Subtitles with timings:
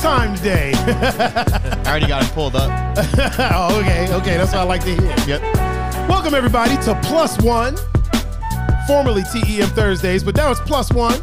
[0.00, 0.72] time today.
[0.76, 2.70] I already got it pulled up.
[3.52, 5.14] oh, okay, okay, that's what I like to hear.
[5.26, 5.42] Yep.
[6.08, 7.76] Welcome everybody to Plus One,
[8.86, 11.20] formerly TEM Thursdays, but now it's Plus One.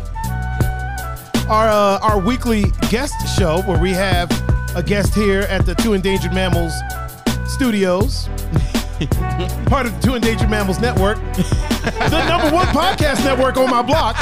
[1.49, 4.29] Our uh, our weekly guest show where we have
[4.75, 6.73] a guest here at the Two Endangered Mammals
[7.47, 8.27] Studios,
[9.65, 14.17] part of the Two Endangered Mammals Network, the number one podcast network on my block.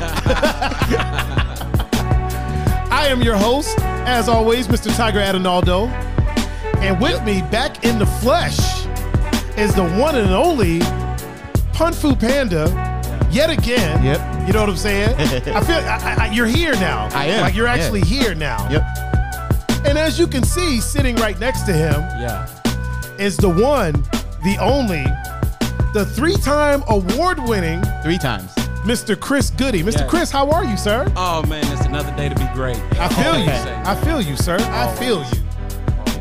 [2.90, 4.95] I am your host, as always, Mr.
[4.95, 5.87] Tiger Adonaldo,
[6.79, 8.57] and with me, back in the flesh,
[9.57, 10.79] is the one and only
[11.73, 12.91] Pun Fu Panda.
[13.31, 14.47] Yet again, Yep.
[14.47, 15.09] You know what I'm saying?
[15.19, 17.09] I feel I, I, you're here now.
[17.13, 17.73] I am, Like you're yeah.
[17.73, 18.69] actually here now.
[18.69, 18.83] Yep.
[19.87, 22.47] And as you can see, sitting right next to him Yeah.
[23.17, 23.93] is the one,
[24.43, 25.03] the only,
[25.93, 28.53] the three-time award-winning Three times.
[28.85, 29.19] Mr.
[29.19, 29.81] Chris Goody.
[29.84, 30.01] Mr.
[30.01, 30.07] Yeah.
[30.07, 31.12] Chris, how are you, sir?
[31.17, 32.77] Oh man, it's another day to be great.
[32.99, 33.46] I feel you.
[33.46, 33.82] say.
[33.85, 34.57] I feel you, sir.
[34.60, 35.41] I feel you.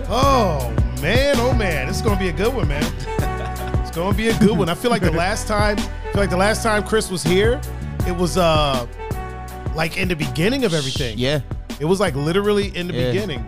[0.08, 0.72] Oh
[1.02, 2.84] man, oh man, this is gonna be a good one, man.
[3.86, 4.68] It's gonna be a good one.
[4.68, 7.60] I feel like the last time, I feel like the last time Chris was here,
[8.08, 8.86] it was uh
[9.76, 11.16] like in the beginning of everything.
[11.18, 11.40] Yeah.
[11.80, 13.12] It was like literally in the Yeah.
[13.12, 13.44] beginning.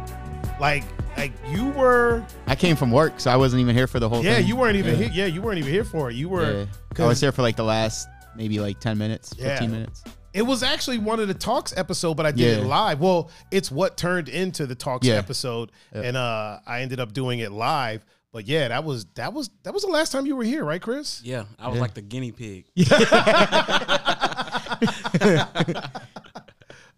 [0.61, 0.85] Like
[1.17, 4.25] like you were I came from work, so I wasn't even here for the whole
[4.25, 4.47] yeah, thing.
[4.47, 5.07] you weren't even Yeah.
[5.07, 5.27] here.
[5.27, 6.15] Yeah, you weren't even here for it.
[6.17, 7.05] You were Yeah.
[7.05, 9.49] I was there for like the last maybe like 10 minutes, Yeah.
[9.51, 10.05] 15 minutes.
[10.37, 13.01] It was actually one of the talks episode, but I did it live.
[13.01, 15.15] Well, it's what turned into the talks Yeah.
[15.15, 18.05] episode, and uh, I ended up doing it live.
[18.33, 20.83] But yeah, that was that was that was the last time you were here, right,
[20.83, 21.23] Chris?
[21.25, 22.67] Yeah, I was like the guinea pig.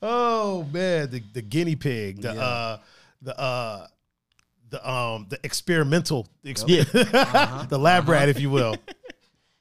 [0.01, 2.41] Oh man, the, the guinea pig, the Yeah.
[2.41, 2.79] uh,
[3.21, 3.87] the uh,
[4.71, 7.65] the um, the experimental, the, exper- Yeah.
[7.69, 8.77] the lab rat, if you will.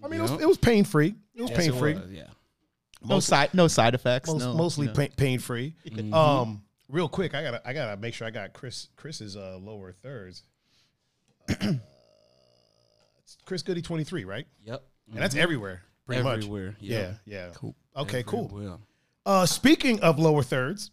[0.03, 0.41] I mean, it was, Yep.
[0.41, 1.15] it was pain free.
[1.33, 1.93] It was Yes, pain free.
[1.95, 2.26] was, Yeah.
[3.05, 4.29] No side no side effects.
[4.29, 4.97] Most, no, mostly you know.
[4.97, 5.75] pain, pain free.
[5.87, 6.13] Mm-hmm.
[6.13, 9.91] Um, real quick, I gotta I gotta make sure I got Chris Chris's uh, lower
[9.91, 10.43] thirds.
[11.49, 11.73] Uh,
[13.45, 14.47] Chris Goody twenty three, right?
[14.65, 14.83] Yep.
[15.11, 16.39] And that's everywhere, pretty much.
[16.39, 16.75] Everywhere.
[16.79, 17.49] Yeah, yeah.
[17.55, 17.75] Cool.
[17.95, 18.79] Okay, cool.
[19.25, 20.91] Uh, speaking of lower thirds,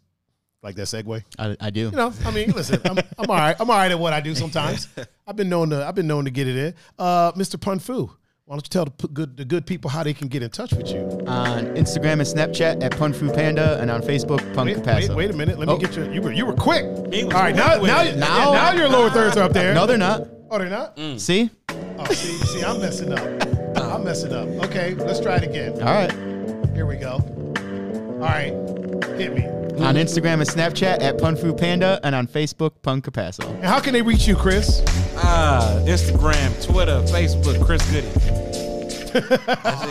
[0.65, 1.22] like that segue.
[1.38, 1.81] I, I do.
[1.82, 3.56] You know, I mean, listen, I'm, I'm all right.
[3.60, 4.88] I'm all right at what I do sometimes.
[5.26, 6.75] I've been known to I've been known to get it in.
[6.98, 7.60] Uh, Mr.
[7.60, 8.10] Pun Fu,
[8.47, 10.50] why don't you tell the p- good the good people how they can get in
[10.50, 11.00] touch with you?
[11.27, 15.16] On Instagram and Snapchat at Pun Punfu Panda and on Facebook Punk Wait, wait, Capasso.
[15.16, 15.59] wait a minute.
[15.59, 15.78] Let me Oh.
[15.78, 16.10] get you.
[16.12, 16.84] You were you were quick.
[17.12, 19.72] He All was right, now now, now Now- now your lower thirds are up there.
[19.75, 20.28] No, they're not.
[20.50, 20.97] Oh, they're not.
[20.97, 21.19] Mm.
[21.19, 21.50] See?
[21.99, 23.78] Oh, see, see, I'm messing up.
[23.78, 24.47] I'm messing up.
[24.66, 25.72] Okay, let's try it again.
[25.83, 26.12] All right.
[26.75, 27.12] Here we go.
[28.21, 28.53] All right,
[29.19, 29.49] hit me.
[29.82, 33.44] On Instagram and Snapchat at Punfu Panda and on Facebook Punk Capasso.
[33.56, 34.82] And how can they reach you, Chris?
[35.16, 38.08] ah, Instagram, Twitter, Facebook, Chris Goody.
[39.14, 39.84] That's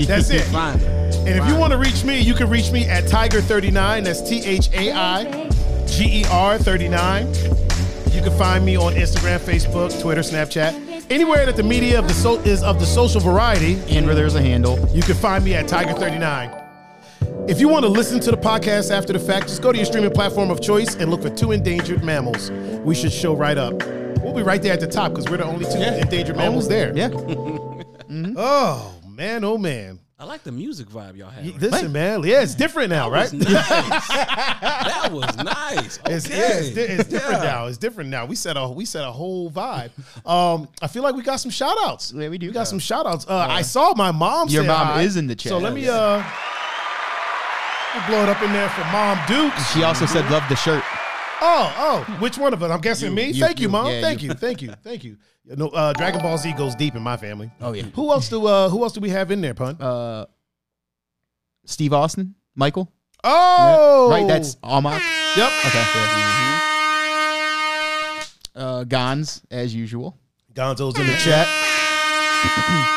[0.00, 0.06] it.
[0.08, 0.42] That's it.
[0.44, 1.14] Find it.
[1.26, 4.04] And if you want to reach me, you can reach me at Tiger39.
[4.04, 5.48] That's T H A I
[5.86, 7.26] G E R 39.
[8.12, 10.88] You can find me on Instagram, Facebook, Twitter, Snapchat.
[11.10, 14.34] Anywhere that the media of the so- is of the social variety, And where there's
[14.34, 14.78] a handle.
[14.94, 16.59] you can find me at Tiger39.
[17.48, 19.86] If you want to listen to the podcast after the fact, just go to your
[19.86, 22.50] streaming platform of choice and look for Two Endangered Mammals.
[22.84, 23.82] We should show right up.
[24.18, 26.96] We'll be right there at the top because we're the only two endangered mammals there.
[26.96, 27.10] Yeah.
[28.36, 30.00] Oh, man, oh, man.
[30.18, 31.44] I like the music vibe y'all have.
[31.44, 32.22] Y- Listen, man.
[32.24, 33.32] Yeah, it's different now, right?
[33.32, 33.48] Nice.
[34.08, 35.98] that was nice.
[36.00, 36.14] Okay.
[36.14, 37.66] It's, yeah, it's, di- it's different now.
[37.68, 38.26] It's different now.
[38.26, 39.92] We set a we set a whole vibe.
[40.26, 42.12] Um, I feel like we got some shout outs.
[42.14, 42.48] Yeah, we do.
[42.48, 43.26] We got some shout outs.
[43.28, 44.48] Uh, I saw my mom.
[44.48, 45.02] Your mom hi.
[45.02, 45.50] is in the chat.
[45.50, 46.22] So let me uh
[47.94, 49.72] we'll blow it up in there for Mom Dukes.
[49.72, 50.82] She also said love the shirt.
[51.42, 52.70] Oh, oh, which one of us?
[52.70, 53.30] I'm guessing me.
[53.30, 53.68] you, thank you, you.
[53.70, 53.86] Mom.
[53.86, 54.28] Yeah, thank you.
[54.28, 54.34] you.
[54.34, 55.16] thank you, thank you.
[55.44, 57.50] You know, uh, Dragon Ball Z goes deep in my family.
[57.62, 57.84] Oh yeah.
[57.94, 59.80] Who else do uh who else do we have in there, pun?
[59.80, 60.26] Uh
[61.64, 62.92] Steve Austin, Michael.
[63.24, 65.00] oh, Right, that's Almach.
[65.36, 65.50] yep.
[65.66, 65.82] Okay.
[65.82, 66.60] Yeah.
[68.54, 70.18] Uh Gons, as usual.
[70.52, 71.48] Gonzo's in the chat.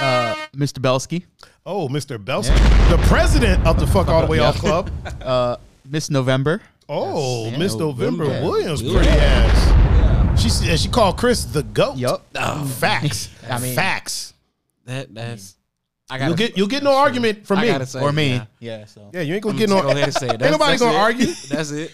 [0.00, 0.80] Uh Mr.
[0.80, 1.26] Belsky.
[1.66, 2.18] Oh, Mr.
[2.22, 2.54] Belson,
[2.90, 4.90] the president of the Fuck All the Way Off Club.
[5.22, 5.56] Uh
[5.88, 6.60] Miss November.
[6.88, 7.74] Oh, Yes, Miss.
[7.74, 8.42] November Yeah.
[8.42, 8.92] Williams, Yeah.
[8.94, 9.68] pretty ass.
[9.68, 10.34] Yeah.
[10.36, 11.96] She s- she called Chris the goat.
[11.96, 12.24] Yup.
[12.78, 13.28] Facts.
[13.50, 14.34] I mean- facts.
[14.86, 15.54] That that's.
[16.10, 17.84] I You'll get you'll get no argument from me.
[17.84, 18.30] say, Or me.
[18.32, 18.46] Yeah.
[18.60, 19.10] Yeah, so.
[19.12, 19.82] Yeah, you ain't gonna I'm get no.
[19.82, 20.40] go ahead and say it.
[20.40, 21.00] Ain't nobody gonna it.
[21.00, 21.26] argue.
[21.50, 21.90] That's it.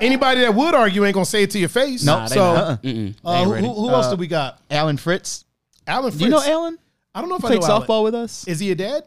[0.00, 2.02] Anybody that would argue ain't gonna say it to your face.
[2.04, 2.76] No, Nah, so uh-uh.
[2.82, 4.58] Uh, ain't who, who, who else Uh, do we got?
[4.68, 5.44] Alan Fritz.
[5.86, 6.18] Alan Fritz.
[6.18, 6.78] Do you know Alan?
[7.18, 7.82] I don't know if I Played know Alan.
[7.88, 8.46] softball with us.
[8.46, 9.02] Is he a dad?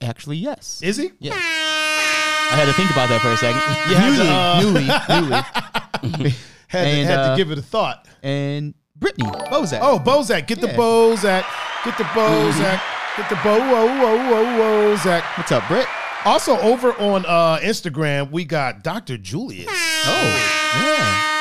[0.00, 0.80] Actually, yes.
[0.82, 1.12] Is he?
[1.20, 1.32] Yeah.
[1.34, 3.62] I had to think about that for a second.
[3.88, 6.32] You had to, newly, uh, newly, newly.
[6.68, 8.08] Had, to, And, had to uh, give it a thought.
[8.22, 9.78] And Brittany Bozak.
[9.80, 10.76] Oh, Bozak, get the Yeah.
[10.76, 11.44] Bozak,
[11.84, 12.80] get the Bozak,
[13.16, 15.22] get the Bo, whoa, whoa, whoa, whoa, Zach.
[15.38, 15.86] What's up, Britt?
[16.24, 19.18] Also, over on uh, Instagram, we got Dr.
[19.18, 19.68] Julius.
[19.68, 21.31] Oh, yeah.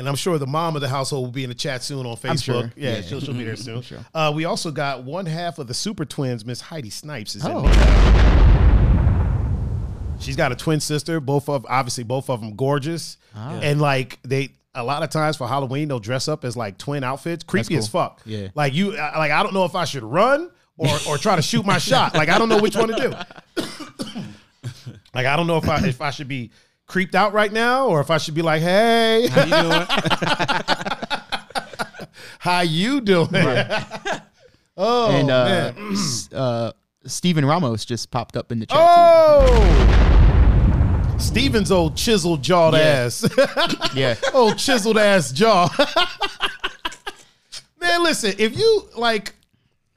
[0.00, 2.16] And I'm sure the mom of the household will be in the chat soon on
[2.16, 2.42] Facebook.
[2.42, 2.72] sure.
[2.74, 3.00] Yeah, Yeah.
[3.02, 3.82] She'll, she'll be there soon.
[3.82, 3.98] Sure.
[4.14, 7.52] Uh, we also got one half of the Super Twins, Miss Heidi Snipes, is in
[7.52, 7.70] Oh, the
[10.20, 11.20] She's got a twin sister.
[11.20, 13.58] Both of obviously both of them gorgeous, Ah.
[13.62, 17.02] and like they a lot of times for Halloween they'll dress up as like twin
[17.04, 17.42] outfits.
[17.44, 18.20] Creepy That's as fuck.
[18.26, 18.48] Yeah.
[18.54, 21.64] like you like I don't know if I should run or or try to shoot
[21.66, 22.14] my shot.
[22.14, 23.62] Like I don't know which one to do.
[25.14, 26.50] like I don't know if I if I should be
[26.90, 29.86] creeped out right now or if I should be like, hey, How you doing?
[32.40, 33.28] how you doing?
[34.76, 35.44] oh and uh,
[35.76, 35.94] man.
[36.34, 36.72] uh,
[37.06, 38.76] Steven Ramos just popped up in the chat.
[38.80, 39.46] Oh.
[41.18, 42.80] Steven's old chiseled jawed Yeah.
[42.80, 43.24] ass.
[43.94, 44.16] Yeah.
[44.34, 45.68] old chiseled ass jaw.
[47.80, 49.34] Man, listen, if you like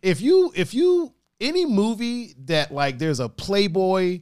[0.04, 1.12] if you if you
[1.42, 4.20] any movie that like there's a playboy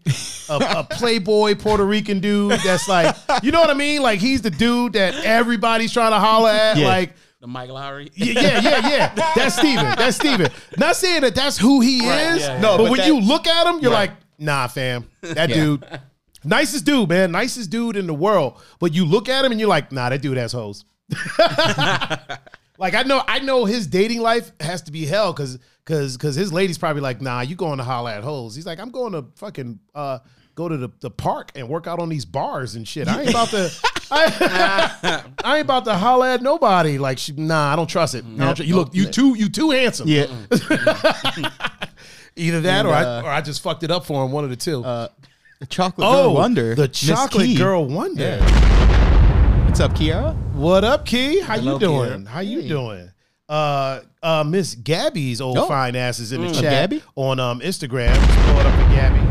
[0.52, 4.02] a, a playboy Puerto Rican dude that's like you know what I mean?
[4.02, 6.88] Like he's the dude that everybody's trying to holler at Yeah.
[6.88, 8.12] like the Mike Lowrey.
[8.14, 9.32] yeah, yeah, yeah, yeah.
[9.36, 9.86] That's Steven.
[9.98, 10.48] That's Steven.
[10.78, 12.42] Not saying that that's who he Right, is.
[12.42, 12.62] yeah, yeah.
[12.62, 14.10] No, but, but when that- you look at him, you're Right.
[14.12, 15.06] like, nah, fam.
[15.22, 15.56] That Yeah.
[15.56, 16.00] dude,
[16.44, 17.32] nicest dude, man.
[17.32, 18.62] Nicest dude in the world.
[18.80, 20.86] But you look at him and you're like, nah, that dude has hoes.
[22.78, 26.36] like I know, I know his dating life has to be hell because because because
[26.36, 28.56] his lady's probably like, nah, you going to holler at hoes.
[28.56, 30.20] He's like, I'm going to fucking uh
[30.56, 33.08] go to the, the park and work out on these bars and shit.
[33.08, 33.72] I ain't about to
[34.12, 36.98] I, I ain't about to holler at nobody.
[36.98, 38.26] Like she, nah, I don't trust it.
[38.26, 40.08] I don't tr- you look you too you too handsome.
[40.08, 40.26] Yeah.
[42.36, 44.44] Either that And, or uh, I or I just fucked it up for him, one
[44.44, 44.84] of the two.
[44.84, 45.08] Uh,
[45.60, 46.76] the chocolate oh, girl wonder.
[46.76, 47.56] The Miss chocolate Key.
[47.58, 48.38] girl wonder.
[49.66, 50.36] What's up, Kiara?
[50.54, 51.40] What up, Key?
[51.42, 52.10] How Hello, you doing?
[52.24, 52.28] Kiera.
[52.28, 52.68] How you Hey.
[52.68, 53.12] doing?
[53.48, 55.68] Uh, uh, Miss Gabby's old Oh.
[55.68, 56.54] fine ass is in the Mm.
[56.62, 57.04] chat Gabby?
[57.16, 58.14] on um Instagram.
[58.16, 59.31] Just pull it up for Gabby.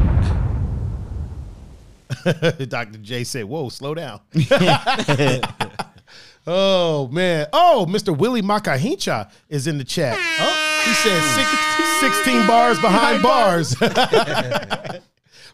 [2.69, 2.99] Dr.
[2.99, 4.21] J said, "Whoa, slow down."
[6.47, 7.47] oh man.
[7.53, 8.17] Oh, Mr.
[8.17, 10.17] Willie Makahincha is in the chat.
[10.19, 11.51] Oh, he said six,
[12.25, 13.75] 16 bars behind bars.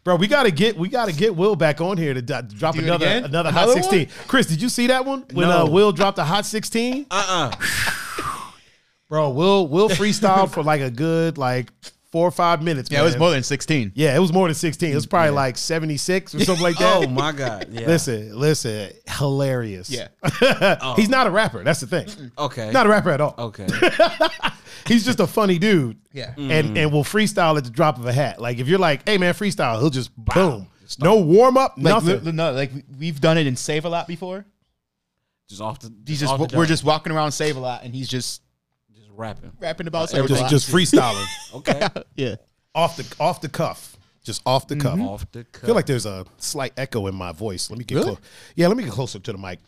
[0.04, 2.80] Bro, we gotta get we gotta get Will back on here to do- drop Do
[2.82, 4.08] another another hot Another sixteen.
[4.28, 5.66] Chris, did you see that one when No.
[5.66, 7.06] uh, Will dropped a hot sixteen?
[7.10, 8.50] Uh uh
[9.08, 11.72] Bro, Will Will freestyle for like a good like
[12.12, 12.90] four or five minutes.
[12.90, 13.92] Yeah, it was more than 16.
[13.94, 14.92] Yeah, it was more than sixteen.
[14.92, 17.04] It was probably like seventy six or something like that.
[17.04, 17.68] Oh my God.
[17.76, 17.86] Yeah.
[17.86, 19.90] Listen, listen, hilarious.
[19.90, 20.08] Yeah.
[20.96, 21.62] he's not a rapper.
[21.62, 22.30] That's the thing.
[22.38, 22.70] Okay.
[22.70, 23.34] Not a rapper at all.
[23.38, 23.66] okay.
[24.86, 25.98] He's just a funny dude.
[26.12, 26.32] Yeah.
[26.36, 26.78] And mm.
[26.78, 28.40] and will freestyle at the drop of a hat.
[28.40, 30.68] Like if you're like, hey man, freestyle, he'll just boom.
[31.00, 32.24] No warm up, Like, nothing.
[32.24, 34.46] li- no, like we- we've done it in Save a Lot before.
[35.48, 35.92] Just off the.
[36.06, 38.42] He's just off the we're just walking around Save a Lot, and he's just just
[39.16, 39.52] rapping.
[39.60, 41.26] rapping about Uh, Save just just freestyling.
[41.54, 41.86] Okay.
[42.16, 42.36] yeah.
[42.74, 43.96] off the off the cuff.
[44.22, 44.98] Just off the cuff.
[45.00, 45.62] off the cuff.
[45.62, 47.70] I feel like there's a slight echo in my voice.
[47.70, 48.06] Let me get Really?
[48.16, 48.18] close.
[48.56, 49.60] Yeah, let me get closer to the mic.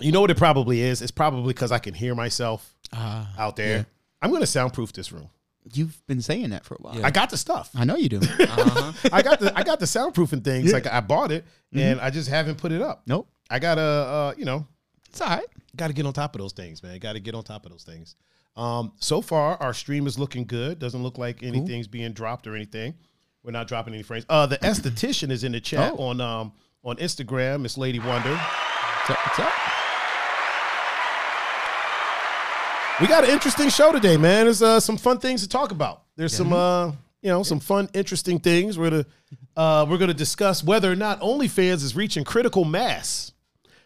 [0.00, 1.00] You know what it probably is?
[1.02, 3.76] It's probably because I can hear myself Ah, out there.
[3.78, 3.84] yeah.
[4.22, 5.28] I'm going to soundproof this room.
[5.74, 6.96] you've been saying that for a while.
[6.98, 7.06] Yeah.
[7.06, 7.70] I got the stuff.
[7.74, 8.18] I know you do.
[8.40, 8.92] Uh-huh.
[9.12, 10.66] I got the I got the soundproofing things.
[10.68, 10.72] Yeah.
[10.74, 13.02] Like I bought it and I just haven't put it up.
[13.06, 13.28] nope.
[13.50, 14.66] I gotta, uh, you know,
[15.08, 15.46] It's all right.
[15.76, 16.98] got to get on top of those things, man.
[16.98, 18.16] Got to get on top of those things.
[18.58, 20.78] Um, so far, our stream is looking good.
[20.80, 22.94] Doesn't look like anything's being dropped or anything.
[23.44, 24.26] We're not dropping any frames.
[24.28, 26.02] Uh, the esthetician is in the chat Oh.
[26.08, 26.52] on um
[26.84, 27.64] on Instagram.
[27.64, 28.34] It's Lady Wonder.
[28.36, 29.18] What's up?
[29.26, 29.52] What's up?
[33.00, 34.46] We got an interesting show today, man.
[34.46, 36.02] There's uh, some fun things to talk about.
[36.16, 36.88] There's some uh,
[37.22, 38.76] you know, some fun, interesting things.
[38.76, 39.06] We're gonna
[39.56, 43.30] uh, we're gonna discuss whether or not OnlyFans is reaching critical mass.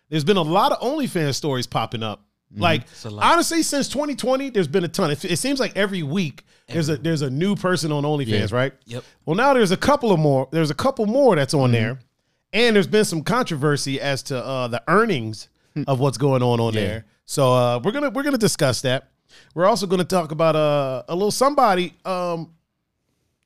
[0.08, 2.24] There's been a lot of OnlyFans stories popping up.
[2.56, 3.32] Like a lot.
[3.32, 5.10] honestly, since 2020, there's been a ton.
[5.10, 8.56] It, it seems like every week there's a there's a new person on OnlyFans, Yeah.
[8.56, 8.72] right?
[8.86, 9.04] Yep.
[9.26, 10.48] Well, now there's a couple of more.
[10.50, 11.98] There's a couple more that's on there,
[12.52, 15.48] and there's been some controversy as to uh, the earnings
[15.86, 17.06] of what's going on on there.
[17.24, 19.08] So uh, we're gonna we're gonna discuss that.
[19.54, 22.52] We're also gonna talk about uh, a little somebody um,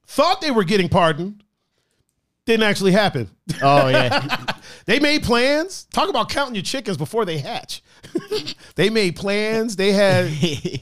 [0.07, 1.45] thought they were getting pardoned,
[2.45, 3.31] didn't actually happen.
[3.63, 4.45] Oh yeah.
[4.87, 5.85] They made plans.
[5.93, 7.83] Talk about counting your chickens before they hatch.
[8.77, 9.77] they made plans.
[9.77, 10.31] They had.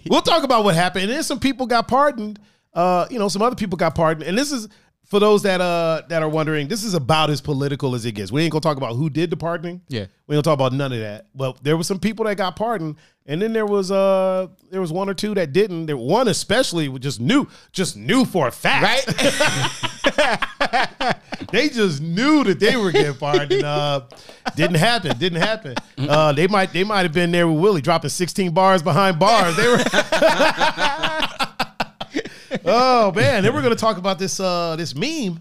[0.11, 1.05] we'll talk about what happened.
[1.05, 2.39] And then some people got pardoned.
[2.75, 4.29] Uh, you know, some other people got pardoned.
[4.29, 4.69] And this is
[5.05, 6.69] for those that uh that are wondering.
[6.69, 8.33] This is about as political as it gets.
[8.33, 9.83] We ain't gonna talk about who did the pardoning.
[9.89, 10.07] Yeah.
[10.27, 11.27] we ain't gonna talk about none of that.
[11.35, 12.97] But there was some people that got pardoned,
[13.27, 15.87] and then there was uh there was one or two that didn't.
[15.87, 19.07] There one especially just knew just knew for a fact.
[19.07, 21.17] right.
[21.55, 24.01] They just knew that they were getting and uh,
[24.57, 25.17] didn't happen.
[25.19, 25.77] Didn't happen.
[25.97, 29.57] Uh, they might they might have been there with Willie dropping 16 bars behind bars.
[29.57, 29.77] They were
[32.65, 35.41] oh man, then we're gonna talk about this uh this meme.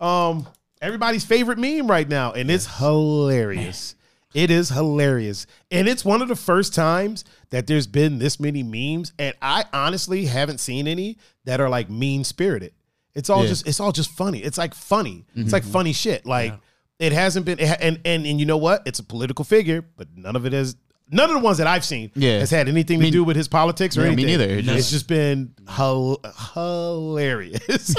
[0.00, 0.46] Um
[0.80, 3.94] everybody's favorite meme right now, and it's hilarious.
[4.34, 5.46] It is hilarious.
[5.70, 9.12] And it's one of the first times that there's been this many memes.
[9.18, 12.72] And I honestly haven't seen any that are like mean spirited.
[13.14, 13.48] It's all Yeah.
[13.50, 14.38] just it's all just funny.
[14.42, 15.26] It's like funny.
[15.34, 16.24] It's like funny shit.
[16.24, 16.54] Like
[16.98, 18.82] it hasn't been it ha- and, and and you know what?
[18.86, 20.76] It's a political figure, but none of it is
[21.10, 22.38] none of the ones that I've seen Yeah.
[22.38, 24.38] has had anything to Me- do with his politics or Yeah, me anything.
[24.38, 24.54] neither.
[24.58, 26.20] It's It's just- just been hil-
[26.54, 27.94] hilarious.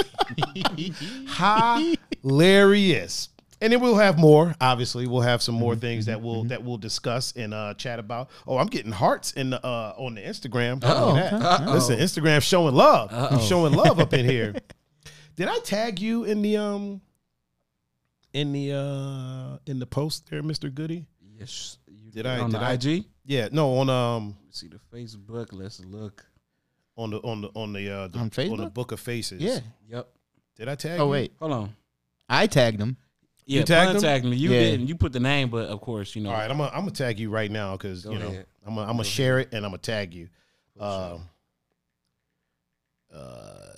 [2.21, 3.29] hilarious.
[3.61, 4.53] And then we'll have more.
[4.59, 7.97] Obviously, we'll have some Mm-hmm, more things that we'll that we'll discuss and uh, chat
[7.97, 8.29] about.
[8.45, 10.83] Oh, I'm getting hearts in the uh, on the Instagram.
[10.83, 11.71] Uh-oh.
[11.73, 13.09] Listen, Instagram showing love.
[13.13, 13.39] I'm Uh-oh.
[13.39, 14.53] showing love up in here.
[15.37, 16.99] Did I tag you in the um
[18.33, 20.73] in the uh in the post there, Mr.
[20.73, 21.05] Goody?
[21.39, 21.77] Yes.
[22.13, 23.05] You Did I- on did the I- IG?
[23.25, 25.49] Yeah, no, on um Let's see the Facebook.
[25.51, 26.25] Let's look.
[26.95, 29.41] on the on the on the uh the, On on the book of faces.
[29.41, 29.59] Yeah.
[29.89, 30.07] Yep.
[30.57, 31.09] Did I tag Oh you?
[31.11, 31.75] wait, Hold on.
[32.29, 32.97] I tagged him.
[33.45, 33.93] Yeah, tagged him?
[33.95, 34.35] contact me.
[34.37, 34.59] You Yeah.
[34.59, 34.87] didn't.
[34.87, 36.29] You put the name, but of course, you know.
[36.29, 38.45] All right, I'm gonna I'm gonna tag you right now because Go you know ahead.
[38.65, 40.29] I'm gonna I'm gonna share it and I'm gonna tag you.
[40.79, 41.17] Uh,
[43.13, 43.72] uh, I'll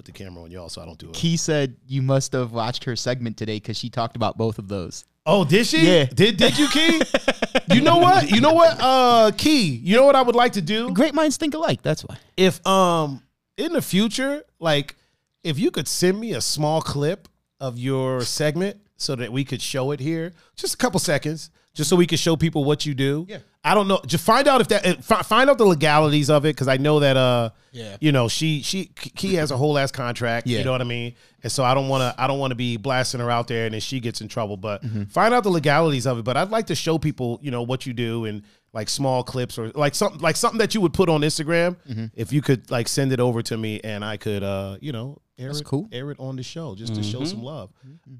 [0.00, 1.14] put the camera on y'all so I don't do it.
[1.14, 4.66] Key said you must have watched her segment today because she talked about both of
[4.66, 5.04] those.
[5.26, 5.86] Oh, did she?
[5.86, 6.04] Yeah.
[6.04, 7.02] Did did you, Key?
[7.74, 8.30] you know what?
[8.30, 8.78] You know what?
[8.80, 9.66] Uh, Key.
[9.66, 11.82] You know what I would like to do Great minds think alike.
[11.82, 12.16] That's why.
[12.38, 13.22] if um
[13.58, 14.96] in the future, like
[15.44, 17.28] if you could send me a small clip
[17.60, 21.90] of your segment so that we could show it here, just a couple seconds, just
[21.90, 23.26] so we could show people what you do.
[23.28, 23.38] Yeah.
[23.62, 24.00] I don't know.
[24.06, 27.00] Just find out if that uh, find out the legalities of it because I know
[27.00, 27.96] that uh Yeah.
[28.00, 30.46] you know she she Key has a whole ass contract.
[30.46, 30.58] yeah.
[30.60, 31.14] You know what I mean.
[31.42, 33.66] And so I don't want to I don't want to be blasting her out there
[33.66, 34.56] and then she gets in trouble.
[34.56, 35.04] But Mm-hmm.
[35.04, 36.24] find out the legalities of it.
[36.24, 39.58] But I'd like to show people you know what you do and like small clips
[39.58, 41.76] or like something like something that you would put on Instagram.
[41.86, 42.06] Mm-hmm.
[42.14, 45.18] If you could like send it over to me and I could uh you know
[45.38, 45.86] air That's it cool.
[45.92, 47.26] air it on the show just to show Mhm.
[47.26, 47.70] some love.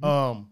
[0.02, 0.50] Um.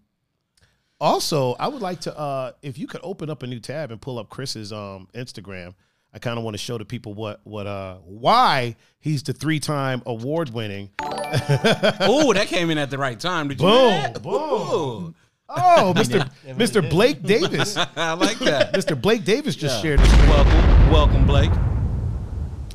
[1.01, 4.01] Also, I would like to uh if you could open up a new tab and
[4.01, 5.75] pull up Chris's um Instagram.
[6.13, 9.61] I kind of want to show the people what what uh why he's the three
[9.61, 10.91] time award winning.
[11.01, 13.49] oh, that came in at the right time.
[13.49, 13.67] Did you?
[13.67, 14.23] Boom, that?
[14.23, 14.33] boom.
[14.33, 15.15] Ooh.
[15.51, 16.29] Oh, Mr.
[16.47, 16.91] Mr.
[16.91, 17.77] Blake Davis.
[17.97, 18.73] I like that.
[18.75, 19.01] Mr.
[19.01, 19.83] Blake Davis just Yeah.
[19.97, 20.13] shared this.
[20.29, 21.51] welcome, welcome, Blake.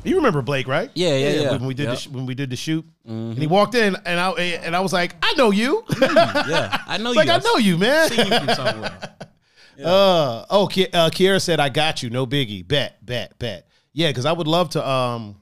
[0.04, 0.90] You remember Blake, right?
[0.94, 1.50] Yeah, yeah, yeah.
[1.52, 1.92] When we did Yep.
[1.94, 4.80] the sh- when we did the shoot, and he walked in, and I and I
[4.80, 5.84] was like, I know you.
[6.00, 7.16] Yeah, I know you.
[7.16, 7.28] like.
[7.28, 8.08] I know you, man.
[8.10, 8.98] seen you from somewhere.
[9.84, 14.08] Uh oh, Ki- uh, Kiera said, "I got you, no biggie, bet, bet, bet." Yeah,
[14.10, 15.34] because I would love to, um,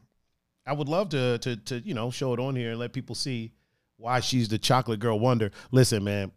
[0.67, 3.15] I would love to, to, to, you know, show it on here and let people
[3.15, 3.53] see
[3.99, 5.51] why she's the chocolate girl wonder.
[5.71, 6.33] Listen, man,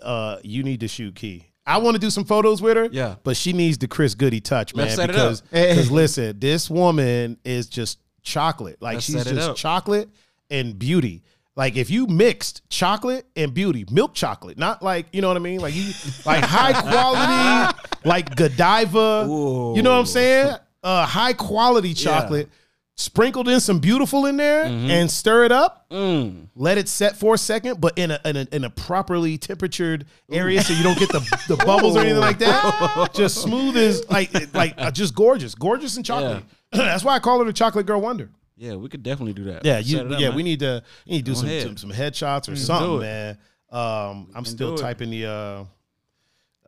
[0.00, 1.46] uh, you need to shoot Key.
[1.66, 3.16] I want to do some photos with her, Yeah.
[3.24, 4.84] but she needs the Chris Goody touch, man.
[4.86, 5.50] Let's set it because, up.
[5.50, 8.80] because listen, this woman is just chocolate.
[8.80, 9.56] Like Let's she's just up.
[9.56, 10.08] chocolate
[10.50, 11.22] and beauty.
[11.56, 15.40] Like if you mixed chocolate and beauty, milk chocolate, not like you know what I
[15.40, 15.92] mean, like you
[16.26, 19.24] like high quality, like Godiva.
[19.26, 19.74] Ooh.
[19.76, 20.56] You know what I'm saying?
[20.82, 22.50] Uh, high quality chocolate,
[22.96, 25.88] sprinkled in some beautiful in there, and stir it up.
[25.90, 26.48] Mm.
[26.54, 30.06] Let it set for a second, but in a in a, in a properly temperatured
[30.30, 33.10] area, so you don't get the, the bubbles or anything like that.
[33.14, 36.44] Just smooth as like like uh, just gorgeous, gorgeous and chocolate.
[36.72, 38.30] That's why I call it a chocolate girl wonder.
[38.56, 39.64] Yeah, we could definitely do that.
[39.64, 40.36] Yeah, you, up, yeah, man.
[40.36, 43.38] we need to you need to do some, some some headshots or something, man.
[43.70, 44.78] Um, I'm still it.
[44.78, 45.64] typing the uh,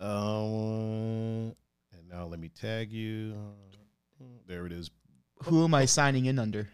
[0.05, 1.55] um,
[1.93, 3.35] and now let me tag you.
[4.47, 4.91] There it is.
[5.45, 6.69] Who am I signing in under?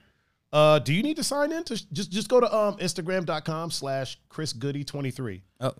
[0.52, 4.18] Uh, do you need to sign in to just just go to um Instagram.com slash
[4.28, 5.42] Chris Goody 23.
[5.60, 5.72] Oh,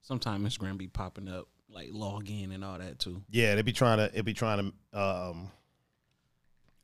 [0.00, 3.22] Sometimes Instagram be popping up like log in and all that too.
[3.30, 5.50] Yeah, they be trying to it be trying to um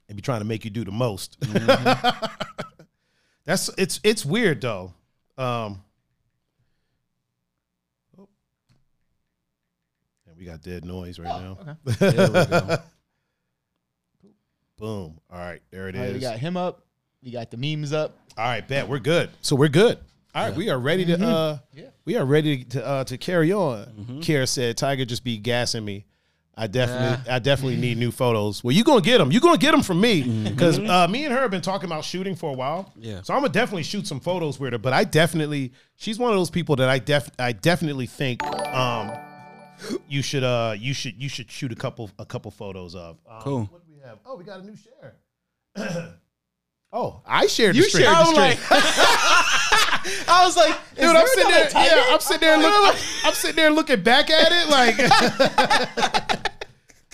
[0.06, 1.38] they be trying to make you do the most.
[3.46, 4.92] That's it's it's weird though.
[5.38, 5.82] Um
[8.18, 8.28] oh.
[10.28, 11.78] And we got dead noise right now.
[11.99, 12.78] There we go.
[14.78, 15.19] Boom.
[15.31, 16.14] All right, there it All right, is.
[16.14, 16.83] we got him up.
[17.23, 18.19] We got the memes up.
[18.37, 19.31] All right, bet we're good.
[19.40, 19.99] So we're good.
[20.35, 21.85] All right, we are ready to uh Yeah.
[22.04, 24.19] we are ready to uh to carry on.
[24.23, 26.07] Kara said Tiger just be gassing me.
[26.57, 28.62] I definitely I definitely need new photos.
[28.64, 29.31] Well, you going to get them.
[29.33, 31.88] you going to get them from me cuz uh me and her have been talking
[31.88, 32.93] about shooting for a while.
[32.99, 33.23] Yeah.
[33.23, 36.33] So I'm going to definitely shoot some photos with her, but I definitely she's one
[36.33, 38.43] of those people that I def I definitely think
[38.75, 39.12] um
[40.09, 43.19] you should uh you should you should shoot a couple a couple photos of.
[43.31, 43.71] Um, Cool.
[44.04, 44.18] What do we have?
[44.26, 45.16] Oh, we got a new share.
[46.92, 48.04] oh, I shared You the stream.
[48.04, 51.70] shared the I was like, I was like, Dude, I'm sitting there.
[51.73, 52.58] Yeah, I'm sitting there.
[52.58, 56.50] Look, I'm sitting there looking back at it, like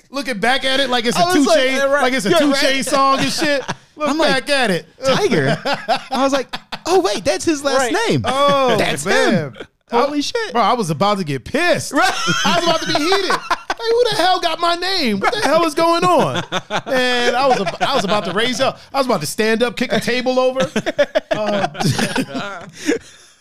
[0.10, 2.02] looking back at it like it's a I was two like, chain, yeah, right.
[2.02, 2.60] like it's a Yeah, two right.
[2.60, 3.62] chain song and shit.
[3.96, 4.86] Look I'm like, back at it.
[5.04, 5.56] Tiger.
[6.10, 6.54] I was like,
[6.86, 8.22] oh wait, that's his last name.
[8.24, 9.32] Oh, That's man.
[9.32, 9.56] him.
[9.90, 10.52] Holy shit.
[10.52, 11.92] Bro, I was about to get pissed.
[11.92, 12.12] Right.
[12.44, 13.30] I was about to be heated.
[13.80, 15.20] Hey, who the hell got my name?
[15.20, 16.42] What the hell is going on?
[16.86, 18.78] And I was I was about to raise up.
[18.92, 20.60] I was about to stand up, kick a table over.
[21.30, 22.66] Uh,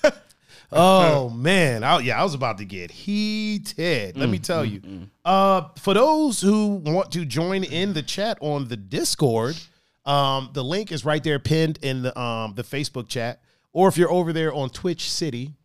[0.71, 4.17] oh man, I, yeah, I was about to get heated.
[4.17, 4.81] Let me tell you.
[5.25, 9.57] Uh, for those who want to join in the chat on the Discord,
[10.05, 13.41] um, the link is right there pinned in the um the Facebook chat.
[13.71, 15.55] Or if you're over there on Twitch City,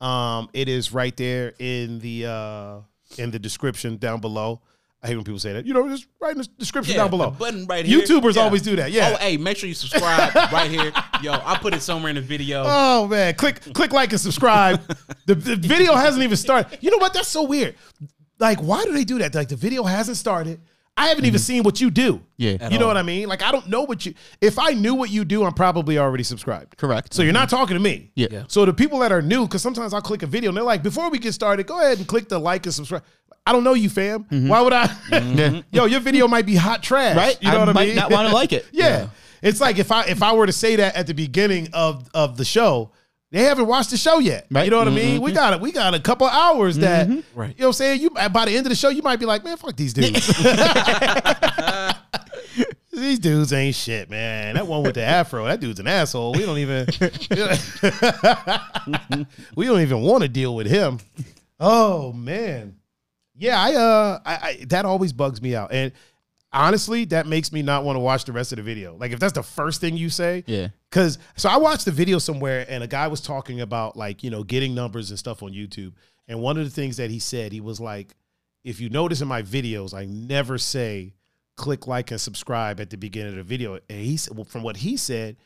[0.00, 2.80] um, it is right there in the uh
[3.16, 4.60] in the description down below.
[5.02, 5.64] I hate when people say that.
[5.64, 7.30] You know, just write in the description Yeah, down below.
[7.30, 8.00] button right here.
[8.00, 8.42] YouTubers Yeah.
[8.42, 8.90] always do that.
[8.90, 9.12] Yeah.
[9.14, 10.92] Oh, hey, make sure you subscribe right here.
[11.22, 12.64] Yo, I put it somewhere in the video.
[12.66, 14.80] Oh man, click click like and subscribe.
[15.26, 16.78] the, the video hasn't even started.
[16.80, 17.14] You know what?
[17.14, 17.76] That's so weird.
[18.40, 19.34] Like, why do they do that?
[19.34, 20.60] Like, the video hasn't started.
[20.98, 21.44] I haven't even mm-hmm.
[21.44, 22.20] seen what you do.
[22.36, 22.56] Yeah.
[22.60, 22.90] At you know all.
[22.90, 23.28] what I mean?
[23.28, 24.14] Like, I don't know what you.
[24.40, 26.76] If I knew what you do, I'm probably already subscribed.
[26.76, 27.14] Correct.
[27.14, 27.40] So you're mm-hmm.
[27.40, 28.10] not talking to me.
[28.16, 28.26] Yeah.
[28.30, 28.44] Yeah.
[28.48, 30.82] So the people that are new, because sometimes I'll click a video and they're like,
[30.82, 33.04] before we get started, go ahead and click the like and subscribe.
[33.46, 34.24] I don't know you, fam.
[34.24, 34.48] Mm-hmm.
[34.48, 34.94] Why would I?
[35.10, 35.62] Yeah.
[35.70, 37.16] Yo, your video might be hot trash.
[37.16, 37.38] Right?
[37.40, 37.96] You know I what I might mean?
[37.96, 38.66] not wanna like it.
[38.72, 39.08] yeah.
[39.40, 42.36] It's like if I if I were to say that at the beginning of of
[42.36, 42.90] the show,
[43.30, 44.46] they haven't watched the show yet.
[44.50, 44.64] Right.
[44.64, 45.20] You know what I mean?
[45.20, 45.60] We got it.
[45.60, 47.50] We got a couple hours that Right.
[47.56, 48.00] you know what I'm saying?
[48.00, 50.26] You by the end of the show, you might be like, man, fuck these dudes.
[52.90, 54.56] These dudes ain't shit, man.
[54.56, 56.32] That one with the afro, that dude's an asshole.
[56.32, 56.84] We don't even
[59.54, 60.98] we don't even want to deal with him.
[61.60, 62.76] Oh man.
[63.36, 65.72] Yeah, I uh I, I that always bugs me out.
[65.72, 65.92] And
[66.52, 68.96] honestly, that makes me not want to watch the rest of the video.
[68.96, 70.68] Like if that's the first thing you say, Yeah.
[70.90, 74.30] Cause so I watched the video somewhere and a guy was talking about like, you
[74.30, 75.92] know, getting numbers and stuff on YouTube.
[76.26, 78.14] And one of the things that he said, he was like,
[78.64, 81.14] if you notice in my videos, I never say
[81.56, 83.74] click like and subscribe at the beginning of the video.
[83.88, 85.36] And he said, well, from what he said,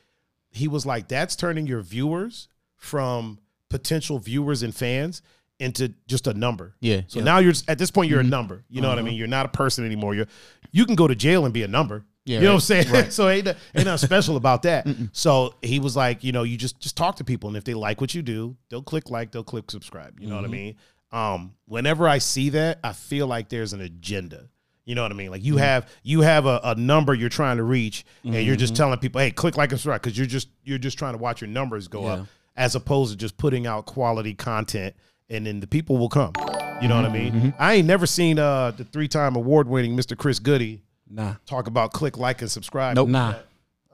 [0.51, 5.23] he was like, that's turning your viewers from potential viewers and fans
[5.59, 6.75] into just a number.
[6.81, 7.03] Yeah.
[7.07, 8.31] So now you're at this point you're a mm-hmm.
[8.31, 8.65] number.
[8.69, 9.09] You know what I mm-hmm.
[9.11, 9.17] mean?
[9.17, 10.15] You're not a person anymore.
[10.15, 10.27] You're
[10.71, 12.05] you can go to jail and be a number.
[12.25, 12.55] Yeah, you know right.
[12.55, 13.11] what I'm saying?
[13.11, 14.87] so ain't, ain't nothing special about that.
[15.13, 17.75] So he was like, you know, you just just talk to people, and if they
[17.75, 20.21] like what you do, they'll click like, they'll click subscribe.
[20.21, 20.53] You know what I mm-hmm.
[20.53, 20.77] mean?
[21.11, 24.49] Um, whenever I see that, I feel like there's an agenda.
[24.85, 25.31] You know what I mean?
[25.31, 28.75] Like you have you have a, a number you're trying to reach, and you're just
[28.75, 31.41] telling people, hey, click like and subscribe, because you're just you're just trying to watch
[31.41, 32.13] your numbers go Yeah.
[32.13, 34.95] up, as opposed to just putting out quality content,
[35.33, 36.33] and then the people will come.
[36.81, 37.55] You know what I mean?
[37.59, 40.17] I ain't never seen uh the three time award winning Mr.
[40.17, 42.97] Chris Goody Nah, talk about click like and subscribe.
[42.97, 43.09] Nope.
[43.11, 43.35] nah,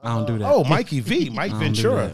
[0.01, 0.49] I don't do that.
[0.49, 2.09] Oh, Mikey V, Mike I don't do Ventura.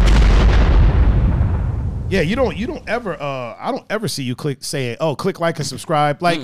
[2.09, 5.15] Yeah, you don't you don't ever uh I don't ever see you click saying, "Oh,
[5.15, 6.39] click like and subscribe." Like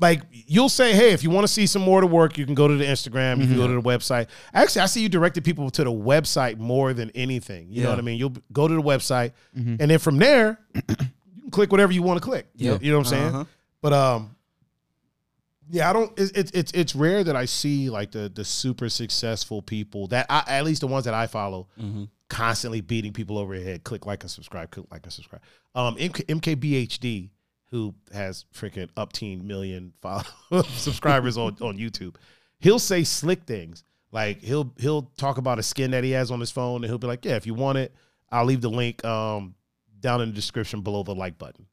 [0.00, 2.54] like you'll say, "Hey, if you want to see some more to work, you can
[2.56, 5.44] go to the Instagram, you can go to the website." Actually, I see you directed
[5.44, 7.68] people to the website more than anything.
[7.70, 8.18] You know what I mean?
[8.18, 11.12] You'll go to the website and then from there, you can
[11.54, 12.46] click whatever you want to click.
[12.56, 12.82] Yep.
[12.82, 13.26] You know what I'm saying?
[13.34, 13.44] Uh-huh.
[13.80, 14.36] But um
[15.70, 16.12] yeah, I don't.
[16.18, 20.26] It's it's it's it's rare that I see like the the super successful people that
[20.28, 22.04] I at least the ones that I follow Mm-hmm.
[22.28, 23.82] constantly beating people over the head.
[23.84, 24.70] Click like and subscribe.
[24.70, 25.40] Click like and subscribe.
[25.74, 27.30] Um, MK, MKBHD
[27.70, 29.92] who has freaking up teen million
[30.68, 32.16] subscribers on on YouTube.
[32.58, 36.40] He'll say slick things like he'll he'll talk about a skin that he has on
[36.40, 37.94] his phone and he'll be like, yeah, if you want it,
[38.30, 39.54] I'll leave the link um
[40.04, 41.66] down in the description below the like button.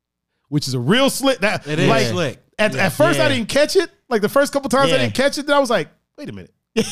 [0.47, 1.39] Which is a real slick.
[1.39, 2.39] That It is like, slick.
[2.57, 3.91] At, at first, I didn't catch it.
[4.09, 5.45] Like the first couple times I didn't catch it.
[5.45, 6.53] Then I was like, wait a minute.
[6.75, 6.85] Wait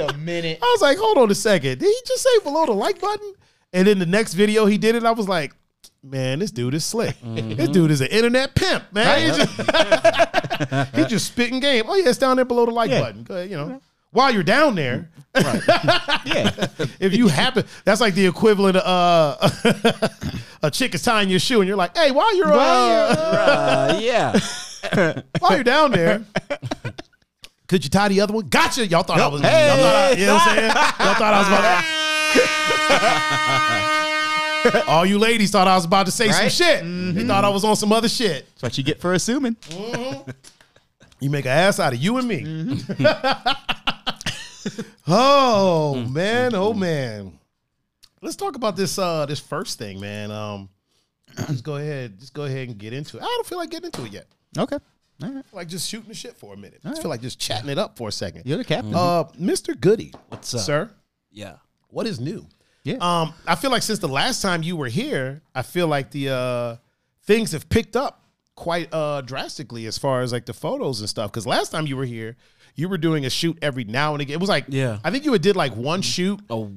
[0.00, 0.58] a minute.
[0.60, 1.78] I was like, hold on a second.
[1.78, 3.32] Did he just say below the like button?
[3.72, 5.54] And then the next video he did it, I was like,
[6.02, 7.16] man, this dude is slick.
[7.20, 7.54] Mm-hmm.
[7.54, 9.20] This dude is an internet pimp, man.
[9.20, 9.60] He just,
[10.96, 11.84] he just spitting game.
[11.86, 13.00] Oh yeah, it's down there below the like Yeah.
[13.00, 13.22] button.
[13.22, 13.80] Go ahead, you know.
[14.12, 16.50] While you're down there, Yeah.
[17.00, 19.48] if you happen, that's like the equivalent of uh,
[20.62, 24.38] a chick is tying your shoe, and you're like, "Hey, while you're uh, Uh, yeah.
[25.38, 26.22] while you're down there,
[27.66, 28.46] could you tie the other one?
[28.48, 28.86] Gotcha.
[28.86, 29.40] Y'all thought I was.
[29.40, 29.68] Hey.
[29.68, 30.68] y'all thought I, you know what I'm saying?
[30.68, 31.84] Y'all thought I was about.
[34.88, 36.52] All you ladies thought I was about to say some Right?
[36.52, 36.82] shit.
[37.14, 38.46] They thought I was on some other shit.
[38.54, 39.56] That's what you get for assuming.
[41.22, 42.82] You make an ass out of you and me.
[45.06, 47.38] oh man, oh man.
[48.20, 50.30] Let's talk about this uh this first thing, man.
[50.30, 50.68] Um
[51.48, 53.22] just go ahead, just go ahead and get into it.
[53.22, 54.26] I don't feel like getting into it yet.
[54.58, 54.76] Okay.
[55.22, 55.38] All right.
[55.38, 56.80] I feel like just shooting the shit for a minute.
[56.84, 58.42] I just feel like just chatting it up for a second.
[58.44, 58.94] You're the captain.
[58.94, 59.78] Uh Mr.
[59.78, 60.12] Goody.
[60.28, 60.60] What's up?
[60.62, 60.90] Sir,
[61.30, 61.54] Yeah.
[61.88, 62.46] what is new?
[62.84, 62.96] yeah.
[63.00, 66.30] Um, I feel like since the last time you were here, I feel like the
[66.30, 66.76] uh
[67.26, 68.21] things have picked up
[68.54, 71.30] quite uh drastically as far as like the photos and stuff.
[71.30, 72.36] Because last time you were here,
[72.74, 74.34] you were doing a shoot every now and again.
[74.34, 74.98] It was like Yeah.
[75.04, 76.70] I think you did like one shoot Oh,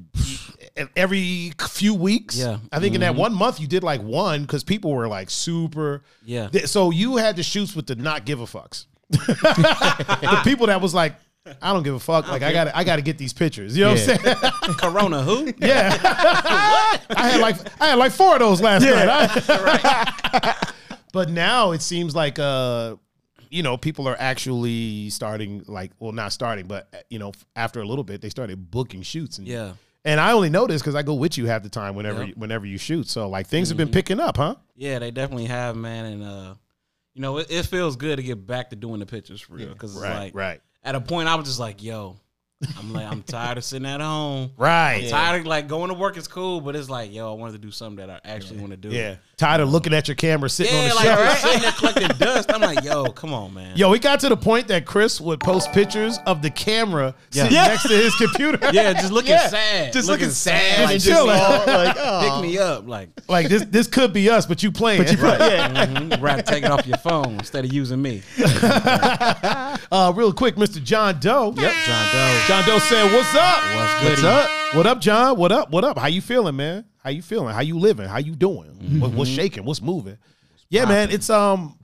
[0.96, 2.38] every few weeks.
[2.38, 2.58] Yeah.
[2.72, 6.04] I think in that one month you did like one because people were like super.
[6.26, 6.48] Yeah.
[6.50, 8.86] Th- So you had the shoots with the not give a fucks.
[9.10, 11.16] the people that was like,
[11.62, 12.28] I don't give a fuck.
[12.28, 13.78] Like I got to I got to get these pictures.
[13.78, 14.36] You know what I'm saying?
[14.80, 15.54] Corona who?
[15.60, 15.96] Yeah.
[17.16, 20.72] I had like I had like four of those last night.
[21.16, 22.96] But now it seems like uh
[23.52, 27.80] you know, people are actually starting like well not starting, but uh, you know, after
[27.80, 29.74] a little bit they started booking shoots and Yeah.
[30.04, 32.28] And I only know this because I go with you half the time whenever Yep.
[32.28, 33.08] you, whenever you shoot.
[33.08, 33.86] So like things have Mm-hmm.
[33.86, 34.56] been picking up, huh?
[34.76, 36.06] Yeah, they definitely have, man.
[36.06, 36.54] And uh,
[37.14, 39.70] you know, it, it feels good to get back to doing the pictures for real.
[39.70, 40.60] Because it's like right.
[40.84, 42.18] at a point I was just like, yo,
[42.80, 44.52] I'm like, I'm tired of sitting at home.
[44.58, 45.02] Right.
[45.04, 47.52] I'm tired of like going to work is cool, but it's like, yo, I wanted
[47.54, 48.90] to do something that I actually want to do.
[48.90, 49.16] Yeah.
[49.38, 51.20] Tired of looking at your camera sitting on Yeah, the like shelf.
[51.20, 52.35] just sitting there collecting dust.
[52.56, 53.76] I'm like, yo, come on, man.
[53.76, 57.52] Yo, it got to the point that Chris would post pictures of the camera sitting
[57.52, 57.68] Yeah.
[57.68, 58.58] next to his computer.
[58.72, 59.94] Yeah, just looking Yeah, sad.
[59.94, 60.86] just looking sad sad.
[60.86, 61.36] Like, chilling.
[61.38, 62.42] just like, pick oh.
[62.42, 62.88] me up.
[62.88, 65.04] Like, Like this this could be us, but you playing.
[65.04, 65.40] But you right.
[65.40, 65.86] yeah.
[65.86, 68.22] mhm, rather take it off your phone instead of using me.
[69.92, 70.82] Uh, real quick, Mr.
[70.84, 71.54] John Doe.
[71.56, 72.42] Yep, John Doe.
[72.48, 73.76] John Doe said, "What's up?
[73.76, 74.10] What's good?
[74.10, 74.76] What's up?
[74.76, 75.38] What up, John?
[75.38, 75.70] What up?
[75.72, 75.98] What up?
[75.98, 76.86] How you feeling, man?
[77.04, 77.54] How you feeling?
[77.54, 78.08] How you living?
[78.08, 79.00] How you doing?
[79.00, 79.64] What, what's shaking?
[79.64, 80.18] What's moving?
[80.70, 81.12] Yeah, man.
[81.12, 81.78] It's um,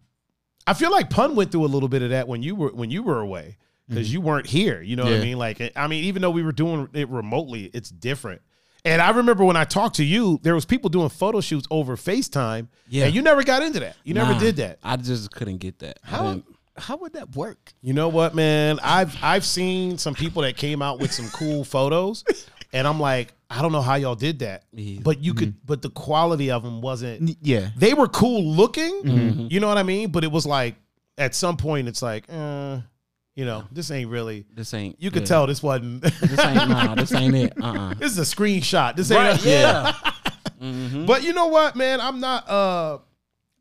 [0.68, 2.92] I feel like Pun went through a little bit of that when you were when
[2.92, 4.14] you were away because mm-hmm.
[4.14, 4.82] you weren't here.
[4.82, 5.38] You know what I mean?
[5.38, 8.42] Like, I mean, even though we were doing it remotely, it's different.
[8.84, 11.96] And I remember when I talked to you, there was people doing photo shoots over
[11.96, 12.68] FaceTime.
[12.88, 13.06] Yeah.
[13.06, 13.96] and you never got into that.
[14.04, 14.80] You never Nah, did that.
[14.84, 16.00] I just couldn't get that.
[16.04, 16.42] How
[16.78, 17.74] how would that work?
[17.82, 18.80] You know what, man?
[18.82, 22.24] I've I've seen some people that came out with some cool photos,
[22.74, 25.02] and I'm like, I don't know how y'all did that, Me either.
[25.04, 27.38] but you could, but the quality of them wasn't.
[27.42, 27.70] Yeah.
[27.78, 30.12] They were cool looking, you know what I mean?
[30.12, 30.76] But it was like
[31.18, 32.80] at some point, it's like, uh,
[33.36, 34.46] you know, this ain't really.
[34.54, 35.02] This ain't.
[35.02, 35.28] You could yeah.
[35.28, 36.02] tell this wasn't.
[36.02, 36.70] This ain't.
[36.70, 37.54] Nah, this ain't it.
[37.62, 37.66] Uh.
[37.66, 38.96] uh this is a screenshot.
[38.96, 39.20] This ain't.
[39.20, 39.46] Right?
[39.46, 39.94] a- Yeah.
[40.62, 41.08] Mhm.
[41.08, 42.00] But you know what, man?
[42.00, 42.48] I'm not.
[42.48, 43.00] uh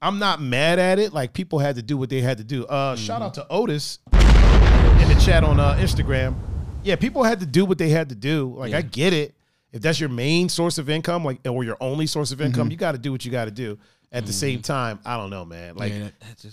[0.02, 1.14] I'm not mad at it.
[1.14, 2.66] Like people had to do what they had to do.
[2.66, 6.34] Uh Shout out to Otis in the chat on uh, Instagram.
[6.82, 8.54] Yeah, people had to do what they had to do.
[8.56, 9.34] Like I get it.
[9.72, 12.76] If that's your main source of income, like or your only source of income, you
[12.76, 13.78] got to do what you got to do.
[14.12, 15.76] At the same time, I don't know, man.
[15.76, 16.08] Like Yeah,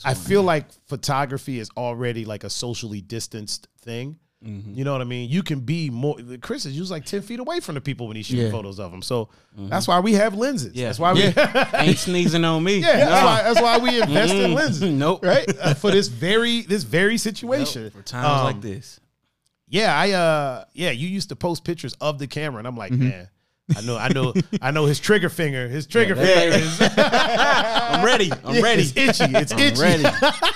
[0.05, 4.19] I feel like photography is already like a socially distanced thing.
[4.45, 4.75] Mm-hmm.
[4.75, 5.31] You know what I mean?
[5.31, 6.15] You can be more.
[6.41, 8.51] Chris is usually like ten feet away from the people when he's shooting Yeah.
[8.51, 9.01] photos of them.
[9.01, 10.73] So that's why we have lenses.
[10.73, 10.77] Mm-hmm.
[10.79, 10.85] Yeah.
[10.85, 11.21] That's why we.
[11.23, 12.81] Yeah, ain't sneezing on me.
[12.81, 13.25] that's, No.
[13.25, 15.25] why, that's why we invest in lenses, Nope.
[15.25, 15.49] right?
[15.59, 17.89] Uh, for this very this very Nope, situation.
[17.89, 18.99] For times Um, like this.
[19.69, 22.91] Yeah, I uh yeah, you used to post pictures of the camera, and I'm like,
[22.91, 23.09] Mm-hmm.
[23.09, 23.29] man,
[23.75, 28.05] I know, I know, I know his trigger finger, his trigger that finger is I'm
[28.05, 28.31] ready.
[28.45, 28.83] I'm ready.
[28.83, 29.33] It's itchy.
[29.35, 29.81] It's I'm itchy.
[29.81, 30.05] ready.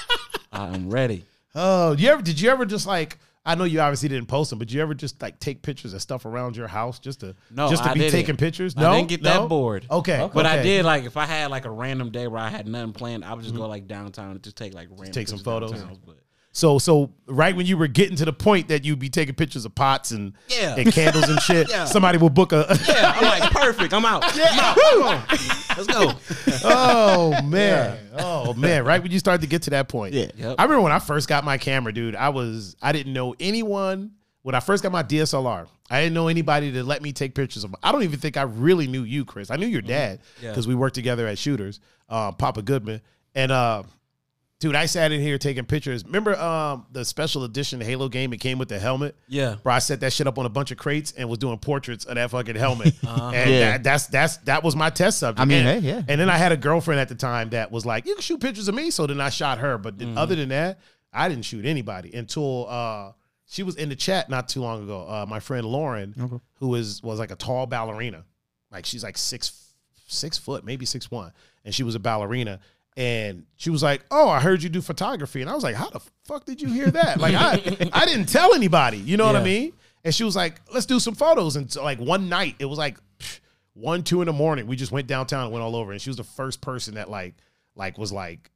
[0.51, 1.25] I'm ready.
[1.55, 4.59] Oh, you ever did you ever just like I know you obviously didn't post them,
[4.59, 7.69] but you ever just like take pictures of stuff around your house just to No,
[7.69, 8.11] just to I be didn't.
[8.13, 8.75] taking pictures?
[8.77, 9.41] No, I didn't get No?
[9.41, 9.87] that bored.
[9.89, 12.67] Okay, But I did like if I had like a random day where I had
[12.67, 15.39] nothing planned, I would just go like downtown and just take like random take some
[15.39, 15.71] photos.
[15.71, 16.17] downtown, But
[16.53, 19.63] So so right when you were getting to the point that you'd be taking pictures
[19.65, 20.75] of pots and Yeah.
[20.77, 21.85] and candles and shit, Yeah.
[21.85, 22.65] somebody will book a.
[22.87, 23.93] yeah, I'm like perfect.
[23.93, 24.23] I'm out.
[24.25, 25.29] I'm out.
[25.77, 26.11] Let's go.
[26.65, 28.83] oh man, oh man!
[28.85, 30.27] Right when you started to get to that point, Yeah.
[30.35, 30.55] Yep.
[30.59, 32.15] I remember when I first got my camera, dude.
[32.15, 34.11] I was I didn't know anyone
[34.41, 35.67] when I first got my DSLR.
[35.89, 37.75] I didn't know anybody to let me take pictures of.
[37.83, 39.51] I don't even think I really knew you, Chris.
[39.51, 40.45] I knew your dad Mm-hmm.
[40.45, 40.51] Yeah.
[40.51, 43.01] because we worked together at Shooters, uh, Papa Goodman,
[43.35, 43.83] and uh,
[44.61, 46.05] dude, I sat in here taking pictures.
[46.05, 48.31] Remember um, the special edition Halo game?
[48.31, 49.17] It came with the helmet.
[49.27, 49.55] Yeah.
[49.61, 52.05] Bro, I set that shit up on a bunch of crates and was doing portraits
[52.05, 52.93] of that fucking helmet.
[53.03, 53.71] And Yeah.
[53.71, 55.41] that, that's that's that was my test subject.
[55.41, 56.01] I mean, and, hey, yeah.
[56.07, 58.39] And then I had a girlfriend at the time that was like, "You can shoot
[58.39, 59.77] pictures of me." So then I shot her.
[59.77, 60.79] But then other than that,
[61.11, 63.11] I didn't shoot anybody until uh,
[63.47, 65.01] she was in the chat not too long ago.
[65.07, 68.23] Uh, my friend Lauren, who is was like a tall ballerina,
[68.71, 69.73] like she's like six
[70.07, 71.31] six foot, maybe six one,
[71.65, 72.59] and she was a ballerina.
[72.97, 75.89] And she was like, "Oh, I heard you do photography," and I was like, "How
[75.89, 77.53] the fuck did you hear that?" Like, I
[77.93, 78.97] I didn't tell anybody.
[78.97, 79.73] You know what I mean?
[80.03, 82.77] And she was like, "Let's do some photos." And so, like one night, it was
[82.77, 83.39] like pff,
[83.73, 84.67] one, two in the morning.
[84.67, 85.91] We just went downtown and went all over.
[85.91, 87.35] And she was the first person that like,
[87.75, 88.51] like was like,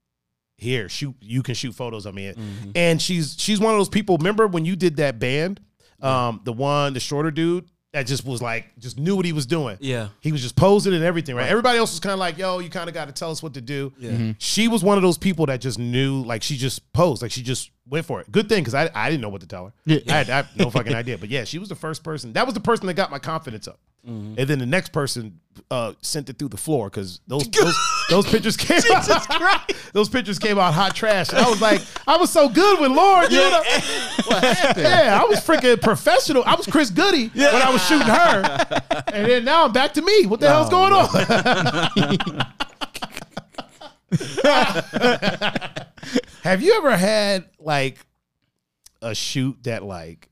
[0.58, 1.16] "Here, shoot.
[1.22, 2.72] You can shoot photos of me." Mm-hmm.
[2.76, 4.18] And she's she's one of those people.
[4.18, 5.62] Remember when you did that band,
[6.02, 9.46] um, the one, the shorter dude that just was like, just knew what he was
[9.46, 9.78] doing.
[9.80, 10.10] Yeah.
[10.20, 11.48] He was just posing and everything, right?
[11.48, 13.54] Everybody else was kind of like, yo, you kind of got to tell us what
[13.54, 13.94] to do.
[13.98, 14.12] Yeah.
[14.12, 14.32] Mm-hmm.
[14.38, 17.42] She was one of those people that just knew, like, she just posed, like, she
[17.42, 18.30] just went for it.
[18.30, 19.74] Good thing, because I, I didn't know what to tell her.
[19.86, 20.00] Yeah.
[20.10, 21.18] I, had, I had no fucking idea.
[21.18, 22.34] But yeah, she was the first person.
[22.34, 23.80] That was the person that got my confidence up.
[24.06, 25.40] And then the next person
[25.72, 27.76] uh, sent it through the floor because those those,
[28.10, 29.72] those pictures came out.
[29.94, 31.30] those pictures came out hot trash.
[31.30, 33.32] And I was like, I was so good with Lauren.
[33.32, 33.64] You know?
[34.78, 36.44] yeah, I was freaking professional.
[36.46, 38.66] I was Chris Goody when I was shooting her,
[39.14, 40.26] and then now I'm back to me.
[40.26, 41.08] What the hell's going on?
[46.44, 48.06] Have you ever had like
[49.02, 50.30] a shoot that like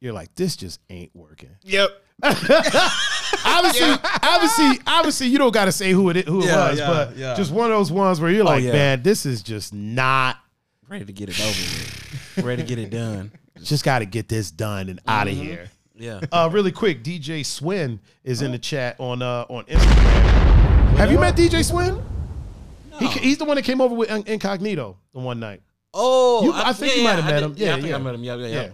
[0.00, 1.56] you're like this just ain't working?
[1.62, 2.01] Yep.
[2.22, 6.86] obviously, obviously, obviously, you don't got to say who it who it Yeah, was, yeah,
[6.88, 7.34] but yeah.
[7.34, 8.72] just one of those ones where you're like, yeah.
[8.72, 10.36] man, this is just not.
[10.88, 12.38] Ready to get it over with.
[12.44, 13.32] Ready to get it done.
[13.62, 15.40] Just got to get this done and out Mm-hmm.
[15.40, 15.70] of here.
[15.94, 16.20] Yeah.
[16.32, 20.96] Uh, really quick, DJ Swin is in the chat on uh on Instagram.
[20.96, 22.02] Have you met DJ Swin?
[22.98, 25.62] He, he's the one that came over with Incognito the one night.
[25.94, 27.54] Oh, You- I think you might have met did- him.
[27.56, 27.94] Yeah, Yeah, I think yeah.
[27.94, 28.24] I met him.
[28.24, 28.68] Yeah, yeah, yeah.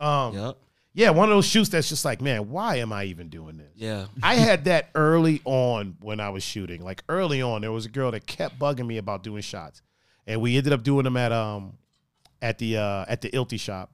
[0.00, 0.26] Yeah.
[0.26, 0.56] Um, Yep.
[0.96, 3.70] Yeah, one of those shoots that's just like, man, why am I even doing this?
[3.74, 4.06] Yeah.
[4.22, 6.82] I had that early on when I was shooting.
[6.82, 9.82] Like early on, there was a girl that kept bugging me about doing shots,
[10.26, 11.74] and we ended up doing them at um
[12.40, 13.92] at the uh at the Ilty shop,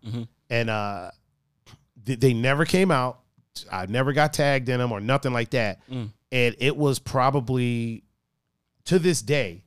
[0.49, 1.11] and uh
[2.07, 3.19] th- they never came out.
[3.71, 8.05] I never got tagged in them or nothing like that, and it was probably
[8.85, 9.65] to this day,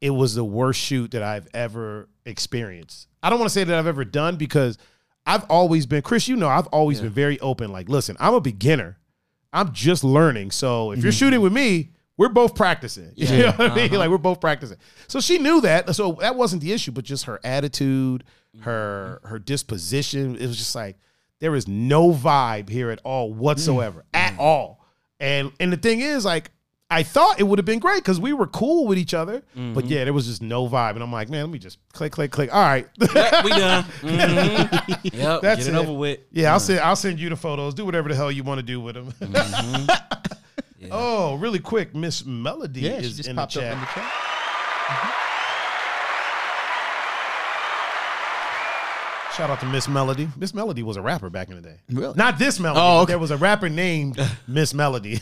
[0.00, 3.08] it was the worst shoot that I've ever experienced.
[3.24, 4.78] I don't want to say that I've ever done because
[5.26, 6.28] I've always been Chris.
[6.28, 7.72] You know, I've always been very open.
[7.72, 8.98] Like, listen, I'm a beginner.
[9.52, 10.50] I'm just learning.
[10.50, 11.18] So if you're mm-hmm.
[11.18, 13.12] shooting with me, we're both practicing.
[13.16, 13.86] You know what I mean?
[13.86, 13.98] Uh-huh.
[13.98, 14.76] Like we're both practicing.
[15.08, 15.94] So she knew that.
[15.94, 18.24] So that wasn't the issue, but just her attitude,
[18.60, 19.28] her mm-hmm.
[19.28, 20.36] her disposition.
[20.36, 20.96] It was just like
[21.40, 24.00] there is no vibe here at all whatsoever.
[24.12, 24.18] Mm.
[24.18, 24.38] At mm.
[24.38, 24.84] all.
[25.20, 26.50] And and the thing is, like,
[26.94, 29.42] I thought it would have been great because we were cool with each other.
[29.54, 29.86] But mm-hmm.
[29.88, 30.92] yeah, there was just no vibe.
[30.92, 32.54] And I'm like, man, let me just click, click, click.
[32.54, 32.88] All right.
[32.98, 33.84] Yep, we done.
[34.04, 35.14] Mhm.
[35.14, 35.40] Yep.
[35.42, 35.80] That's get it, it.
[35.80, 36.20] over with.
[36.30, 36.62] Yeah, I'll mm.
[36.62, 37.74] send I'll send you the photos.
[37.74, 39.12] Do whatever the hell you want to do with them.
[39.12, 39.90] Mm-hmm.
[40.90, 43.72] Oh, really quick, Miss Melody Yeah, she is just in the popped up chat.
[43.72, 44.04] in the chat.
[44.04, 45.23] Mm-hmm.
[49.36, 50.28] Shout out to Miss Melody.
[50.36, 51.76] Miss Melody was a rapper back in the day.
[51.90, 52.14] Really?
[52.14, 52.80] Not this Melody.
[52.80, 53.10] Oh, but okay.
[53.12, 54.16] There was a rapper named
[54.46, 55.20] Miss Melody.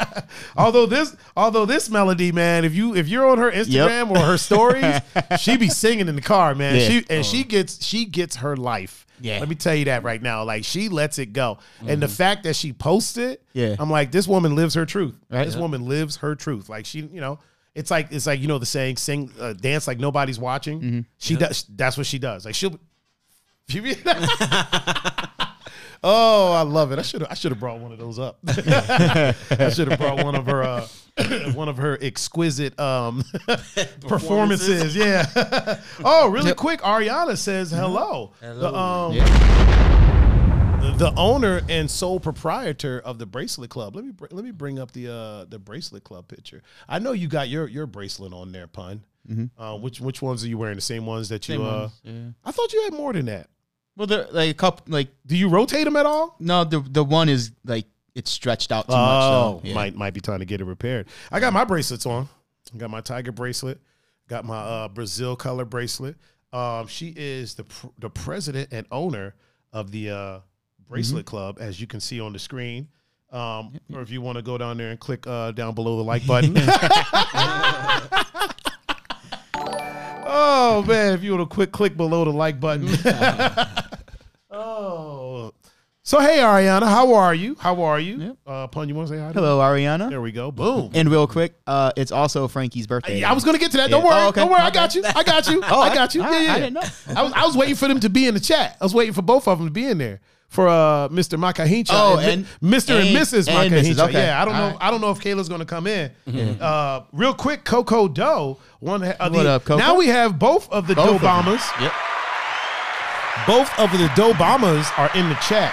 [0.56, 4.38] although this, although this Melody, man, if you if you're on her Instagram or her
[4.38, 5.00] stories,
[5.38, 6.76] she be singing in the car, man.
[6.76, 6.88] Yeah.
[6.88, 9.06] She and she gets she gets her life.
[9.20, 9.38] Yeah.
[9.38, 10.44] Let me tell you that right now.
[10.44, 11.58] Like she lets it go.
[11.86, 13.76] And the fact that she posts it, Yeah.
[13.78, 15.14] I'm like, this woman lives her truth.
[15.30, 15.44] Right.
[15.44, 16.68] This woman lives her truth.
[16.70, 17.38] Like she, you know,
[17.74, 21.06] it's like it's like you know the saying, sing, uh, dance like nobody's watching.
[21.18, 21.66] She does.
[21.68, 22.46] That's what she does.
[22.46, 22.78] Like she'll.
[26.04, 26.98] Oh, I love it.
[26.98, 27.30] I should have.
[27.30, 28.38] I should have brought one of those up.
[28.48, 30.60] I should have brought one of her.
[30.64, 30.88] Uh,
[31.52, 33.22] one of her exquisite um,
[34.08, 34.96] performances.
[34.96, 35.24] Yeah.
[36.04, 36.80] oh, really quick.
[36.80, 38.32] Ariana says hello.
[38.40, 39.22] The, um, the-
[40.96, 43.94] the owner and sole proprietor of the bracelet club.
[43.94, 46.62] Let me let me bring up the uh the bracelet club picture.
[46.88, 49.02] I know you got your your bracelet on there, pun.
[49.58, 50.76] Uh, which which ones are you wearing?
[50.76, 51.54] The same ones that you?
[51.56, 52.12] Same uh, ones, yeah.
[52.44, 53.48] I thought you had more than that.
[53.96, 56.36] Well, there like a couple like Do you rotate them at all?
[56.40, 59.62] no, the the one is like it's stretched out too Oh, much.
[59.62, 59.74] So, yeah.
[59.74, 61.06] might might be time to get it repaired.
[61.30, 62.28] I got my bracelets on.
[62.74, 63.80] I got my tiger bracelet.
[64.28, 66.16] Got my uh, Brazil color bracelet.
[66.52, 69.34] Um, she is the pr- the president and owner
[69.72, 70.38] of the uh,
[70.88, 72.88] bracelet club, as you can see on the screen.
[73.30, 76.04] Um, Or if you want to go down there and click uh, down below the
[76.04, 76.54] like button.
[80.34, 82.88] oh man, if you want to quick click below the like button.
[84.50, 85.52] oh.
[86.04, 87.54] So hey Ariana, how are you?
[87.60, 88.36] How are you?
[88.44, 89.28] Uh, Pun, you want to say hi?
[89.28, 90.10] to Hello, Ariana.
[90.10, 90.50] there we go.
[90.50, 90.90] Boom.
[90.94, 93.20] And real quick, uh, it's also Frankie's birthday.
[93.20, 93.88] Yeah, I was gonna get to that.
[93.90, 94.08] Don't Yeah.
[94.08, 94.16] worry.
[94.24, 94.40] Oh, okay.
[94.40, 94.60] Don't worry.
[94.62, 95.04] I got you.
[95.04, 95.62] I got you.
[95.68, 96.22] oh, I got you.
[96.22, 96.52] I- Yeah, yeah.
[96.54, 96.82] I didn't know.
[97.16, 98.76] I was I was waiting for them to be in the chat.
[98.80, 100.20] I was waiting for both of them to be in there.
[100.52, 101.38] For uh, Mr.
[101.38, 102.98] Makahincha Oh, Mi- and- Mr.
[103.00, 103.48] and, and- Mrs.
[103.48, 104.08] and Makahincha.
[104.08, 104.12] Okay.
[104.26, 104.68] Yeah, I don't All know.
[104.74, 104.84] right.
[104.86, 106.10] I don't know if Kayla's gonna come in.
[106.60, 108.58] Uh, real quick, Coco Doe.
[108.80, 109.02] One.
[109.02, 109.78] Uh, the, up, Coco?
[109.78, 111.26] Now we have both of the Both Doe.
[111.26, 111.62] Bombers.
[111.80, 111.92] Yep.
[113.46, 115.72] Both of the Doe Bombers are in the chat.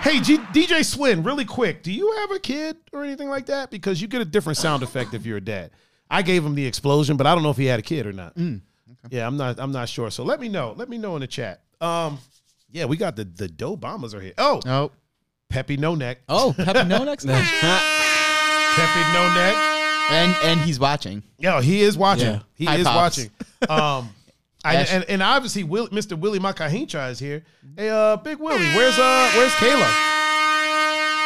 [0.00, 3.70] Hey, G- DJ Swin, really quick, do you have a kid or anything like that?
[3.70, 5.70] Because you get a different sound effect if you're a dad.
[6.10, 8.12] I gave him the explosion, but I don't know if he had a kid or
[8.12, 8.34] not.
[8.34, 8.62] Mm,
[9.10, 9.60] Yeah, I'm not.
[9.60, 10.10] I'm not sure.
[10.10, 10.72] So let me know.
[10.76, 11.60] Let me know in the chat.
[11.80, 12.18] Um,
[12.74, 14.34] yeah, we got the the Doe Bombers are here.
[14.36, 14.90] Oh, Oh.
[15.48, 16.18] Peppy No Neck.
[16.28, 17.20] Oh, Peppy No Neck.
[17.24, 19.54] Peppy No Neck.
[20.10, 21.22] And and he's watching.
[21.38, 22.26] Yo, he is watching.
[22.32, 22.40] Yeah.
[22.54, 23.18] He Hi, is Pops.
[23.18, 23.30] watching.
[23.70, 24.10] Um,
[24.66, 26.18] I, Ash- and, and obviously, Will, Mr.
[26.18, 27.44] Willie Makahincha is here.
[27.76, 29.86] Hey, uh, Big Willie, where's uh, where's Kayla?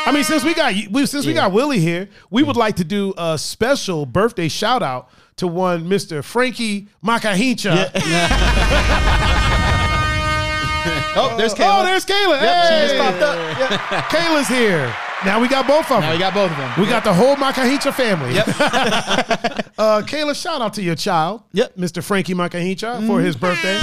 [0.07, 2.85] I mean, since we got we, since we got Willie here, we would like to
[2.85, 6.23] do a special birthday shout out to one Mr.
[6.25, 7.91] Frankie Makahincha.
[11.21, 11.85] Oh, there's Oh, Kayla.
[11.85, 12.41] there's Kayla.
[12.41, 12.87] Yep, she Hey.
[12.89, 14.05] just popped up.
[14.11, 14.95] Kayla's here.
[15.25, 16.03] Now we got both of them.
[16.03, 16.73] Now we got both of them.
[16.81, 18.35] We got the whole Makahincha family.
[18.35, 18.47] Yep.
[19.79, 21.75] uh, Kayla, shout out to your child, Yep.
[21.77, 22.03] Mr.
[22.05, 23.79] Frankie Makahincha, for his birthday.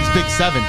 [0.00, 0.62] It's big seven.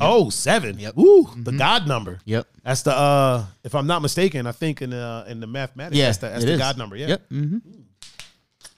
[0.00, 0.78] Oh, seven.
[0.78, 0.96] Yep.
[0.98, 2.20] Ooh, the God number.
[2.24, 2.46] Yep.
[2.64, 6.06] That's the uh if I'm not mistaken, I think in the in the mathematics, Yeah.
[6.06, 6.56] that's the, that's the.
[6.56, 6.96] God number.
[6.96, 7.06] Yeah.
[7.08, 7.28] Yep.
[7.28, 7.58] hmm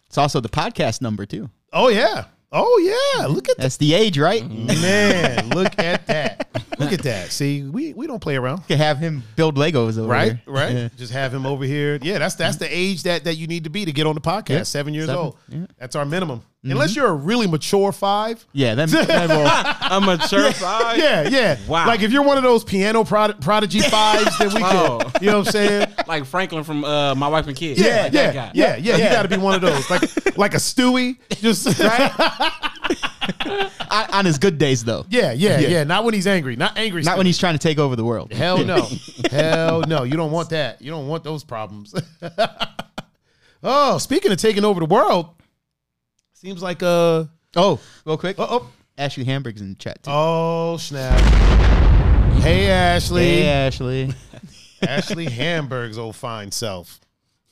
[0.06, 1.50] It's also the podcast number too.
[1.72, 2.24] Oh yeah.
[2.52, 2.78] Oh
[3.18, 3.26] yeah.
[3.26, 3.62] Look at that.
[3.62, 4.48] That's the age, right?
[4.50, 6.48] Man, look at that.
[6.78, 7.30] Look at that.
[7.30, 8.58] See, we we don't play around.
[8.60, 10.40] You can have him build Legos over Right, here.
[10.46, 10.72] right.
[10.72, 10.88] Yeah.
[10.96, 11.98] Just have him over here.
[12.02, 14.20] Yeah, that's that's the age that that you need to be to get on the
[14.20, 14.48] podcast.
[14.50, 14.62] Yeah.
[14.64, 15.36] Seven years Seven, old.
[15.48, 15.66] yeah.
[15.78, 16.42] That's our minimum.
[16.62, 18.44] Unless you're a really mature five.
[18.52, 18.74] Yeah.
[18.74, 20.98] Then, then we'll, I'm a mature five.
[20.98, 21.56] Yeah, yeah.
[21.66, 21.86] Wow.
[21.86, 24.98] Like if you're one of those piano prod- prodigy fives, then we Oh.
[25.00, 25.22] can.
[25.24, 25.86] You know what I'm saying?
[26.06, 27.80] Like Franklin from uh, My Wife and Kids.
[27.80, 28.50] Yeah, like yeah, that guy.
[28.54, 29.12] yeah, yeah, You Yeah.
[29.12, 30.02] got to be one of those, like
[30.36, 31.66] like a Stewie, just
[33.90, 35.06] on on his good days though.
[35.08, 35.84] yeah, yeah, yeah, Yeah.
[35.84, 37.02] Not when he's angry, not angry.
[37.02, 38.32] Not when he's trying to take over the world.
[38.32, 38.88] Hell no,
[39.30, 40.02] hell no.
[40.02, 40.82] You don't want that.
[40.82, 41.94] You don't want those problems.
[43.62, 45.28] oh, speaking of taking over the world,
[46.40, 47.24] seems like uh
[47.56, 48.36] Oh, real quick.
[48.38, 50.10] oh oh, Ashley Hamburg's in the chat too.
[50.12, 51.18] oh snap.
[52.42, 54.14] Hey Ashley, Hey, Ashley.
[54.82, 57.00] Ashley Hamburg's old fine self.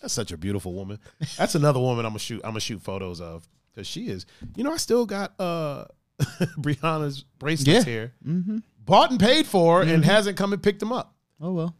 [0.00, 0.98] That's such a beautiful woman.
[1.36, 2.40] That's another woman I'm gonna shoot.
[2.44, 4.24] I'm gonna shoot photos of because she is.
[4.56, 5.84] You know, I still got uh
[6.58, 7.82] Brianna's bracelets Yeah.
[7.84, 8.58] here, mm-hmm.
[8.84, 11.14] bought and paid for, and hasn't come and picked them up.
[11.40, 11.76] Oh well.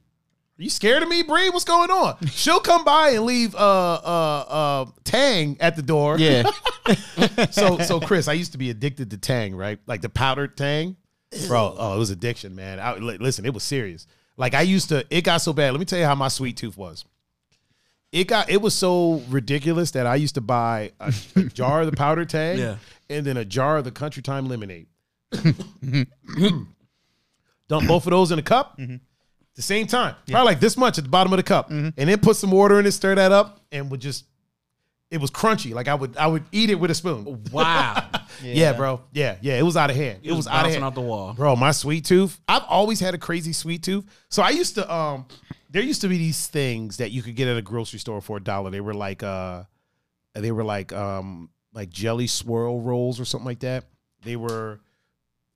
[0.60, 1.50] You scared of me, Bree?
[1.50, 2.16] What's going on?
[2.26, 6.18] She'll come by and leave uh uh uh Tang at the door.
[6.18, 6.50] Yeah.
[7.50, 9.78] So so Chris, I used to be addicted to Tang, right?
[9.86, 10.96] Like the powdered Tang.
[11.46, 12.80] Bro, oh, it was addiction, man.
[12.80, 14.06] I, listen, it was serious.
[14.38, 15.72] Like I used to, it got so bad.
[15.72, 17.04] Let me tell you how my sweet tooth was.
[18.10, 21.90] It got, it was so ridiculous that I used to buy a, a jar of
[21.90, 22.76] the powdered Tang, Yeah.
[23.10, 24.86] and then a jar of the Country Time lemonade.
[27.68, 29.00] Dump both of those in a cup at
[29.58, 32.18] the same time, probably like this much at the bottom of the cup, and then
[32.20, 34.24] put some water in it, stir that up, and would just.
[35.10, 35.72] It was crunchy.
[35.72, 37.42] Like I would, I would eat it with a spoon.
[37.52, 38.08] Wow.
[38.42, 39.00] Yeah, bro.
[39.10, 39.54] Yeah, yeah.
[39.58, 40.20] It was out of hand.
[40.22, 40.84] It, It was, was out of hand.
[40.84, 41.32] off the wall.
[41.32, 42.38] Bro, my sweet tooth.
[42.46, 44.04] I've always had a crazy sweet tooth.
[44.28, 45.26] So I used to um
[45.70, 48.36] there used to be these things that you could get at a grocery store for
[48.36, 48.70] a dollar.
[48.70, 49.64] They were like uh
[50.34, 53.86] they were like um like jelly swirl rolls or something like that.
[54.22, 54.78] They were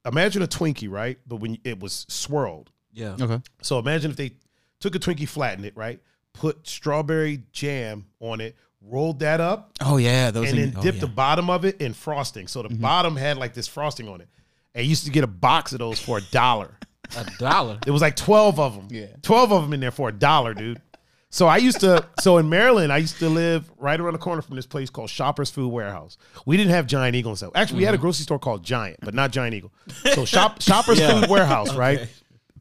[0.05, 1.19] imagine a Twinkie, right?
[1.25, 2.71] But when it was swirled.
[2.92, 3.16] Yeah.
[3.20, 3.40] Okay.
[3.62, 4.33] So imagine if they
[4.81, 6.00] took a Twinkie, flattened it, right?
[6.33, 10.50] Put strawberry jam on it, rolled that up, Oh yeah, those.
[10.50, 11.00] and in- then oh, dip yeah.
[11.00, 12.48] the bottom of it in frosting.
[12.48, 12.83] So the mm-hmm.
[12.83, 14.28] bottom had like this frosting on it.
[14.74, 16.78] And you used to get a box of those for a dollar.
[17.14, 17.78] A dollar.
[17.87, 18.88] It was like 12 of them.
[18.90, 19.09] Yeah.
[19.20, 20.81] 12 of them in there for a dollar, dude.
[21.28, 24.42] So I used to, so in Maryland, I used to live right around the corner
[24.42, 26.18] from this place called Shoppers Food Warehouse.
[26.44, 27.52] We didn't have Giant Eagle and stuff.
[27.55, 28.02] Actually, we had a mm-hmm.
[28.02, 29.72] grocery store called Giant, but not Giant Eagle.
[30.14, 31.20] So shop, Shoppers Yeah.
[31.20, 32.09] Food Warehouse, right?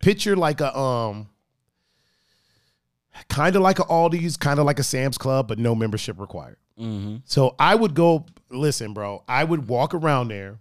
[0.02, 1.30] Picture like a, um,
[3.30, 6.58] kind of like a Aldi's, kind of like a Sam's Club, but no membership required.
[6.80, 7.18] Mm-hmm.
[7.26, 10.60] So I would go, listen, bro, I would walk around there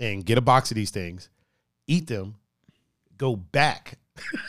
[0.00, 1.28] and get a box of these things,
[1.86, 2.36] eat them,
[3.16, 3.98] go back.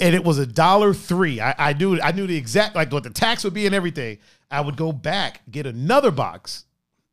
[0.00, 1.40] and it was a dollar three.
[1.40, 4.18] I, I knew I knew the exact like what the tax would be and everything.
[4.50, 6.64] I would go back, get another box,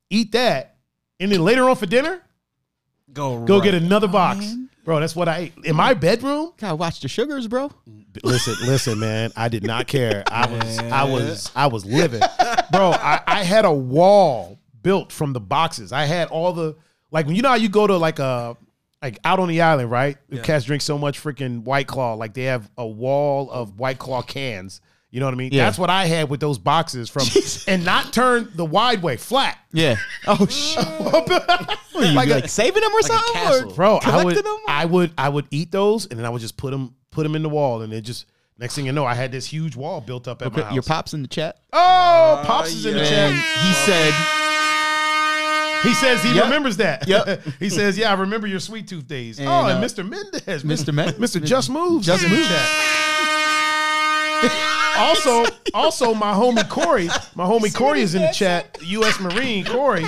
[0.10, 0.76] eat that,
[1.20, 2.22] and then later on for dinner,
[3.14, 3.64] Go go right.
[3.64, 4.40] get another box.
[4.40, 4.70] man.
[4.84, 5.54] Bro, that's what I ate.
[5.64, 7.72] In my bedroom, Gotta watch the sugars, bro.
[8.24, 9.32] listen, listen, man.
[9.36, 10.24] I did not care.
[10.28, 12.22] I was, I was, I was living,
[12.72, 12.92] bro.
[12.92, 15.92] I, I had a wall built from the boxes.
[15.92, 16.76] I had all the
[17.12, 18.58] like when you know how you go to like a
[19.04, 20.18] like out on the island, right?
[20.30, 20.42] The Yeah.
[20.42, 24.24] cats drink so much freaking White Claw, like they have a wall of White Claw
[24.24, 24.82] cans.
[25.12, 25.52] You know what I mean?
[25.52, 25.66] Yeah.
[25.66, 27.24] That's what I had with those boxes from,
[27.68, 29.58] and not turn the wide way flat.
[29.74, 29.98] Yeah.
[30.26, 30.86] Oh shit.
[30.86, 31.28] What,
[31.96, 33.34] you Like like, saving them or a something?
[33.34, 33.72] castle.
[33.72, 34.00] Or bro.
[34.04, 34.58] I would, them?
[34.70, 37.36] I would, I would eat those, and then I would just put them, put them
[37.36, 38.26] in the wall, and it just
[38.58, 40.74] next thing you know, I had this huge wall built up at my house.
[40.74, 41.60] Your pops in the chat.
[41.74, 43.12] oh, pops is in the chat.
[43.32, 44.14] And he said,
[45.84, 46.44] He says he Yep.
[46.46, 47.06] remembers that.
[47.06, 47.42] Yep.
[47.60, 50.08] he says, "Yeah, I remember your sweet tooth days." And, oh, and uh, Mr.
[50.08, 50.94] Mendez, Mr.
[50.94, 51.44] Men- Mr.
[51.44, 52.48] Just Moves, Just is in Moves.
[52.48, 52.70] chat.
[55.02, 58.78] also, also my homie Corey, my homie Corey is in the chat.
[58.82, 59.20] U.S.
[59.20, 60.06] Marine Corey.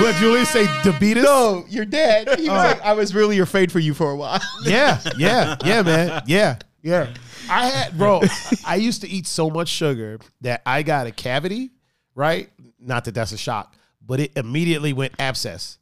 [0.00, 0.64] What Julius say?
[0.82, 1.22] Debetus?
[1.22, 2.68] "No, your dad." He was Oh.
[2.68, 6.22] like, "I was really afraid for you for a while." Yeah, yeah, yeah, man.
[6.26, 7.14] Yeah, yeah.
[7.48, 8.20] I had, bro,
[8.66, 11.70] I used to eat so much sugar that I got a cavity,
[12.16, 12.50] right?
[12.80, 15.78] Not that that's a shock, but it immediately went abscess.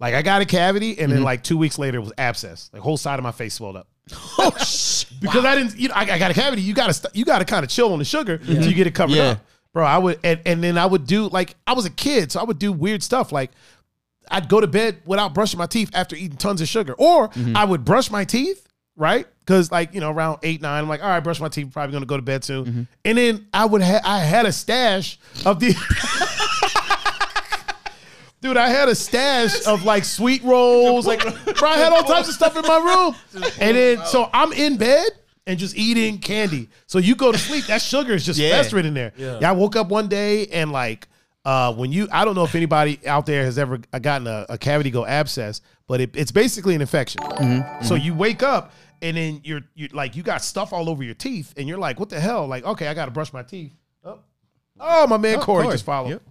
[0.00, 2.70] Like I got a cavity, and then like two weeks later it was abscess.
[2.72, 3.88] Like whole side of my face swelled up.
[4.38, 5.20] oh shit.
[5.20, 6.62] Because I didn't, you know, I, I got a cavity.
[6.62, 8.94] You gotta, st- you gotta kind of chill on the sugar until you get it
[8.94, 9.22] covered Yeah.
[9.30, 9.44] up,
[9.74, 9.84] bro.
[9.84, 12.44] I would, and, and then I would do like I was a kid, so I
[12.44, 13.32] would do weird stuff.
[13.32, 13.50] Like
[14.30, 17.56] I'd go to bed without brushing my teeth after eating tons of sugar, or Mm-hmm.
[17.56, 19.26] I would brush my teeth, right?
[19.40, 21.72] Because like you know, around eight nine, I'm like, all right, brush my teeth.
[21.72, 22.82] Probably gonna go to bed soon, Mm-hmm.
[23.04, 25.74] and then I would ha- I had a stash of the.
[28.40, 32.28] Dude, I had a stash of like sweet rolls, like bro, I had all types
[32.28, 35.08] of stuff in my room, and then so I'm in bed
[35.46, 36.68] and just eating candy.
[36.86, 38.50] So you go to sleep, that sugar is just Yeah.
[38.50, 39.12] festering in there.
[39.16, 39.40] Yeah.
[39.48, 41.08] I woke up one day and like
[41.44, 44.58] uh, when you, I don't know if anybody out there has ever gotten a, a
[44.58, 47.22] cavity go abscess, but it, it's basically an infection.
[47.22, 47.84] Mm-hmm.
[47.84, 51.14] So you wake up and then you're you're like you got stuff all over your
[51.14, 52.46] teeth, and you're like, what the hell?
[52.46, 53.72] Like, okay, I got to brush my teeth.
[54.04, 54.18] Oh,
[54.78, 55.74] oh my man Corey, Corey.
[55.74, 56.10] just followed.
[56.10, 56.22] Yep.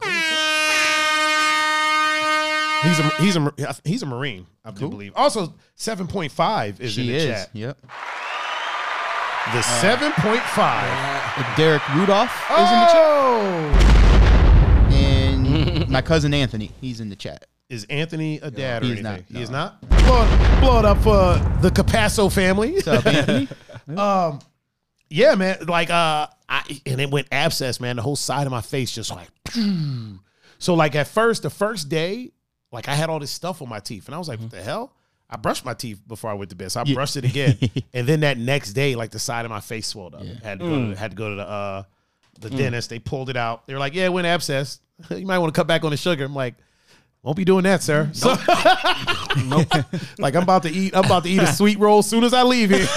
[2.84, 5.14] He's a he's a he's a marine, I do believe.
[5.16, 7.26] Also, seven point five is in the is.
[7.26, 7.50] chat.
[7.54, 7.78] Yep.
[9.54, 11.56] The seven point five.
[11.58, 12.88] Derek Rudolph is Oh, in the
[14.92, 17.46] chat, and my cousin Anthony, he's in the chat.
[17.70, 19.26] is Anthony a dad or He's anything?
[19.30, 19.82] not, He is not.
[19.90, 22.74] Blow it, blow it up for the Capasso family.
[22.74, 23.48] What's up, Anthony?
[23.98, 24.40] um,
[25.10, 25.66] yeah, man.
[25.68, 27.96] Like, uh, I and it went abscess, man.
[27.96, 29.30] The whole side of my face just like.
[30.60, 32.32] So like at first, the first day,
[32.72, 34.58] like I had all this stuff on my teeth, and I was like, "What mm-hmm.
[34.58, 34.94] the hell?"
[35.30, 37.58] I brushed my teeth before I went to bed, so I brushed it again,
[37.94, 40.26] and then that next day, like the side of my face swelled up.
[40.44, 41.84] Had to go to, had to go to the uh,
[42.40, 42.58] the mm.
[42.58, 42.90] dentist.
[42.90, 43.68] They pulled it out.
[43.68, 44.80] They were like, "Yeah, it went abscess.
[45.10, 46.56] you might want to cut back on the sugar." I'm like.
[47.24, 48.10] Won't be doing that, sir.
[48.14, 48.30] So,
[50.18, 50.96] like I'm about to eat.
[50.96, 52.88] I'm about to eat a sweet roll as soon as I leave here.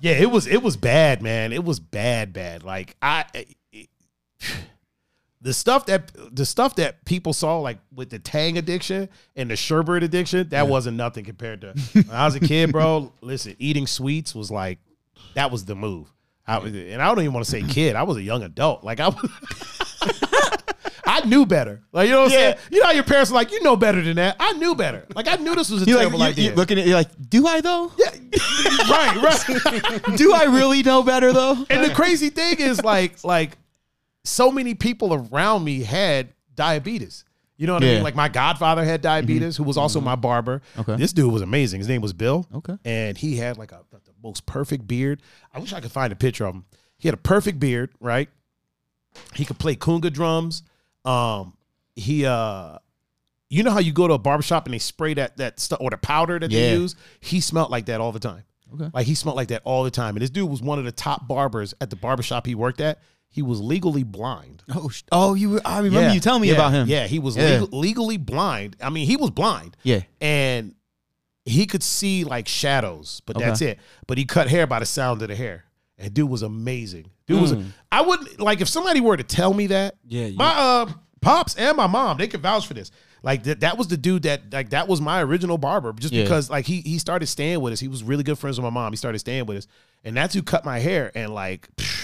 [0.00, 1.52] yeah, it was it was bad, man.
[1.52, 2.64] It was bad, bad.
[2.64, 3.88] Like I, it-
[5.42, 9.56] the stuff that the stuff that people saw like with the Tang addiction and the
[9.56, 13.12] sherbet addiction, that wasn't nothing compared to when I was a kid, bro.
[13.20, 14.78] Listen, eating sweets was like
[15.34, 16.12] that was the move.
[16.46, 17.96] I was, and I don't even want to say kid.
[17.96, 18.84] I was a young adult.
[18.84, 19.30] Like I was.
[21.04, 21.82] I knew better.
[21.92, 22.56] Like you know what I'm saying?
[22.70, 24.36] You know how your parents are like, you know better than that.
[24.40, 25.04] I knew better.
[25.14, 26.44] Like I knew this was a You're like, terrible you- idea.
[26.46, 27.92] you're looking at you're like, do I though?
[27.98, 28.10] yeah,
[28.88, 30.16] right, right.
[30.16, 31.66] Do I really know better though?
[31.68, 33.58] And the crazy thing is, like, like
[34.24, 37.24] so many people around me had diabetes.
[37.56, 38.02] You know what I mean?
[38.02, 40.62] Like my godfather had diabetes, who was also my barber.
[40.78, 40.96] Okay.
[40.96, 41.78] This dude was amazing.
[41.78, 42.46] His name was Bill.
[42.52, 42.76] Okay.
[42.84, 45.22] And he had like a the most perfect beard.
[45.52, 46.64] I wish I could find a picture of him.
[46.98, 48.28] He had a perfect beard, right?
[49.34, 50.62] He could play conga drums.
[51.04, 51.56] Um,
[51.94, 52.78] he uh
[53.50, 55.90] you know how you go to a barbershop and they spray that that stuff or
[55.90, 56.96] the powder that they use?
[57.20, 58.44] He smelled like that all the time.
[58.74, 58.90] Okay.
[58.94, 60.16] Like he smelled like that all the time.
[60.16, 62.98] And this dude was one of the top barbers at the barbershop he worked at.
[63.32, 64.62] He was legally blind.
[64.74, 65.60] Oh, oh, you.
[65.64, 66.86] I remember Yeah, you telling me yeah, about him.
[66.86, 67.60] Yeah, he was Yeah.
[67.60, 68.76] legal- legally blind.
[68.80, 70.02] I mean, he was blind Yeah.
[70.20, 70.74] and
[71.44, 73.44] he could see like shadows, but Okay.
[73.46, 73.78] that's it.
[74.06, 75.64] But he cut hair by the sound of the hair.
[75.98, 77.06] And dude was amazing.
[77.26, 77.54] Dude was
[77.90, 79.96] I wouldn't like if somebody were to tell me that.
[80.06, 80.86] Yeah, My uh
[81.20, 82.90] pops and my mom, they could vouch for this.
[83.22, 86.50] Like that that was the dude that like that was my original barber just because
[86.50, 87.80] like he he started staying with us.
[87.80, 88.92] He was really good friends with my mom.
[88.92, 89.66] He started staying with us.
[90.04, 92.01] And that's who cut my hair and like psh,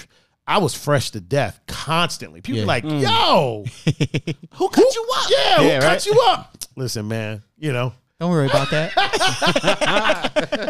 [0.49, 2.41] I was fresh to death constantly.
[2.41, 2.67] People Yeah.
[2.67, 3.03] like, mm.
[3.03, 3.67] "Yo,
[4.55, 5.31] who cut you up?
[5.31, 8.95] Yeah, Yeah, who cut you up?" Listen, man, you know, Don't worry about that.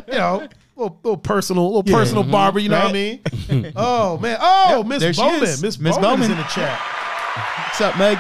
[0.09, 2.33] you know, little, little personal, little personal mm-hmm.
[2.33, 2.59] barber.
[2.59, 3.21] You know what I mean?
[3.77, 5.63] oh man, oh Miss Bowman, is.
[5.63, 6.33] Miss Miss Bowman's Bowman.
[6.33, 6.79] in the chat.
[7.69, 8.19] What's up, Meg?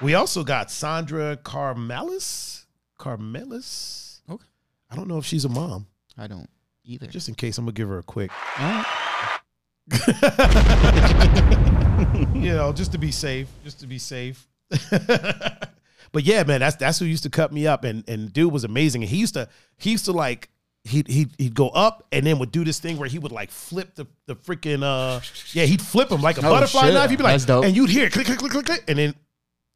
[0.00, 2.64] We also got Sandra Carmelis.
[2.98, 4.20] Carmelis.
[4.30, 4.46] Okay.
[4.90, 5.86] I don't know if she's a mom.
[6.16, 6.48] I don't
[6.84, 7.06] either.
[7.06, 8.30] Just in case, I'm gonna give her a quick.
[12.34, 14.46] You know, just to be safe, just to be safe.
[14.90, 18.64] but yeah, man, that's that's who used to cut me up, and and dude was
[18.64, 19.02] amazing.
[19.02, 20.50] And he used to he used to like
[20.84, 23.50] he'd he'd, he'd go up and then would do this thing where he would like
[23.50, 25.20] flip the the freaking uh
[25.52, 26.94] yeah he'd flip him like a Oh, butterfly shit.
[26.94, 27.10] knife.
[27.10, 27.64] He'd be like, That's dope.
[27.64, 29.14] and you'd hear click click click click click, and then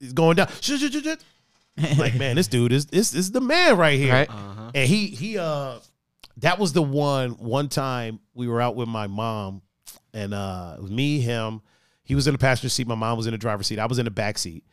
[0.01, 0.49] he's going down.
[1.97, 4.13] Like man, this dude is this is the man right here.
[4.13, 4.29] Right.
[4.29, 4.71] Uh-huh.
[4.75, 5.79] And he he uh
[6.39, 9.62] that was the one one time we were out with my mom
[10.12, 11.61] and uh it was me, him.
[12.03, 13.78] He was in the passenger seat, my mom was in the driver's seat.
[13.78, 14.64] I was in the back seat.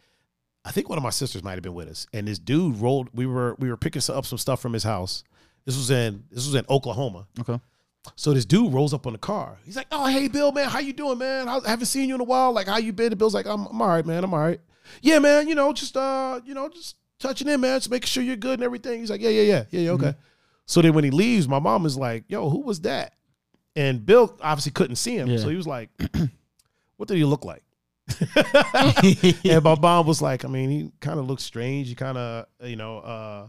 [0.63, 2.07] I think one of my sisters might have been with us.
[2.13, 5.24] And this dude rolled we were we were picking up some stuff from his house.
[5.66, 7.28] This was in this was in Oklahoma.
[7.39, 7.59] Okay.
[8.16, 9.57] So this dude rolls up on the car.
[9.66, 11.49] He's like, "Oh, hey, Bill, man, how you doing, man?
[11.49, 12.51] I haven't seen you in a while.
[12.51, 14.24] Like, how you been?" And Bill's like, "I'm, I'm all right, man.
[14.24, 14.61] I'm all right.
[15.01, 15.47] Yeah, man.
[15.47, 18.59] You know, just uh, you know, just touching in, man, just making sure you're good
[18.59, 20.13] and everything." He's like, "Yeah, yeah, yeah, yeah, yeah, okay."
[20.66, 23.13] So then when he leaves, my mom is like, "Yo, who was that?"
[23.76, 25.38] And Bill obviously couldn't see him, Yeah.
[25.38, 25.89] so he was like,
[26.97, 27.63] "What did he look like?"
[29.43, 31.88] and my mom was like, "I mean, he kind of looks strange.
[31.89, 33.47] He kind of, you know." uh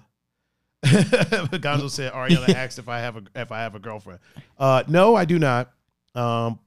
[0.87, 4.21] Gonzo said, "Ariella asked if I have a if I have a girlfriend.
[4.59, 5.71] Uh, no, I do not.
[6.15, 6.59] Um,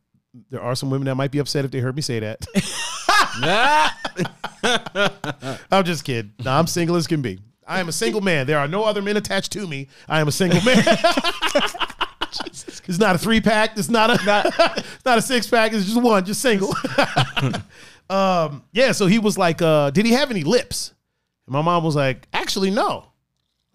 [0.50, 2.46] there are some women that might be upset if they heard me say that.
[5.72, 6.34] I'm just kidding.
[6.44, 7.40] No, I'm single as can be.
[7.70, 8.48] I am a single man.
[8.48, 9.88] There are no other men attached to me.
[10.10, 10.84] I am a single man.
[12.88, 13.78] it's not a three pack.
[13.78, 14.48] It's not a not,
[14.78, 15.72] it's not a six pack.
[15.72, 16.74] It's just one, just single.
[18.10, 18.92] um, yeah.
[18.92, 20.96] So he was like, uh, "Did he have any lips?"
[21.46, 23.06] And my mom was like, "Actually, no.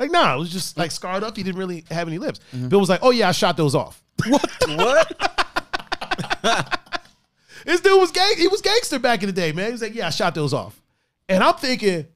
[0.01, 0.35] Like, nah.
[0.35, 1.37] It was just like scarred up.
[1.37, 4.03] He didn't really have any lips." Bill was like, "Oh yeah, I shot those off."
[4.27, 5.31] what?
[7.65, 8.35] This dude was gang.
[8.37, 9.67] He was gangster back in the day, man.
[9.67, 10.83] He was like, "Yeah, I shot those off,"
[11.29, 12.07] and I'm thinking,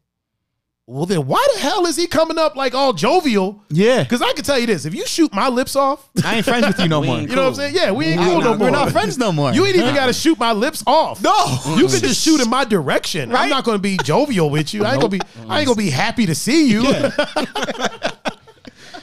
[0.90, 3.62] well, then why the hell is he coming up like all jovial?
[3.68, 4.02] Yeah.
[4.04, 6.66] Because I can tell you this: if you shoot my lips off, I ain't friends
[6.66, 7.18] with you no more.
[7.18, 7.74] ain't you know what I'm saying?
[7.74, 8.58] Yeah, we ain't cool no more.
[8.58, 9.52] We're not friends no more.
[9.52, 11.22] You ain't even got to shoot my lips off.
[11.22, 11.34] No.
[11.76, 13.34] you can just shoot in my direction.
[13.34, 14.82] I'm not going to be jovial with you.
[14.86, 15.20] I ain't gonna be.
[15.46, 16.82] I ain't gonna be happy to see you.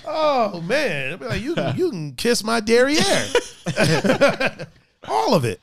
[0.07, 2.97] oh man, I'll be like, you can, you can kiss my derriere.
[5.07, 5.61] All of it.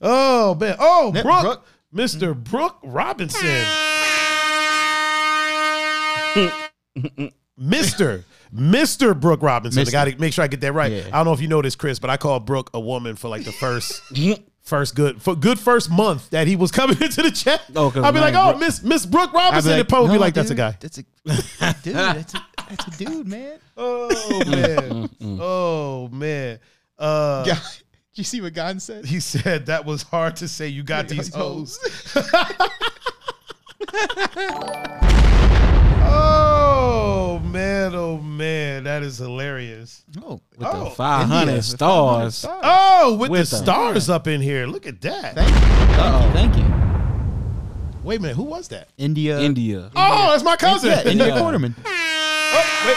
[0.00, 0.76] oh man.
[0.78, 1.66] Oh, Yeah, Brooke, Brooke.
[1.92, 2.36] Mr.
[2.36, 3.64] Brooke Robinson.
[7.58, 8.24] Mr.
[8.54, 9.18] Mr.
[9.20, 9.86] Brooke Robinson.
[9.86, 10.92] I got to make sure I get that right.
[10.92, 11.02] Yeah.
[11.08, 13.28] I don't know if you know this, Chris, but I called Brooke a woman for
[13.28, 14.02] like the first
[14.62, 17.62] first good for good first month that he was coming into the chat.
[17.74, 20.08] Oh, 'cause I'll be like, oh, Brooke- Miss Miss Brooke I'd Robinson, and Poe would
[20.08, 20.76] be no, like, that's a guy.
[20.80, 21.02] That's a
[21.82, 21.94] dude.
[21.94, 23.58] That's a that's a dude, man.
[23.80, 25.08] Oh man.
[25.40, 26.58] oh man.
[26.98, 27.54] Uh, Yeah.
[27.54, 29.04] Did you see what Gon said?
[29.04, 30.66] He said that was hard to say.
[30.66, 31.78] You got these hoes.
[36.10, 40.04] Oh man, oh man, that is hilarious.
[40.24, 41.62] Oh, With Oh, the 500 India.
[41.62, 42.44] stars.
[42.48, 43.64] Oh, with, With the them.
[43.64, 44.66] stars up in here.
[44.66, 45.34] Look at that.
[45.34, 45.54] thank you,
[45.96, 48.02] thank you, thank you.
[48.02, 48.88] Wait a minute, who was that?
[48.96, 49.38] India.
[49.40, 49.90] India.
[49.94, 50.90] Oh, that's my cousin.
[50.90, 51.74] Yeah, India Quarterman.
[51.84, 52.96] Oh, wait.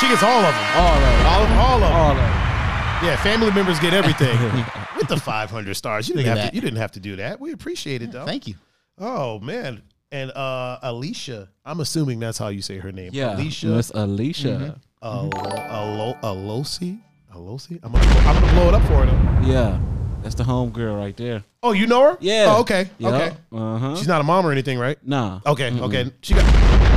[0.00, 0.64] She gets all of them.
[0.76, 1.26] All of it.
[1.26, 1.58] All of them.
[1.58, 1.92] All of them.
[1.92, 3.06] All of it.
[3.06, 4.36] Yeah, family members get everything
[4.96, 6.08] with the 500 stars.
[6.08, 6.54] You didn't Look at have to.
[6.54, 7.40] You didn't have to do that.
[7.40, 8.24] We appreciate it though.
[8.26, 8.54] Thank you.
[8.98, 9.82] Oh man.
[10.12, 13.10] And uh Alicia, I'm assuming that's how you say her name.
[13.12, 13.36] Yeah.
[13.36, 14.80] Alicia Miss Alicia.
[15.02, 16.98] Alo- Alo- Alosi.
[17.34, 17.78] Alosi?
[17.82, 19.42] I'm gonna, I'm gonna blow it up for her.
[19.48, 19.78] Yeah.
[20.22, 21.44] That's the home girl right there.
[21.62, 22.16] Oh, you know her?
[22.20, 22.46] Yeah.
[22.56, 22.90] Oh, okay.
[23.02, 23.34] Okay.
[23.52, 23.96] Uh huh.
[23.96, 24.98] She's not a mom or anything, right?
[25.06, 25.40] Nah.
[25.46, 25.70] Okay.
[25.80, 26.12] Okay.
[26.22, 26.44] She got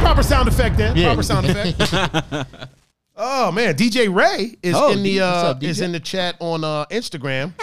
[0.01, 0.97] proper sound effect then.
[0.97, 1.05] Yeah.
[1.13, 1.77] Proper sound effect.
[3.15, 6.63] oh man, DJ Ray is Oh, in the uh up, is in the chat on
[6.63, 7.53] uh Instagram.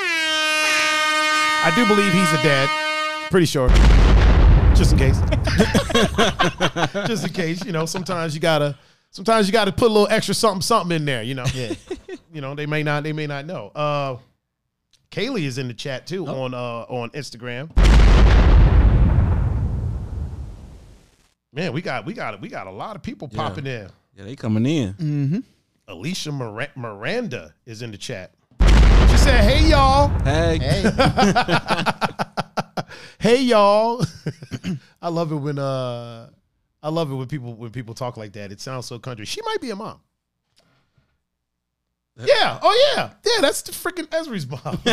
[1.62, 3.28] I do believe he's a dad.
[3.30, 3.68] Pretty sure.
[4.80, 5.20] Just in case.
[7.06, 8.78] Just in case, you know, sometimes you gotta
[9.10, 11.44] sometimes you gotta put a little extra something something in there, you know.
[11.52, 11.74] Yeah.
[12.32, 13.70] you know, they may not they may not know.
[13.74, 14.16] Uh
[15.10, 16.44] Kaylee is in the chat too Oh.
[16.44, 17.68] on uh on Instagram.
[21.52, 23.36] Man, we got we got we got a lot of people Yeah.
[23.36, 23.90] popping in.
[24.16, 24.94] Yeah, they coming in.
[24.94, 25.38] Mm-hmm.
[25.88, 28.32] Alicia Mira- Miranda is in the chat.
[29.10, 30.56] She said, "Hey y'all, Hey.
[30.58, 30.84] Hey.
[33.20, 34.04] hey y'all."
[35.02, 36.30] I love it when uh,
[36.82, 38.50] I love it when people when people talk like that.
[38.50, 39.24] It sounds so country.
[39.26, 40.00] She might be a mom.
[42.22, 42.58] Yeah.
[42.60, 43.10] Oh yeah.
[43.24, 43.40] Yeah.
[43.40, 44.78] That's the freaking Ezzy's mom.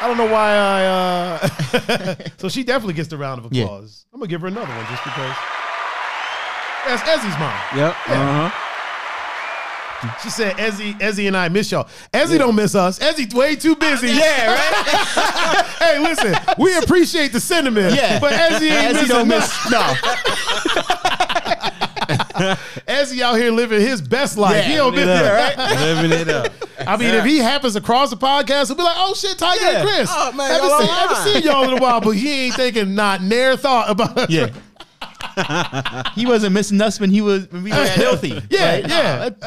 [0.00, 0.84] I don't know why I.
[0.86, 3.64] uh So she definitely gets the round of Yeah.
[3.64, 4.06] applause.
[4.12, 5.36] I'm gonna give her another one just because.
[6.86, 7.54] That's Ezzy's mom.
[7.76, 7.94] Yep.
[8.08, 8.61] Uh huh.
[10.22, 11.88] She said, "Ezzy, Ezzy, and I miss y'all.
[12.12, 12.98] Ezzy don't miss us.
[12.98, 14.08] Ezzy way too busy.
[14.12, 15.66] Yeah, right.
[15.78, 17.94] hey, listen, we appreciate the sentiment.
[17.94, 18.18] Yeah.
[18.18, 19.70] but Ezzy ain't As he missing don't miss.
[19.70, 19.78] No.
[22.86, 24.56] Ezzy out here living his best life.
[24.56, 25.56] Yeah, he don't miss Living it it, up.
[25.58, 25.80] right?
[25.80, 26.52] Living it up.
[26.86, 29.88] I mean, if he happens across the podcast, he'll be like, "Oh shit, Tiger and
[29.88, 30.10] Chris.
[30.12, 32.94] Oh, man, haven't, y'all seen, haven't seen y'all in a while, but he ain't thinking
[32.94, 34.30] not near thought about us.
[34.30, 34.50] Yeah.
[36.14, 38.30] He wasn't missing us when he was when we were at healthy.
[38.50, 39.28] Yeah, yeah.
[39.30, 39.40] That,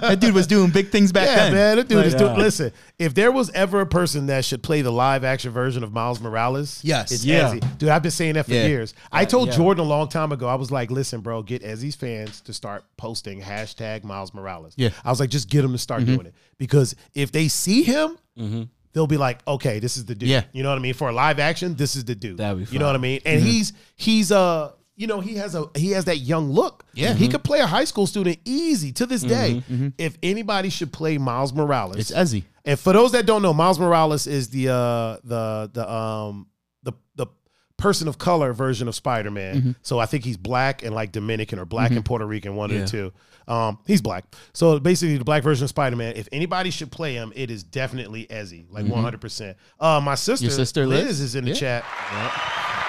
[0.00, 1.54] that dude was doing big things back Yeah, then.
[1.54, 2.32] man, that dude Like, is doing.
[2.32, 5.82] uh, Listen, if there was ever a person that should play the live action version
[5.82, 7.12] of Miles Morales, Yes.
[7.12, 7.54] it's Yeah.
[7.54, 7.78] Ezzy.
[7.78, 8.66] Dude, I've been saying that for Yeah.
[8.66, 8.94] years.
[9.10, 9.56] I told yeah.
[9.56, 10.46] Jordan a long time ago.
[10.48, 14.90] I was like, "Listen, bro, get Ezzy's fans to start posting hashtag Miles Morales." Yeah.
[14.90, 15.08] Mm-hmm.
[15.08, 18.16] I was like, just get them to start doing it because if they see him.
[18.92, 20.30] They'll be like, okay, this is the dude.
[20.30, 20.44] Yeah.
[20.52, 20.94] You know what I mean?
[20.94, 22.38] For a live action, this is the dude.
[22.38, 23.20] That'd be You know what I mean?
[23.26, 26.84] And he's he's uh you know, he has a he has that young look.
[26.94, 27.12] Yeah.
[27.14, 29.62] He could play a high school student easy to this day.
[29.98, 32.44] If anybody should play Miles Morales, It's Ezzy.
[32.64, 36.46] and for those that don't know, Miles Morales is the uh the the um
[36.82, 37.26] the the
[37.76, 39.76] person of color version of Spider Man.
[39.82, 42.78] So I think he's black and like Dominican or black and Puerto Rican, one of
[42.80, 43.12] the two.
[43.48, 44.24] Um, he's black.
[44.54, 46.14] So basically, the black version of Spider Man.
[46.16, 49.56] If anybody should play him, it is definitely Ezzy, like one hundred percent.
[49.78, 51.20] Uh, my sister, Your sister Liz?
[51.20, 51.80] is in the Yeah.
[51.82, 52.85] chat.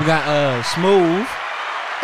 [0.00, 1.26] We got uh Smooth.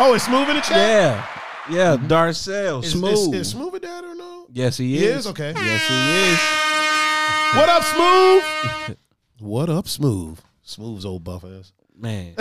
[0.01, 0.77] Oh, it's smooth in the chat.
[0.77, 1.25] Yeah.
[1.69, 1.97] Yeah.
[1.97, 2.83] Darcel.
[2.83, 3.33] Is, Smooth.
[3.33, 4.47] is, is smooth a dad or no?
[4.51, 5.19] yes, he He is.
[5.25, 5.27] is?
[5.27, 5.53] Okay.
[5.55, 7.57] Yes, he is.
[7.57, 8.97] What up, Smooth?
[9.39, 10.39] what up, Smooth?
[10.61, 11.73] Smooth's old buff ass.
[11.97, 12.33] Man,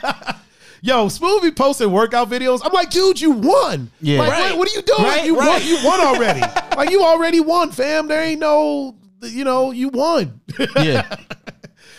[0.82, 2.60] Yo, Smooth be posting workout videos.
[2.62, 3.90] I'm like, dude, you won.
[4.02, 4.18] Yeah.
[4.18, 4.50] Like, Right.
[4.50, 5.02] what, what are you doing?
[5.02, 5.62] Right, you won.
[5.64, 6.40] You won already.
[6.76, 8.08] like, you already won, fam.
[8.08, 10.42] There ain't no, you know, you won.
[10.76, 11.16] Yeah.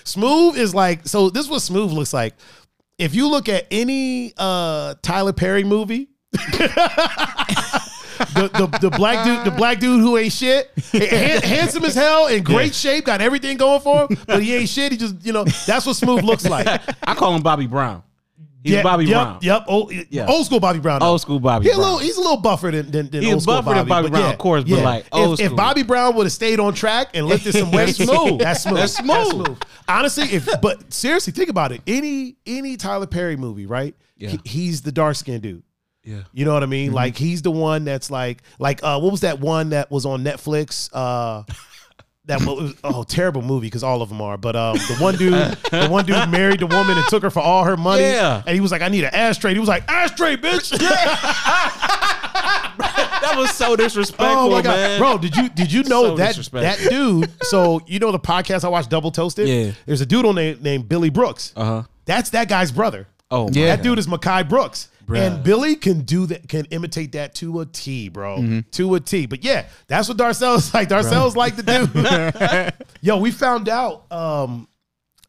[0.03, 2.35] Smooth is like, so this is what Smooth looks like.
[2.97, 6.39] If you look at any uh Tyler Perry movie, the,
[8.53, 12.43] the the black dude, the black dude who ain't shit, han- handsome as hell, in
[12.43, 14.91] great shape, got everything going for him, but he ain't shit.
[14.93, 16.67] He just, you know, that's what Smooth looks like.
[17.03, 18.03] I call him Bobby Brown.
[18.73, 19.39] He's Bobby yep, Brown.
[19.41, 20.25] Yep, old, Yeah.
[20.27, 21.03] old school Bobby Brown.
[21.03, 21.83] Old school Bobby He a Brown.
[21.83, 24.31] little, he's a little buffer than than, than He's old school buffer than Bobby Brown,
[24.33, 25.55] of course, but like, if, if.
[25.55, 28.39] Bobby Brown would have stayed on track and lifted some weights, smooth.
[28.39, 28.77] That's smooth.
[28.77, 29.57] That's smooth.
[29.87, 31.81] Honestly, if but seriously, think about it.
[31.85, 33.95] Any any Tyler Perry movie, right?
[34.17, 34.29] Yeah.
[34.29, 35.63] He- he's the dark skinned dude.
[36.03, 36.21] Yeah.
[36.33, 36.91] You know what I mean?
[36.91, 40.23] Like he's the one that's like like uh what was that one that was on
[40.23, 40.89] Netflix?
[40.93, 41.43] Uh
[42.27, 44.37] that was oh terrible movie because all of them are.
[44.37, 47.41] But um the one dude the one dude married the woman and took her for
[47.41, 48.03] all her money.
[48.03, 48.41] Yeah.
[48.45, 49.53] And he was like, I need an ashtray.
[49.53, 50.71] He was like, ashtray, bitch.
[52.77, 54.99] That was so disrespectful, Oh my god, man.
[54.99, 55.17] bro!
[55.17, 56.89] Did you did you know So that that disrespectful.
[57.21, 57.31] dude?
[57.43, 59.47] So you know the podcast I watched, Double Toasted.
[59.47, 59.71] Yeah.
[59.85, 61.51] there's a dude on there named Billy Brooks.
[61.55, 61.83] Uh huh.
[62.05, 63.07] That's that guy's brother.
[63.31, 63.75] Oh, Yeah.
[63.75, 64.89] That dude is Mehcad Brooks.
[65.05, 65.19] Bruh.
[65.19, 68.61] And Billy can do that, can imitate that to a T, bro.
[68.71, 69.25] To a T.
[69.25, 70.89] But yeah, that's what Darcel's like.
[70.89, 72.85] Darcel's like to do.
[73.01, 74.67] Yo, we found out um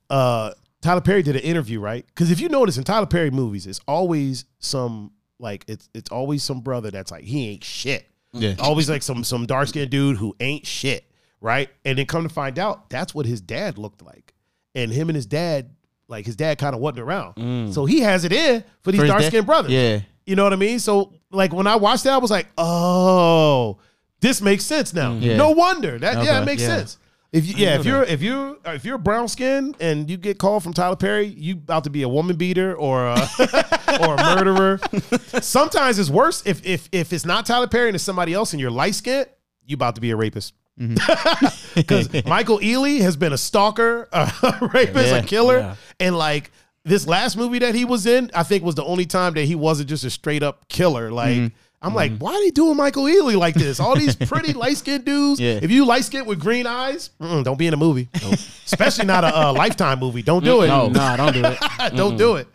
[0.08, 0.52] uh
[0.82, 2.06] Tyler Perry did an interview, right?
[2.06, 6.42] Because if you notice in Tyler Perry movies, it's always some like it's it's always
[6.42, 8.06] some brother that's like he ain't shit.
[8.32, 8.54] Yeah.
[8.58, 11.10] Always like some some dark skinned dude who ain't shit,
[11.40, 11.68] right?
[11.84, 14.34] And then come to find out, that's what his dad looked like.
[14.74, 15.70] And him and his dad,
[16.09, 17.72] like his dad kind of wasn't around.
[17.72, 19.72] So he has it in for these dark skinned brothers.
[19.72, 20.00] Yeah.
[20.24, 20.78] You know what I mean?
[20.78, 23.78] So like when I watched that, I was like, oh,
[24.20, 25.12] this makes sense now.
[25.14, 25.36] Yeah.
[25.36, 25.98] No wonder.
[25.98, 26.42] That yeah, Okay.
[26.42, 26.68] it makes Yeah.
[26.68, 26.98] sense.
[27.32, 30.62] If you, yeah, if you're if you're if you're brown skin and you get called
[30.62, 33.16] from Tyler Perry, you about to be a woman beater or a,
[34.00, 34.80] or a murderer.
[35.42, 38.61] Sometimes it's worse if if if it's not Tyler Perry and it's somebody else and
[38.61, 39.26] you're light skinned,
[39.66, 40.54] you about to be a rapist.
[41.74, 44.30] Because Michael Ealy has been a stalker, a
[44.72, 45.16] rapist, Yeah.
[45.18, 45.74] a killer, Yeah.
[46.00, 46.50] and like
[46.84, 49.54] this last movie that he was in, I think was the only time that he
[49.54, 51.10] wasn't just a straight up killer.
[51.10, 51.52] Like.
[51.82, 53.78] I'm like, why are they doing Michael Ealy like this?
[53.78, 55.38] All these pretty light skinned dudes.
[55.38, 55.60] Yeah.
[55.62, 58.08] If you light skinned with green eyes, don't be in a movie.
[58.64, 60.22] Especially not a, uh lifetime movie.
[60.22, 60.68] Don't do it.
[60.68, 60.88] No.
[60.88, 61.58] Nah, don't do it.
[61.94, 62.48] don't do it.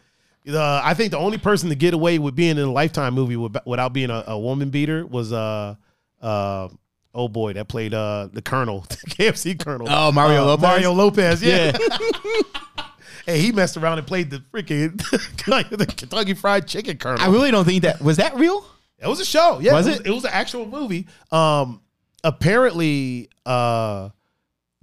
[0.52, 3.38] Uh, I think the only person to get away with being in a lifetime movie
[3.38, 5.76] without being a, a woman beater was uh
[6.22, 6.68] uh
[7.14, 9.88] oh boy that played uh the Colonel, the KFC Colonel.
[9.90, 10.62] Oh, Mario Uh, Lopez?
[10.64, 11.72] Mario Lopez, yeah.
[11.80, 12.42] Yeah.
[13.26, 14.98] hey, he messed around and played the freaking
[15.78, 17.22] the Kentucky Fried Chicken Colonel.
[17.22, 18.66] I really don't think that was that real.
[19.00, 19.60] It was a show.
[19.60, 19.90] Yeah, Was it?
[19.92, 20.08] Was, it?
[20.08, 21.08] it was an actual movie.
[21.32, 21.82] Um,
[22.24, 24.10] apparently, uh,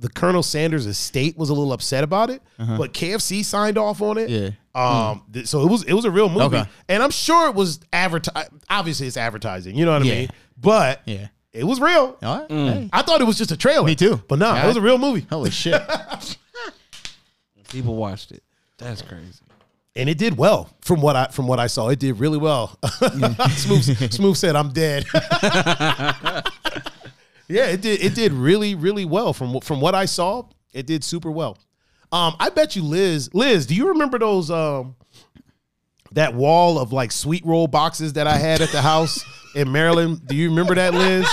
[0.01, 4.19] the Colonel Sanders estate was a little upset about it, but KFC signed off on
[4.19, 4.29] it.
[4.29, 4.51] Yeah.
[4.75, 6.69] Um, th- so it was it was a real movie, Okay.
[6.89, 8.51] and I'm sure it was advertised.
[8.71, 9.77] Obviously, it's advertising.
[9.77, 10.15] You know what I Yeah.
[10.15, 10.29] mean?
[10.57, 11.29] But Yeah.
[11.53, 12.17] It was real.
[12.23, 12.51] All right.
[12.51, 12.89] Hey.
[12.93, 13.87] I thought it was just a trailer.
[13.87, 14.23] Me too.
[14.29, 14.65] But no, Yeah.
[14.65, 15.81] it was a real movie, Holy shit.
[17.71, 18.43] People watched it.
[18.79, 19.41] That's crazy.
[19.97, 21.89] and it did well from what I from what I saw.
[21.89, 22.79] It did really well.
[23.57, 25.05] Smooth Smooth said, "I'm dead."
[27.49, 28.01] yeah, it did.
[28.03, 30.45] It did really really well from from what I saw.
[30.73, 31.59] It did super well.
[32.13, 33.29] Um, I bet you, Liz.
[33.35, 34.95] Liz, do you remember those um
[36.13, 40.27] that wall of like sweet roll boxes that I had at the house in Maryland?
[40.27, 41.27] Do you remember that, Liz?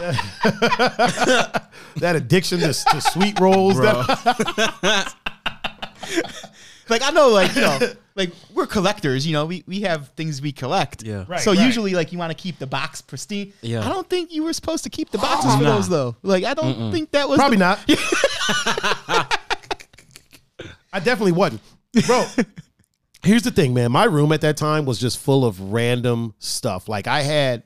[1.96, 3.78] that addiction to, to sweet rolls.
[3.78, 5.14] That,
[6.88, 7.78] like I know, like you know,
[8.14, 9.26] like we're collectors.
[9.26, 11.02] You know, we we have things we collect.
[11.02, 11.24] Yeah.
[11.28, 11.60] Right, so right.
[11.64, 13.52] usually, like you want to keep the box pristine.
[13.60, 13.84] Yeah.
[13.84, 15.76] I don't think you were supposed to keep the boxes for Nah.
[15.76, 16.16] those though.
[16.22, 19.38] Like I don't think that was Probably the- not.
[20.92, 21.60] I definitely wasn't.
[22.06, 22.24] Bro,
[23.22, 23.92] here's the thing, man.
[23.92, 26.88] My room at that time was just full of random stuff.
[26.88, 27.64] Like I had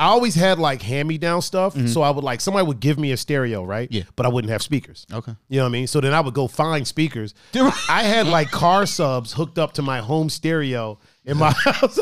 [0.00, 1.74] I always had like hand-me-down stuff.
[1.74, 1.88] Mm-hmm.
[1.88, 3.90] So I would like somebody would give me a stereo, right?
[3.90, 4.04] Yeah.
[4.14, 5.06] But I wouldn't have speakers.
[5.12, 5.34] Okay.
[5.48, 5.86] You know what I mean?
[5.88, 7.34] So then I would go find speakers.
[7.54, 11.98] I had like car subs hooked up to my home stereo in my house.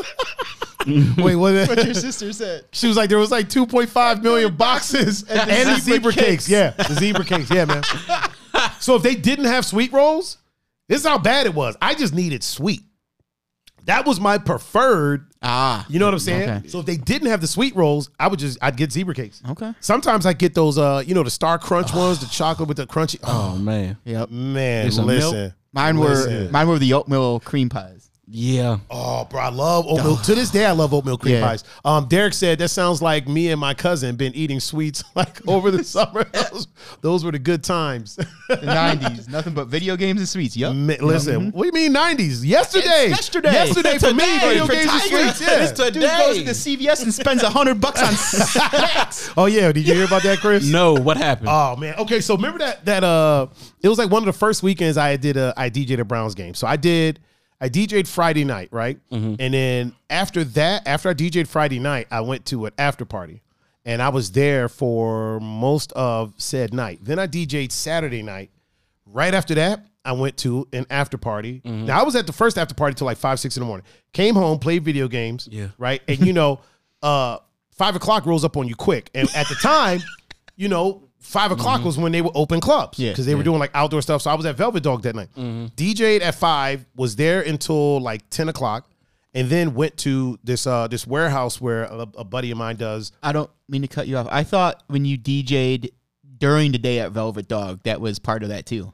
[0.81, 1.21] Mm-hmm.
[1.21, 1.67] Wait, what?
[1.67, 2.65] What your sister said.
[2.71, 6.25] She was like, there was like 2.5 million boxes and, the the zebra zebra cakes.
[6.25, 6.49] cakes.
[6.49, 7.49] Yeah, the zebra cakes.
[7.49, 7.83] Yeah, man.
[8.79, 10.37] So if they didn't have sweet rolls,
[10.87, 11.75] this is how bad it was.
[11.81, 12.81] I just needed sweet.
[13.85, 15.27] That was my preferred.
[15.41, 15.85] Ah.
[15.87, 16.49] You know what I'm saying?
[16.49, 16.67] Okay.
[16.67, 19.41] So if they didn't have the sweet rolls, I would just I'd get zebra cakes.
[19.49, 19.73] Okay.
[19.79, 22.85] Sometimes I get those uh, you know, the Star Crunch ones, the chocolate with the
[22.87, 23.19] crunchy.
[23.23, 23.97] Oh, Oh man.
[24.03, 24.29] Yep.
[24.31, 25.33] man, Get some milk.
[25.33, 25.53] listen.
[25.73, 26.51] Mine were Listen.
[26.51, 28.06] mine were the oatmeal cream pies.
[28.29, 28.79] Yeah.
[28.91, 30.17] Oh, bro, I love oatmeal.
[30.17, 31.47] To this day, I love oatmeal cream Yeah.
[31.47, 31.63] pies.
[31.85, 35.71] Um, Derek said that sounds like me and my cousin been eating sweets like over
[35.71, 36.25] the summer.
[36.25, 36.67] those,
[36.99, 38.17] those were the good times.
[38.49, 40.57] The nineties, nothing but video games and sweets.
[40.57, 40.75] Yup.
[40.75, 42.45] Ma- Listen, what do you mean nineties?
[42.45, 43.53] Yesterday, It's yesterday.
[43.53, 45.17] yesterday for me, Today video for games and Tiger.
[45.23, 45.41] sweets.
[45.41, 45.63] Yeah.
[45.63, 46.17] It's Dude today.
[46.17, 49.31] goes to the CVS and spends a hundred bucks on snacks.
[49.37, 50.65] Oh yeah, did you hear about that, Chris?
[50.69, 51.47] No, what happened?
[51.49, 51.95] Oh man.
[51.99, 53.47] Okay, so remember that that uh
[53.81, 56.35] it was like one of the first weekends I did a I DJ'd a Browns
[56.35, 56.53] game.
[56.55, 57.19] So I did
[57.59, 58.99] I DJ'd Friday night, right?
[59.39, 63.41] And then after that, after I DJ'd Friday night, I went to an after party.
[63.85, 66.99] And I was there for most of said night.
[67.01, 68.51] Then I DJ'd Saturday night.
[69.05, 71.61] Right after that, I went to an after party.
[71.63, 73.85] Now I was at the first after party till like five, six in the morning.
[74.13, 75.47] Came home, played video games.
[75.51, 75.69] Yeah.
[75.77, 76.01] Right.
[76.07, 76.59] And you know,
[77.01, 77.37] uh,
[77.71, 79.09] five o'clock rolls up on you quick.
[79.15, 80.01] And at the time,
[80.55, 82.99] you know, five o'clock was when they were open clubs.
[82.99, 83.11] Yeah.
[83.11, 84.21] Because they were doing like outdoor stuff.
[84.21, 85.29] So I was at Velvet Dog that night.
[85.35, 88.89] DJ'd at five, was there until like 10 o'clock,
[89.33, 93.11] and then went to this uh this warehouse where a, a buddy of mine does.
[93.21, 94.27] I don't mean to cut you off.
[94.31, 95.91] I thought when you DJ'd
[96.37, 98.93] during the day at Velvet Dog, that was part of that too.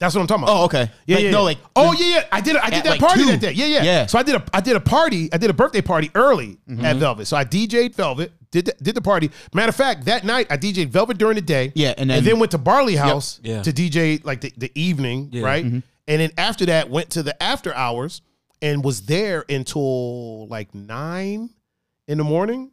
[0.00, 0.56] That's what I'm talking about.
[0.60, 0.90] Oh, okay.
[1.06, 1.30] Yeah, Like, yeah.
[1.30, 1.44] no, yeah.
[1.44, 2.24] like oh yeah, yeah.
[2.32, 2.56] I did.
[2.56, 3.30] I did that like, party two.
[3.30, 3.52] that day.
[3.52, 4.06] Yeah, yeah, Yeah.
[4.06, 5.32] So I did a I did a party.
[5.32, 6.84] I did a birthday party early Mm-hmm.
[6.84, 7.26] at Velvet.
[7.26, 8.32] So I DJ'd Velvet.
[8.50, 9.30] Did the, did the party.
[9.52, 11.72] Matter of fact, that night I DJ'd Velvet during the day.
[11.74, 13.62] Yeah, and and then- then went to Barley House Yeah.
[13.62, 15.44] to DJ like the, the evening, Yeah.
[15.44, 15.64] right?
[15.64, 15.78] Mm-hmm.
[16.06, 18.20] And then after that, went to the after hours
[18.60, 21.50] and was there until like nine
[22.08, 22.70] in the morning.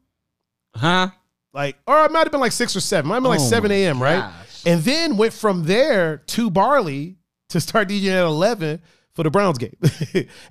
[0.76, 1.10] huh?
[1.54, 3.10] Like, or it might have been like six or seven.
[3.10, 4.02] Might have been like seven a.m.
[4.02, 4.41] Right, gosh.
[4.66, 7.18] And then went from there to Barley
[7.50, 8.82] to start DJing at eleven
[9.14, 9.76] for the Browns game,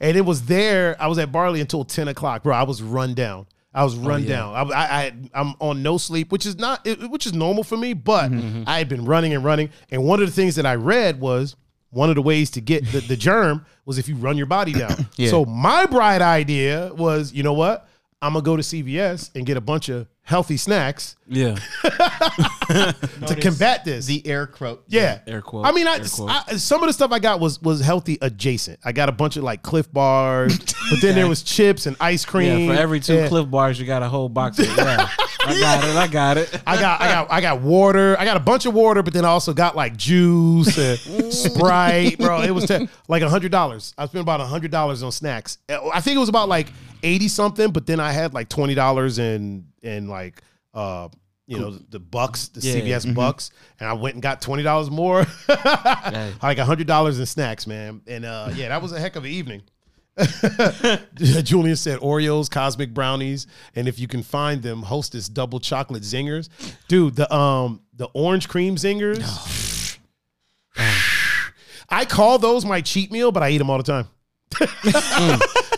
[0.01, 0.97] and it was there.
[1.01, 2.55] I was at Barley until ten o'clock, bro.
[2.55, 3.47] I was run down.
[3.73, 4.29] I was oh, run yeah.
[4.37, 4.55] down.
[4.55, 7.93] I, I, I'm on no sleep, which is not, which is normal for me.
[7.93, 8.63] But mm-hmm, mm-hmm.
[8.67, 11.57] I had been running and running, and one of the things that I read was
[11.91, 14.73] one of the ways to get the, the germ was if you run your body
[14.73, 15.07] down.
[15.17, 15.29] Yeah.
[15.29, 17.87] So my bright idea was, you know what?
[18.23, 21.57] I'm gonna go to CVS and get a bunch of healthy snacks Yeah.
[21.83, 24.07] to combat this.
[24.07, 24.85] the air quote.
[24.89, 26.31] yeah, Air quote, I mean, I, air quote.
[26.31, 28.79] I- some of the stuff I got was was healthy adjacent.
[28.85, 30.57] I got a bunch of like Clif bars,
[30.91, 32.69] but then there was chips and ice Yeah, cream.
[32.69, 33.29] for every two Yeah.
[33.29, 34.67] Clif Bars, you got a whole box of.
[34.67, 35.09] Yeah,
[35.47, 35.97] I got it.
[35.97, 36.63] I got it.
[36.67, 38.17] I got, I got, I got water.
[38.19, 42.19] I got a bunch of water, but then I also got like juice and Sprite,
[42.19, 42.43] bro.
[42.43, 43.95] It was te- like a hundred dollars.
[43.99, 45.59] I spent about a hundred dollars on snacks.
[45.69, 46.69] I think it was about like
[47.03, 50.43] eighty something, but then I had like twenty dollars in in like
[50.75, 51.09] uh
[51.47, 52.75] you know the bucks, the Yeah.
[52.99, 53.51] CVS bucks,
[53.81, 58.03] and I went and got twenty dollars more, like a hundred dollars in snacks, man.
[58.07, 59.63] And uh yeah, that was a heck of an evening.
[61.15, 66.49] Julian said Oreos, cosmic brownies, and if you can find them, Hostess double chocolate zingers.
[66.89, 69.99] Dude, the um the orange cream zingers.
[71.89, 74.07] I call those my cheat meal, but I eat them all the time.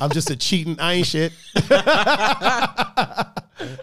[0.00, 0.78] I'm just a cheating.
[0.80, 1.32] I ain't shit.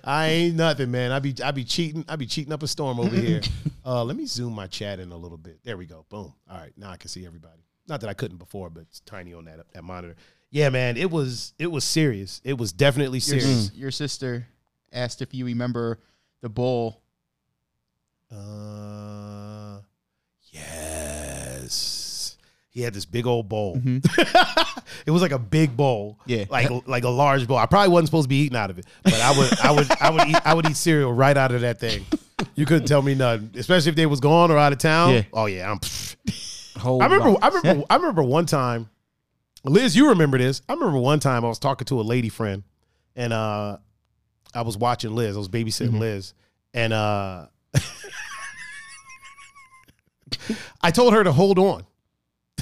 [0.04, 1.12] I ain't nothing, man.
[1.12, 2.04] I be I be cheating.
[2.10, 3.42] I be cheating up a storm over here.
[3.86, 5.58] Uh, let me zoom my chat in a little bit.
[5.64, 6.06] There we go.
[6.10, 6.32] Boom.
[6.52, 7.64] All right, now I can see everybody.
[7.88, 10.16] Not that I couldn't before, but it's tiny on that that monitor.
[10.52, 10.96] Yeah, man.
[10.96, 12.40] It was it was serious.
[12.44, 13.70] It was definitely serious.
[13.70, 14.46] s- your sister
[14.94, 15.98] asked if you remember
[16.42, 17.02] the bowl.
[18.32, 19.80] Uh,
[20.52, 21.39] yes.
[22.80, 23.82] He had this big old bowl.
[23.86, 26.18] it was like a big bowl.
[26.26, 26.46] Yeah.
[26.50, 27.58] Like like a large bowl.
[27.58, 29.92] I probably wasn't supposed to be eating out of it, but I would I would
[30.00, 32.06] I would eat I would eat cereal right out of that thing.
[32.56, 35.14] You couldn't tell me nothing, especially if they was gone or out of town.
[35.14, 35.24] Yeah.
[35.34, 35.80] Oh yeah, I'm.
[36.80, 37.38] Whole I remember.
[37.42, 37.86] I remember.
[37.90, 38.90] I remember one time.
[39.66, 40.62] Liz, you remember this?
[40.70, 42.64] I remember one time I was talking to a lady friend,
[43.14, 43.76] and uh,
[44.56, 45.36] I was watching Liz.
[45.36, 45.98] I was babysitting Mm-hmm.
[46.00, 46.34] Liz,
[46.74, 47.48] and uh,
[50.82, 51.84] I told her to hold on.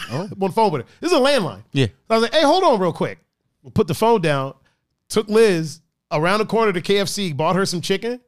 [0.09, 0.21] Oh.
[0.31, 0.87] I'm on the phone with her.
[1.01, 1.63] This is a landline.
[1.71, 1.87] Yeah.
[2.09, 3.19] I was like, "Hey, hold on, real quick."
[3.73, 4.53] Put the phone down.
[5.09, 5.81] Took Liz
[6.11, 7.35] around the corner to KFC.
[7.35, 8.21] Bought her some chicken.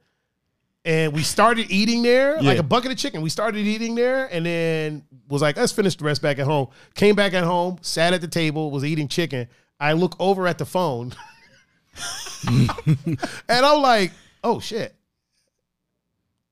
[0.86, 3.22] And we started eating there, like a bucket of chicken.
[3.22, 6.70] We started eating there and then was like, let's finish the rest back at home.
[6.96, 9.50] Came back at home, sat at the table, was eating chicken.
[9.80, 11.14] I look over at the phone
[12.48, 14.12] and I'm like,
[14.44, 14.96] oh shit.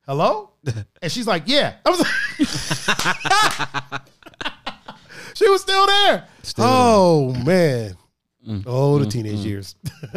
[0.06, 0.52] Hello?
[1.02, 1.76] And she's like, yeah.
[1.86, 2.00] I was
[3.92, 4.02] like,
[5.38, 6.28] she was still there.
[6.58, 7.96] oh man.
[8.66, 9.76] Oh, the teenage years.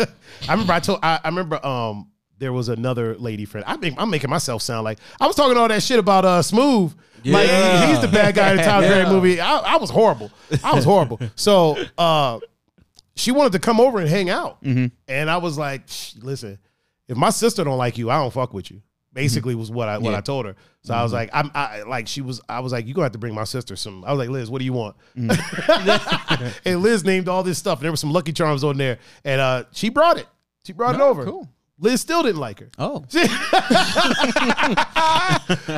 [0.48, 3.64] I remember I told I, I remember um there was another lady friend.
[3.66, 6.40] I think I'm making myself sound like I was talking all that shit about uh
[6.42, 6.94] Smooth.
[7.24, 7.86] Like Yeah.
[7.86, 9.12] he's the bad guy in the Tyler Perry Yeah.
[9.12, 9.40] movie.
[9.40, 10.30] I, I was horrible.
[10.64, 11.20] I was horrible.
[11.34, 12.38] So uh
[13.16, 14.62] she wanted to come over and hang out.
[14.62, 14.90] And
[15.28, 15.82] I was like,
[16.22, 16.58] listen,
[17.08, 18.80] if my sister don't like you, I don't fuck with you.
[19.12, 20.18] Basically, was what I what Yeah.
[20.18, 20.54] I told her.
[20.82, 22.40] So I was like, I'm I, like, she was.
[22.48, 24.04] I was like, you gonna have to bring my sister some.
[24.04, 24.96] I was like, Liz, what do you want?
[25.16, 27.78] and Liz named all this stuff.
[27.80, 30.26] And there were some Lucky Charms on there, and uh, she brought it.
[30.64, 31.24] She brought it over.
[31.24, 31.48] cool.
[31.82, 32.68] Liz still didn't like her.
[32.78, 33.04] Oh.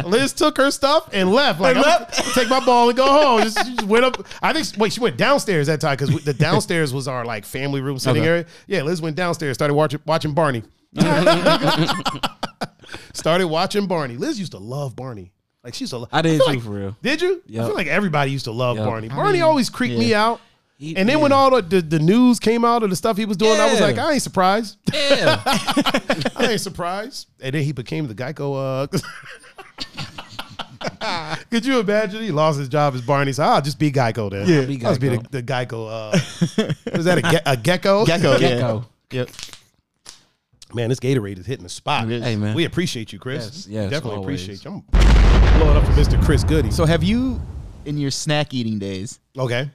[0.05, 1.61] Liz took her stuff and left.
[1.61, 3.43] Like, I'm take my ball and go home.
[3.43, 4.27] Just, she just went up.
[4.43, 4.67] I think.
[4.79, 8.23] Wait, she went downstairs that time because the downstairs was our like family room sitting
[8.23, 8.29] Okay.
[8.31, 8.47] area.
[8.67, 10.63] Yeah, Liz went downstairs, started watching watching Barney.
[13.13, 14.17] Started watching Barney.
[14.17, 15.33] Liz used to love Barney.
[15.65, 15.99] Like she used to.
[15.99, 16.97] Lo- I did feel too, like- for real.
[17.03, 17.43] Did you?
[17.49, 18.87] I feel like everybody used to love Yep.
[18.87, 19.09] Barney.
[19.09, 20.41] Barney always creeped me out.
[20.79, 23.25] He- And then when all the, the, the news came out of the stuff he
[23.25, 24.79] was doing, I was like, I ain't surprised.
[24.93, 25.41] Yeah.
[25.47, 27.29] I ain't surprised.
[27.41, 28.89] And then he became the Geico.
[28.91, 28.99] Uh,
[31.51, 32.23] could you imagine?
[32.23, 33.33] He lost his job as Barney.
[33.33, 34.49] So I'll just be Geico then.
[34.49, 34.65] Yeah.
[34.65, 35.31] Be I'll just be the, Geico.
[35.31, 35.89] the Geico.
[35.89, 36.11] Uh,
[36.97, 38.05] was that a, ge- a gecko?
[38.05, 38.39] Gecko.
[38.39, 38.85] Gecko.
[39.13, 39.21] Yeah.
[39.21, 39.29] Yep.
[40.75, 42.09] Man, this Gatorade is hitting the spot.
[42.09, 42.55] Hey, man.
[42.55, 43.45] We appreciate you, Chris.
[43.45, 44.43] Yes, yes, Definitely always.
[44.47, 44.85] appreciate you.
[44.93, 46.23] I'm blowing up for Mr.
[46.25, 46.71] Chris Goody.
[46.71, 47.41] So have you,
[47.85, 49.71] in your snack eating days, okay.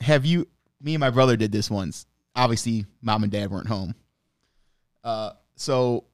[0.00, 0.48] have you?
[0.80, 2.06] Me and my brother did this once.
[2.34, 3.94] Obviously, mom and dad weren't home.
[5.04, 6.04] Uh, so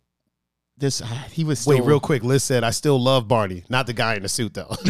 [0.77, 2.23] this he was Wait, real quick.
[2.25, 3.65] Liz said, I still love Barney.
[3.69, 4.69] Not the guy in the suit, though.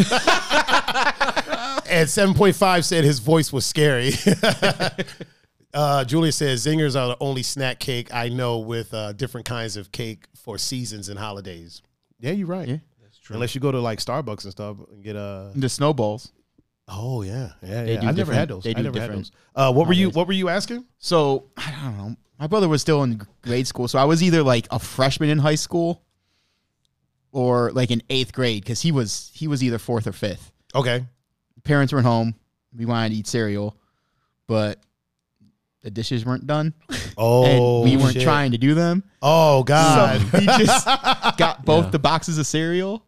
[1.89, 4.13] and 7.5 said his voice was scary.
[5.75, 9.77] uh, Julia says, Zingers are the only snack cake I know with uh, different kinds
[9.77, 11.83] of cake for seasons and holidays.
[12.19, 12.69] Yeah, you're right.
[12.69, 12.77] Yeah.
[13.03, 13.35] That's true.
[13.35, 15.53] Unless you go to like Starbucks and stuff and get a.
[15.55, 16.33] the snowballs.
[16.91, 18.09] Oh yeah, yeah, They yeah.
[18.09, 18.65] I never had those.
[18.65, 19.31] they I do never had those.
[19.55, 20.09] Uh, what were you?
[20.09, 20.87] What were you asking?
[20.99, 22.17] So I don't know.
[22.41, 25.39] My brother was still in grade school, so I was either like a freshman in
[25.39, 26.03] high school
[27.31, 30.51] or like in eighth grade because he was he was either fourth or fifth.
[30.75, 31.05] Okay.
[31.65, 32.35] Parents weren't home.
[32.75, 33.77] We wanted to eat cereal,
[34.47, 34.81] but
[35.83, 36.75] the dishes weren't done,
[37.17, 38.23] Oh, and we weren't shit.
[38.23, 39.05] trying to do them.
[39.23, 40.21] Oh God.
[40.21, 40.87] So we just
[41.39, 41.91] got both Yeah.
[41.91, 43.05] the boxes of cereal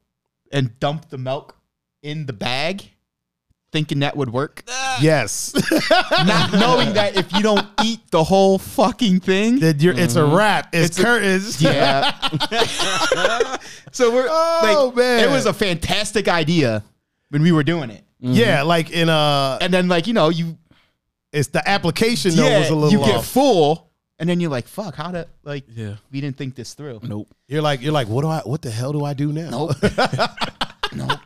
[0.52, 1.56] and dumped the milk
[2.02, 2.82] in the bag,
[3.72, 4.62] thinking that would work,
[5.00, 5.52] yes.
[6.26, 10.24] not knowing that if you don't eat the whole fucking thing, that you're, it's a
[10.24, 10.68] wrap.
[10.74, 11.62] It's, It's a- curtains.
[11.62, 13.56] yeah.
[13.92, 15.24] so we're Oh, like, man.
[15.28, 16.82] it was a fantastic idea
[17.30, 20.56] when we were doing it, Yeah, like in uh and then like you know you
[21.32, 23.26] it's the application though yeah, was a little you get off.
[23.26, 25.96] full, and then you're like, fuck, how to like Yeah.
[26.10, 27.00] we didn't think this through.
[27.02, 27.28] Nope.
[27.48, 29.50] You're like you're like, what do I what the hell do I do now?
[29.50, 29.76] Nope.
[30.94, 31.18] nope.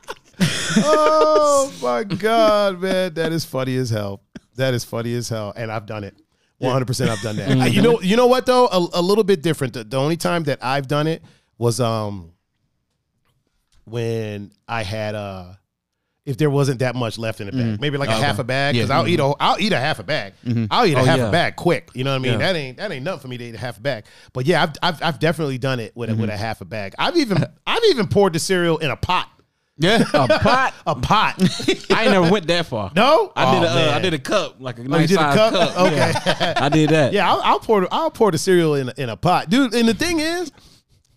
[0.77, 4.21] oh my god, man, that is funny as hell.
[4.57, 6.15] That is funny as hell, and I've done it.
[6.59, 7.51] One hundred percent, I've done that.
[7.59, 8.67] I- you know, you know what though?
[8.69, 9.75] A, a little bit different.
[9.75, 11.23] The, the only time that I've done it
[11.59, 12.33] was um
[13.85, 15.55] when I had uh
[16.27, 17.81] if there wasn't that much left in the bag, mm-hmm.
[17.83, 18.75] maybe like a half a bag.
[18.75, 18.99] Because Yeah.
[18.99, 19.33] I'll eat mm-hmm.
[19.41, 20.33] a I'll eat a half a bag.
[20.45, 20.67] Mm-hmm.
[20.71, 21.29] I'll eat a Oh, half yeah.
[21.29, 21.91] a bag quick.
[21.95, 22.33] You know what I mean?
[22.33, 22.39] Yeah.
[22.39, 24.05] That ain't that ain't nothing for me to eat a half a bag.
[24.33, 26.95] But yeah, I've I've, I've definitely done it with a, with a half a bag.
[26.99, 29.29] I've even I've even poured the cereal in a pot.
[29.77, 30.05] Yeah.
[30.15, 30.73] A pot.
[30.87, 31.35] A pot.
[31.91, 32.93] I ain't never went that far.
[32.95, 33.97] No, I did Oh, a uh.
[33.97, 35.53] I did a cup like a Oh, you nice did a size cup?
[35.53, 35.79] cup.
[35.87, 35.97] Okay.
[35.97, 36.55] Yeah.
[36.59, 37.13] I did that.
[37.13, 39.75] Yeah, I'll, I'll pour I'll pour the cereal in in a pot, dude.
[39.75, 40.53] And the thing is,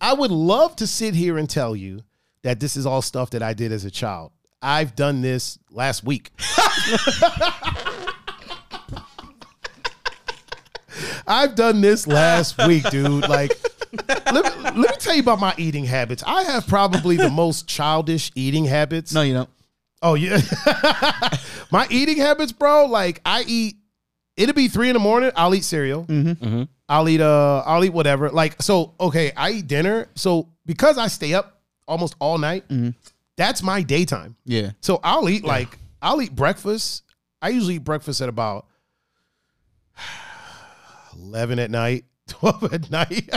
[0.00, 2.02] I would love to sit here and tell you
[2.42, 4.32] that this is all stuff that I did as a child.
[4.60, 6.30] I've done this last week.
[11.26, 13.28] I've done this last week, dude.
[13.28, 13.52] Like,
[14.32, 16.22] let me, let me tell you about my eating habits.
[16.26, 19.12] I have probably the most childish eating habits.
[19.12, 19.50] No, you don't.
[20.00, 20.40] Oh yeah,
[21.72, 22.86] my eating habits, bro.
[22.86, 23.76] Like I eat.
[24.36, 25.32] It'll be three in the morning.
[25.34, 26.04] I'll eat cereal.
[26.04, 26.62] Mm-hmm.
[26.88, 27.62] I'll eat uh.
[27.66, 28.30] I'll eat whatever.
[28.30, 28.94] Like so.
[29.00, 30.08] Okay, I eat dinner.
[30.14, 32.64] So because I stay up almost all night,
[33.38, 34.36] that's my daytime.
[34.44, 34.72] Yeah.
[34.80, 37.04] So I'll eat like I'll eat breakfast.
[37.40, 38.66] I usually eat breakfast at about
[41.16, 43.28] eleven at night, twelve at night,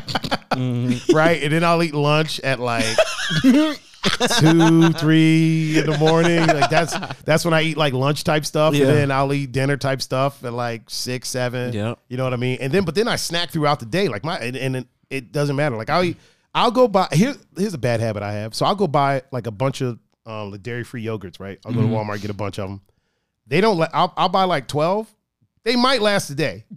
[0.52, 1.16] mm-hmm.
[1.16, 1.42] right?
[1.42, 2.84] And then I'll eat lunch at like
[3.44, 6.48] two, three in the morning.
[6.48, 8.88] Like that's that's when I eat like lunch type stuff, Yeah.
[8.88, 11.74] and then I'll eat dinner type stuff at like six, seven.
[11.74, 12.58] Yeah, You know what I mean?
[12.60, 15.56] And then but then I snack throughout the day, like my and, and it doesn't
[15.56, 15.78] matter.
[15.78, 16.18] Like I'll eat.
[16.54, 17.36] I'll go buy here.
[17.58, 18.54] Here's a bad habit I have.
[18.56, 21.40] So I'll go buy like a bunch of um the dairy free yogurts.
[21.40, 21.60] Right.
[21.66, 22.82] I'll go to Walmart get a bunch of them.
[23.48, 23.78] They don't.
[23.78, 25.08] let I'll, I'll buy like twelve.
[25.64, 26.66] They might last a day.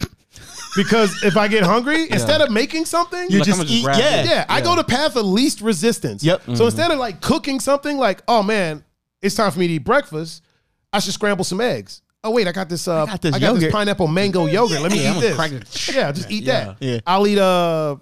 [0.75, 3.83] Because if I get hungry, instead of making something, You Like, just I'ma just eat.
[3.85, 4.15] grab Yeah.
[4.21, 4.25] it.
[4.25, 6.21] yeah, I go to path of least resistance.
[6.21, 6.41] Yep.
[6.55, 8.83] So instead of like cooking something, like, oh man,
[9.21, 10.43] it's time for me to eat breakfast.
[10.91, 12.01] I should scramble some eggs.
[12.25, 12.85] Oh wait, I got this.
[12.89, 13.71] Uh, I got this yogurt.
[13.71, 14.81] pineapple mango yogurt.
[14.81, 15.35] Let me eat this.
[15.37, 15.93] crack it.
[15.95, 16.75] Yeah, just eat that.
[16.81, 16.99] Yeah.
[17.07, 17.95] I'll eat uh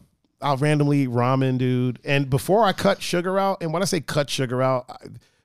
[0.43, 1.99] I'll randomly eat ramen, dude.
[2.03, 4.97] And before I cut sugar out, and when I say cut sugar out, I-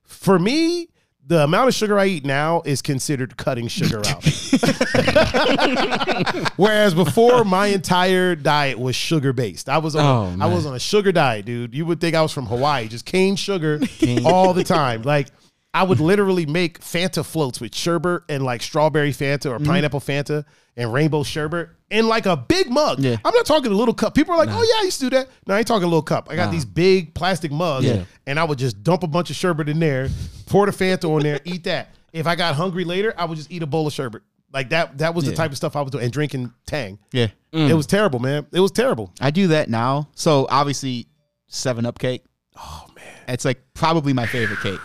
[0.05, 0.89] for me,
[1.29, 4.25] the amount of sugar I eat now is considered cutting sugar out.
[6.57, 9.69] Whereas before, my entire diet was sugar based.
[9.69, 11.75] I was on Oh, a, I was on a sugar diet, dude.
[11.75, 13.79] You would think I was from Hawaii, just cane sugar
[14.25, 15.03] all the time.
[15.03, 15.29] Like
[15.75, 19.67] I would literally make Fanta floats with sherbet and like strawberry Fanta or mm-hmm.
[19.67, 20.47] pineapple Fanta
[20.77, 23.01] and rainbow sherbet in like a big mug.
[23.01, 23.17] Yeah.
[23.25, 24.15] I'm not talking a little cup.
[24.15, 25.87] People are like, "Oh yeah, I used to do that." No, I ain't talking a
[25.87, 26.29] little cup.
[26.31, 26.53] I got Nah.
[26.53, 28.05] these big plastic mugs, Yeah.
[28.27, 30.11] and I would just dump a bunch of sherbet in there,
[30.47, 31.95] pour the Fanta on there, eat that.
[32.13, 34.23] If I got hungry later, I would just eat a bowl of sherbet.
[34.53, 34.99] Like that.
[34.99, 36.99] That was the type of stuff I was doing, and drinking Tang.
[37.13, 37.29] Yeah.
[37.53, 37.77] It mm.
[37.77, 38.47] was terrible, man.
[38.53, 39.13] It was terrible.
[39.21, 40.09] I do that now.
[40.15, 41.07] So obviously,
[41.47, 42.25] Seven Up cake.
[42.57, 43.05] Oh man.
[43.29, 44.81] It's like probably my favorite cake,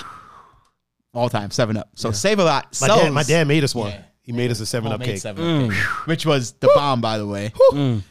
[1.13, 1.51] all time.
[1.51, 1.89] Seven Up.
[1.95, 2.65] So Save a Lot.
[2.81, 3.93] My sells dad, my dad made us one.
[4.23, 4.31] Yeah.
[4.31, 5.21] He made us a Seven Up homemade cake.
[5.21, 5.65] 7 mm.
[5.65, 7.51] Up cake, which was the bomb, by the way.
[7.71, 8.01] Mm.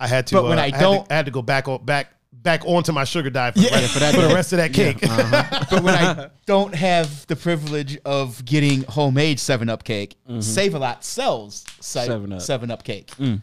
[0.00, 0.36] I had to.
[0.36, 2.64] But when uh, I had to- don't- I had to go back on back back
[2.66, 4.98] onto my sugar diet for, the, rest, for that for the rest of that cake.
[5.02, 5.64] Uh-huh.
[5.70, 10.40] but when I don't have the privilege of getting homemade Seven Up cake, mm-hmm.
[10.40, 12.42] Save a Lot sells se- 7 Up.
[12.42, 13.06] Seven Up cake.
[13.16, 13.40] Mm.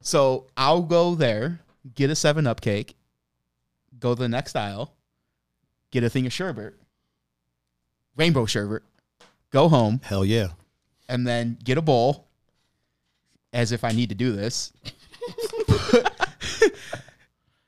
[0.00, 1.60] So I'll go there,
[1.94, 2.96] get a Seven Up cake,
[3.98, 4.92] go to the next aisle,
[5.90, 6.74] get a thing of sherbet,
[8.16, 8.82] rainbow sherbet,
[9.50, 10.48] go home, Hell yeah.
[11.12, 12.26] And then get a bowl,
[13.52, 14.72] as if I need to do this.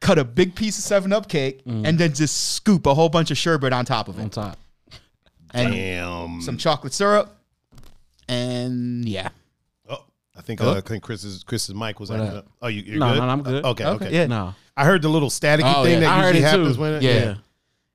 [0.00, 3.30] Cut a big piece of Seven Up cake, and then just scoop a whole bunch
[3.30, 4.22] of sherbet on top of it.
[4.22, 4.58] on top.
[5.54, 6.40] and Damn.
[6.42, 7.34] some chocolate syrup,
[8.28, 9.30] and yeah,
[9.88, 10.04] Oh,
[10.36, 10.72] I think Hello?
[10.74, 12.44] uh, I think Chris's Chris's mic was What acting up?
[12.46, 12.52] up.
[12.60, 13.20] Oh, you you're No, good?
[13.20, 13.64] no, I'm good.
[13.64, 14.04] Uh, okay, okay.
[14.06, 14.26] Okay, yeah.
[14.26, 14.54] No.
[14.76, 16.00] I heard the little staticky Oh, thing yeah.
[16.00, 16.58] That heard usually it too.
[16.58, 17.34] happens when it, yeah,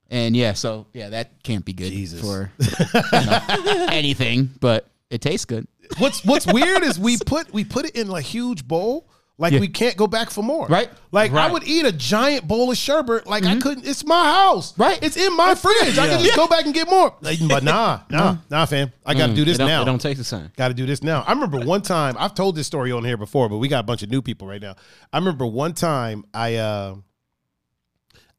[0.09, 0.53] and yeah.
[0.53, 2.21] So yeah, that can't be good Jesus.
[2.21, 2.67] for you
[3.25, 5.67] know, anything, but it tastes good.
[5.97, 9.09] What's What's weird is we put we put it in a huge bowl.
[9.39, 9.61] Like Yeah.
[9.61, 10.67] we can't go back for more.
[10.67, 10.89] Right.
[11.13, 13.25] Like I would eat a giant bowl of sherbet.
[13.25, 13.59] Like I mm-hmm.
[13.61, 13.87] couldn't.
[13.87, 14.77] It's my house.
[14.77, 15.01] Right.
[15.01, 15.97] It's in my fridge.
[15.97, 16.25] I can Yeah.
[16.25, 17.15] just go back and get more.
[17.21, 18.39] Like, But nah, nah, mm.
[18.49, 18.91] nah, fam.
[19.05, 19.37] I got to mm.
[19.37, 19.81] do this don't, now.
[19.81, 20.51] it don't taste the same.
[20.57, 21.23] Got to do this now.
[21.25, 23.83] I remember one time I've told this story on here before, but we got a
[23.83, 24.75] bunch of new people right now.
[25.13, 26.95] I remember one time I uh,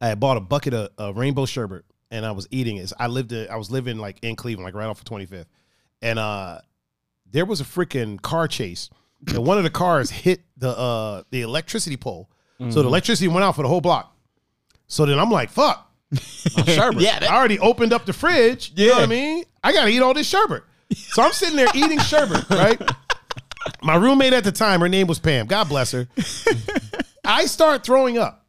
[0.02, 2.92] I had bought a bucket of, of rainbow sherbet and I was eating it.
[2.98, 5.46] I lived I was living like in Cleveland, like right off of 25th,
[6.02, 6.58] and uh,
[7.30, 8.90] there was a freaking car chase,
[9.28, 12.28] and one of the cars hit the uh the electricity pole,
[12.70, 14.14] so the electricity went out for the whole block.
[14.86, 15.86] So then I'm like, fuck.
[16.12, 16.18] I'm
[16.66, 17.00] Sherbet.
[17.00, 18.72] yeah, I already opened up the fridge.
[18.74, 19.44] You know what I mean?
[19.62, 20.62] I gotta eat all this sherbet.
[20.92, 22.80] So I'm sitting there eating sherbet, right?
[23.82, 25.46] My roommate at the time, her name was Pam.
[25.46, 26.08] God bless her.
[27.24, 28.44] I start throwing up.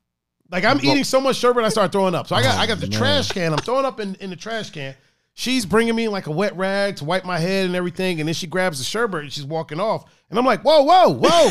[0.52, 2.28] Like I'm eating so much sherbet, I start throwing up.
[2.28, 3.54] So I got I got the trash can.
[3.54, 4.95] I'm throwing up in, in the trash can.
[5.34, 8.34] She's bringing me like a wet rag to wipe my head and everything, and then
[8.34, 10.06] she grabs the sherbet and she's walking off.
[10.30, 11.50] And I'm like, whoa, whoa, whoa.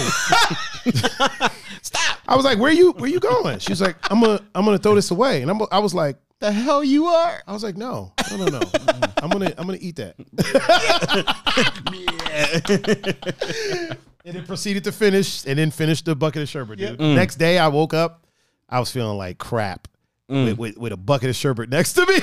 [1.82, 2.18] Stop.
[2.28, 3.58] I was like, where you where you going?
[3.58, 5.42] She's like, I'm gonna I'm gonna throw this away.
[5.42, 7.42] And I'm I was like, the hell you are.
[7.46, 8.60] I was like, no, no, no, no.
[9.22, 10.16] I'm gonna I'm gonna eat that.
[14.24, 16.98] and then proceeded to finish and then finished the bucket of sherbet, dude.
[16.98, 17.14] Mm.
[17.14, 18.26] Next day I woke up,
[18.68, 19.88] I was feeling like crap.
[20.30, 22.16] With, with, with a bucket of sherbet next to me.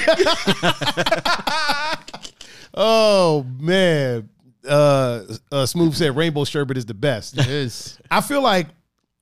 [2.74, 4.30] oh man.
[4.68, 7.38] Uh, uh Smooth said rainbow sherbet is the best.
[7.38, 8.00] It is.
[8.10, 8.68] I feel like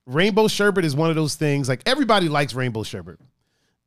[0.05, 1.67] rainbow sherbet is one of those things.
[1.67, 3.19] Like everybody likes rainbow sherbet.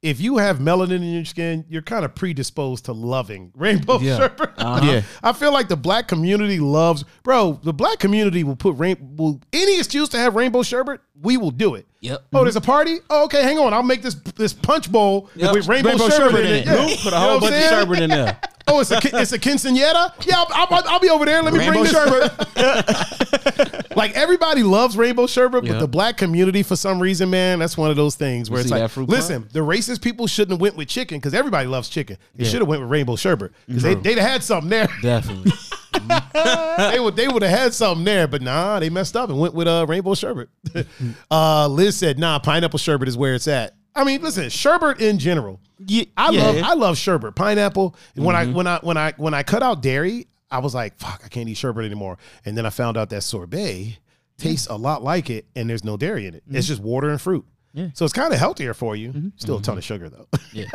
[0.01, 4.17] If you have melanin in your skin, you're kind of predisposed to loving rainbow Yeah.
[4.19, 4.51] sherbet.
[4.57, 4.87] Uh-huh.
[4.87, 5.03] Yeah.
[5.25, 7.59] I feel like the black community loves, bro.
[7.65, 11.51] The black community will put rain, will any excuse to have rainbow sherbet, we will
[11.51, 11.89] do it.
[12.01, 12.27] Yep.
[12.33, 12.99] Oh, there's a party.
[13.11, 13.75] Oh, okay, hang on.
[13.75, 15.53] I'll make this this punch bowl Yep.
[15.53, 16.61] with rainbow, Rainbow sherbet, sherbet in in it.
[16.61, 16.67] it.
[16.67, 16.73] Yeah.
[16.75, 18.41] Put a You know whole what I'm bunch of sherbet in there.
[18.71, 20.13] Oh, it's a ki- it's a quinceanera.
[20.27, 21.43] Yeah, I'll, I'll, I'll be over there.
[21.43, 23.87] Let me Rainbow bring this sherbet.
[23.99, 27.91] like everybody loves rainbow sherbet, but the black community, for some reason, man, that's one
[27.91, 30.89] of those things where You it's like, listen, the racist people shouldn't have went with
[30.89, 32.17] chicken because everybody loves chicken.
[32.35, 32.51] They Yeah.
[32.51, 34.89] should have went with rainbow sherbet because they they'd have had something there.
[35.03, 35.53] Definitely.
[36.93, 39.55] they would they would have had something there, but nah, they messed up and went
[39.55, 40.49] with uh rainbow sherbet.
[41.31, 43.75] uh, Liz said, nah, pineapple sherbet is where it's at.
[43.95, 45.61] I mean, listen, sherbet in general.
[45.85, 46.43] Yeah, I yeah.
[46.45, 47.97] love I love sherbet, pineapple.
[48.15, 50.99] And When I when I when I when I cut out dairy, I was like,
[50.99, 52.19] fuck, I can't eat sherbet anymore.
[52.45, 53.99] And then I found out that sorbet
[54.39, 56.43] tastes a lot like it, and there's no dairy in it.
[56.47, 56.73] It's mm-hmm.
[56.73, 57.45] just water and fruit.
[57.75, 57.89] Yeah.
[57.95, 59.11] So it's kind of healthier for you.
[59.11, 59.29] Mm-hmm.
[59.37, 59.79] Still a ton mm-hmm.
[59.79, 60.29] of sugar though.
[60.53, 60.69] Yeah.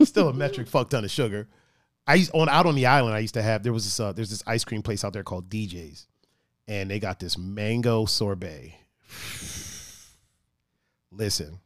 [0.04, 1.48] Still a metric fuck ton of sugar.
[2.06, 3.14] I used on out on the island.
[3.14, 5.22] I used to have there was this uh, there's this ice cream place out there
[5.22, 6.06] called DJ's,
[6.68, 8.78] and they got this mango sorbet.
[11.10, 11.60] Listen,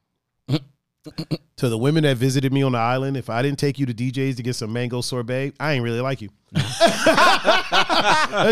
[1.56, 3.94] to the women that visited me on the island, if I didn't take you to
[3.94, 6.28] DJ's to get some mango sorbet, I ain't really like you.
[6.52, 6.68] Let's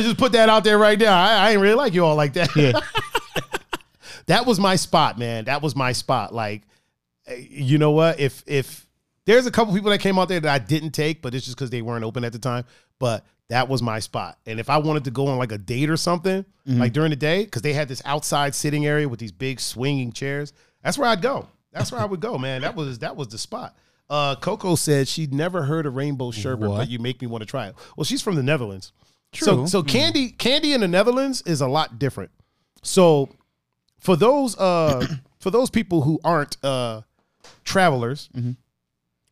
[0.04, 1.16] just put that out there right now.
[1.16, 2.54] I, I ain't really like you all like that.
[2.56, 2.80] Yeah.
[4.26, 5.44] that was my spot, man.
[5.44, 6.34] That was my spot.
[6.34, 6.62] Like,
[7.26, 8.18] eh, you know what?
[8.18, 8.86] If if
[9.24, 11.56] There's a couple people that came out there that I didn't take, but it's just
[11.56, 12.64] because they weren't open at the time.
[12.98, 14.38] But that was my spot.
[14.46, 17.16] And if I wanted to go on like a date or something, like during the
[17.16, 20.52] day, because they had this outside sitting area with these big swinging chairs,
[20.82, 21.46] that's where I'd go.
[21.76, 22.62] That's where I would go, man.
[22.62, 23.76] That was that was the spot.
[24.08, 27.46] Uh, Coco said she'd never heard of rainbow sherbet, but you make me want to
[27.46, 27.74] try it.
[27.96, 28.92] Well, she's from the Netherlands.
[29.34, 29.66] So True.
[29.66, 32.30] so candy candy in the Netherlands is a lot different.
[32.82, 33.28] So
[33.98, 35.06] for those uh
[35.40, 37.02] for those people who aren't uh
[37.64, 38.30] travelers,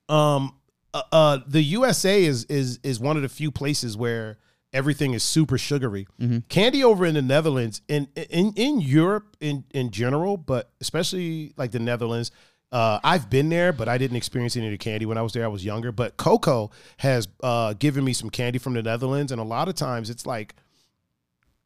[0.08, 0.54] um
[0.92, 4.38] uh, uh the USA is is is one of the few places where
[4.74, 6.06] everything is super sugary.
[6.50, 11.70] Candy over in the Netherlands in in in Europe in in general, but especially like
[11.70, 12.30] the Netherlands
[12.74, 15.32] uh, I've been there, but I didn't experience any of the candy when I was
[15.32, 15.44] there.
[15.44, 15.92] I was younger.
[15.92, 19.76] But Coco has uh, given me some candy from the Netherlands, and a lot of
[19.76, 20.56] times it's like,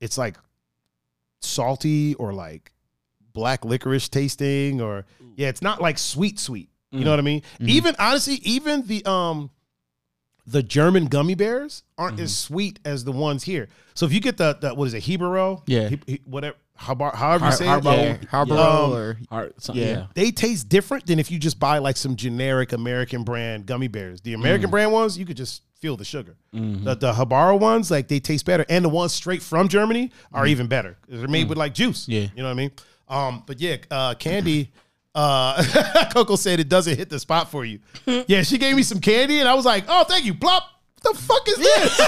[0.02, 0.36] it's like
[1.40, 2.72] salty or like
[3.32, 6.68] black licorice tasting, or yeah, it's not like sweet sweet.
[6.90, 7.42] You know what I mean?
[7.60, 9.50] Even honestly, even the um,
[10.50, 13.68] the German gummy bears aren't as sweet as the ones here.
[13.94, 15.62] So if you get the, the what is it, Hebero?
[15.66, 15.88] Yeah.
[15.90, 18.14] He- he- whatever, however, however you Har- say Harbauer.
[18.14, 18.20] it.
[18.22, 19.84] Yeah, Harbor Um, or Heart, some- Yeah.
[19.86, 20.06] yeah.
[20.14, 24.20] they taste different than if you just buy like some generic American brand gummy bears.
[24.22, 24.40] The Mm.
[24.40, 26.36] American brand ones, you could just feel the sugar.
[26.54, 26.84] Mm-hmm.
[26.84, 30.46] The, the Habara ones, like they taste better, and the ones straight from Germany are
[30.46, 30.96] even better.
[31.08, 32.06] They're made with like juice.
[32.06, 32.12] Mm.
[32.12, 32.20] Yeah.
[32.34, 32.70] you know what I mean.
[33.08, 34.70] Um, but yeah, uh, candy.
[35.20, 37.80] Uh, Coco said it doesn't hit the spot for you.
[38.06, 40.62] yeah, she gave me some candy, and I was like, "Oh, thank you." Plop.
[41.02, 42.00] What the fuck is this?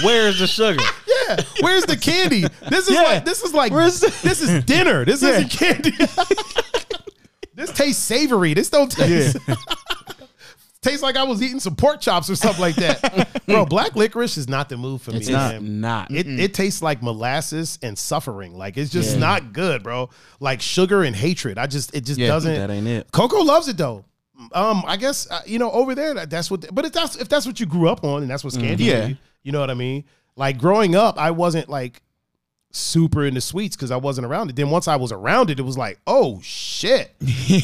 [0.04, 0.82] Where is the sugar?
[1.28, 2.44] Yeah, where's the candy?
[2.70, 3.02] This is Yeah.
[3.02, 5.04] like this is like Where's the- this is dinner.
[5.04, 5.90] This isn't candy.
[7.54, 8.54] this tastes savory.
[8.54, 9.36] This don't taste.
[10.82, 13.42] Tastes like I was eating some pork chops or something like that.
[13.46, 15.32] Bro, black licorice is not the move for It's me.
[15.34, 15.62] not.
[15.62, 16.10] Not.
[16.10, 18.54] It, it tastes like molasses and suffering.
[18.56, 19.20] Like it's just Yeah.
[19.20, 20.10] not good, bro.
[20.40, 21.58] Like sugar and hatred.
[21.58, 22.54] I just it just Yeah, doesn't.
[22.54, 23.10] that ain't it.
[23.12, 24.04] Coco loves it though.
[24.52, 26.72] Um, I guess uh, you know over there that, that's what.
[26.74, 29.06] But if that's if that's what you grew up on and that's what's candy, Yeah.
[29.06, 30.04] you, you know what I mean.
[30.36, 32.02] Like growing up, I wasn't like
[32.70, 34.56] super into sweets because I wasn't around it.
[34.56, 37.14] Then once I was around it, it was like, oh shit,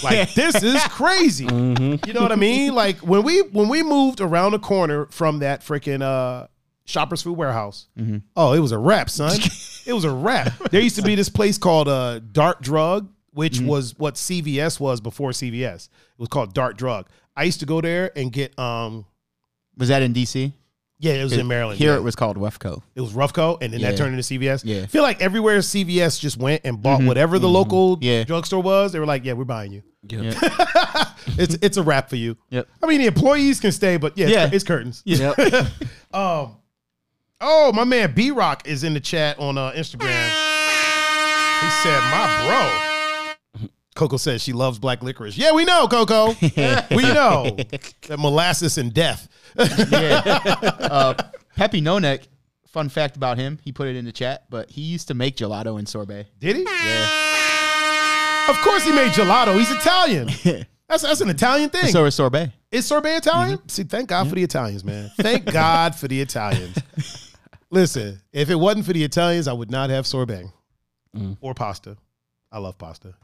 [0.02, 1.44] like this is crazy.
[1.44, 2.74] You know what I mean?
[2.74, 6.46] Like when we when we moved around the corner from that freaking uh
[6.86, 7.86] Shoppers Food Warehouse.
[7.98, 8.18] mm-hmm.
[8.36, 9.38] Oh, it was a wrap, son.
[9.86, 10.52] it was a wrap.
[10.70, 15.00] There used to be this place called uh, Dart Drug, which was what CVS was
[15.00, 15.88] before CVS.
[15.88, 17.09] It was called Dart Drug.
[17.36, 19.07] I used to go there and get um
[19.76, 20.52] was that in DC?
[21.05, 21.78] Yeah, it was in Maryland.
[21.78, 21.96] Here yeah.
[21.98, 22.82] it was called Revco.
[22.94, 24.62] It was Revco, and then that turned into CVS.
[24.64, 24.82] Yeah.
[24.82, 28.24] I feel like everywhere CVS just went and bought whatever the local Yeah.
[28.24, 28.92] drugstore was.
[28.92, 29.82] They were like, "Yeah, we're buying you.
[30.09, 30.34] Yep.
[31.38, 32.68] It's it's a wrap for you." Yep.
[32.82, 34.44] I mean, the employees can stay, but yeah, Yeah.
[34.46, 35.02] It's, it's curtains.
[35.05, 35.36] Yep.
[36.14, 36.57] Um.
[37.40, 40.24] Oh, my man B Rock is in the chat on uh, Instagram.
[41.61, 42.93] He said, "My bro."
[43.95, 45.36] Coco says she loves black licorice.
[45.36, 46.28] Yeah, we know, Coco.
[46.40, 47.57] we know
[48.09, 49.28] that molasses and death.
[49.57, 50.40] Yeah.
[50.80, 51.14] uh,
[51.57, 52.26] Pepe Nonek,
[52.66, 55.36] fun fact about him, he put it in the chat, but he used to make
[55.36, 56.26] gelato and sorbet.
[56.40, 56.62] Did he?
[56.64, 58.51] Yeah.
[58.51, 59.57] Of course, he made gelato.
[59.57, 60.28] He's Italian.
[60.86, 61.86] That's that's an Italian thing.
[61.86, 62.53] So is sorbet.
[62.70, 63.66] Is sorbet Italian?
[63.70, 65.11] See, thank God for the Italians, man.
[65.16, 66.76] Thank God for the Italians.
[67.70, 70.45] Listen, if it wasn't for the Italians, I would not have sorbet
[71.40, 71.97] or pasta.
[72.53, 73.14] I love pasta.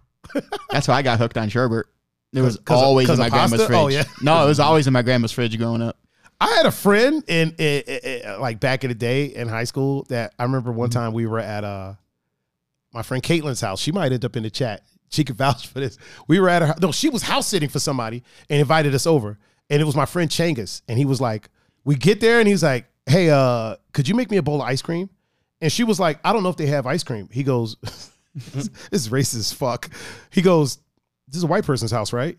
[0.70, 1.86] That's why I got hooked on sherbet.
[2.32, 3.66] It was 'Cause of- always 'cause in of my grandma's pasta?
[3.66, 3.78] fridge.
[3.80, 4.04] Oh, yeah.
[4.22, 5.96] No, it was always in my grandma's fridge growing up.
[6.40, 10.04] I had a friend in, in, in- like back in the day in high school
[10.08, 11.94] that I remember one time we were at uh
[12.92, 13.80] my friend Caitlin's house.
[13.80, 14.82] She might end up in the chat.
[15.10, 15.98] She could vouch for this.
[16.28, 19.38] We were at her no, she was house sitting for somebody and invited us over.
[19.68, 20.82] And it was my friend Changus.
[20.88, 21.48] And he was like,
[21.84, 24.68] we get there and he's like, Hey, uh, could you make me a bowl of
[24.68, 25.10] ice cream?
[25.60, 27.28] And she was like, I don't know if they have ice cream.
[27.32, 27.76] He goes,
[28.54, 29.90] This is racist as fuck.
[30.30, 30.78] He goes,
[31.28, 32.38] This is a white person's house, right?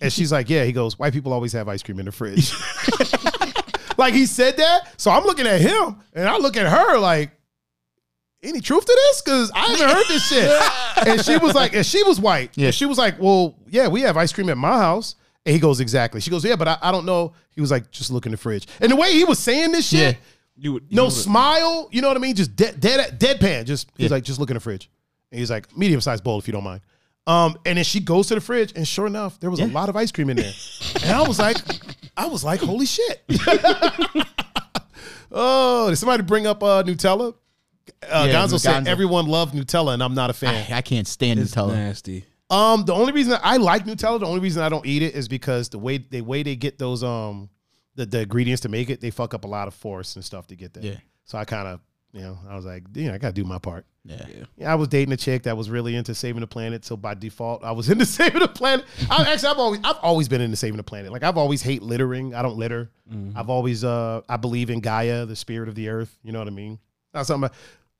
[0.00, 0.64] And she's like, Yeah.
[0.64, 2.52] He goes, White people always have ice cream in the fridge.
[3.98, 5.00] like he said that.
[5.00, 7.32] So I'm looking at him and I look at her like,
[8.44, 9.22] any truth to this?
[9.22, 10.62] Because I haven't heard this shit.
[11.06, 12.50] and she was like, and she was white.
[12.56, 12.66] Yeah.
[12.66, 15.14] And she was like, well, yeah, we have ice cream at my house.
[15.46, 16.20] And he goes, exactly.
[16.20, 17.34] She goes, yeah, but I, I don't know.
[17.54, 18.66] He was like, just look in the fridge.
[18.80, 20.20] And the way he was saying this shit, Yeah.
[20.56, 20.84] You would.
[20.88, 22.34] you no would- smile, you know what I mean?
[22.34, 23.64] Just dead, dead, deadpan.
[23.64, 24.16] Just he's Yeah.
[24.16, 24.90] like, just look in the fridge.
[25.32, 26.82] And he's like, medium sized bowl if you don't mind.
[27.26, 29.88] Um, and then she goes to the fridge, and sure enough, there was a lot
[29.88, 30.52] of ice cream in there.
[31.02, 31.56] and I was like,
[32.16, 33.22] I was like, holy shit.
[35.30, 37.34] oh, did somebody bring up uh, Nutella?
[38.02, 38.88] Uh, Yeah, Gonzo said Gonzo.
[38.88, 40.66] everyone loved Nutella, and I'm not a fan.
[40.72, 41.74] I, I can't stand It's Nutella.
[41.74, 42.24] nasty.
[42.50, 45.26] Um, the only reason I like Nutella, the only reason I don't eat it is
[45.26, 47.48] because the way the way they get those um
[47.94, 50.48] the, the ingredients to make it, they fuck up a lot of force and stuff
[50.48, 50.82] to get there.
[50.84, 50.96] Yeah.
[51.24, 51.80] So I kind of
[52.12, 53.86] you know, I was like, you know, I gotta do my part.
[54.04, 54.26] Yeah.
[54.56, 54.72] Yeah.
[54.72, 57.62] I was dating a chick that was really into saving the planet, so by default,
[57.62, 58.84] I was into saving the planet.
[59.10, 61.12] I, actually, I've always, I've always been into saving the planet.
[61.12, 62.34] Like I've always hate littering.
[62.34, 62.90] I don't litter.
[63.36, 66.16] I've always, uh, I believe in Gaia, the spirit of the earth.
[66.22, 66.78] You know what I mean?
[67.12, 67.50] Not something.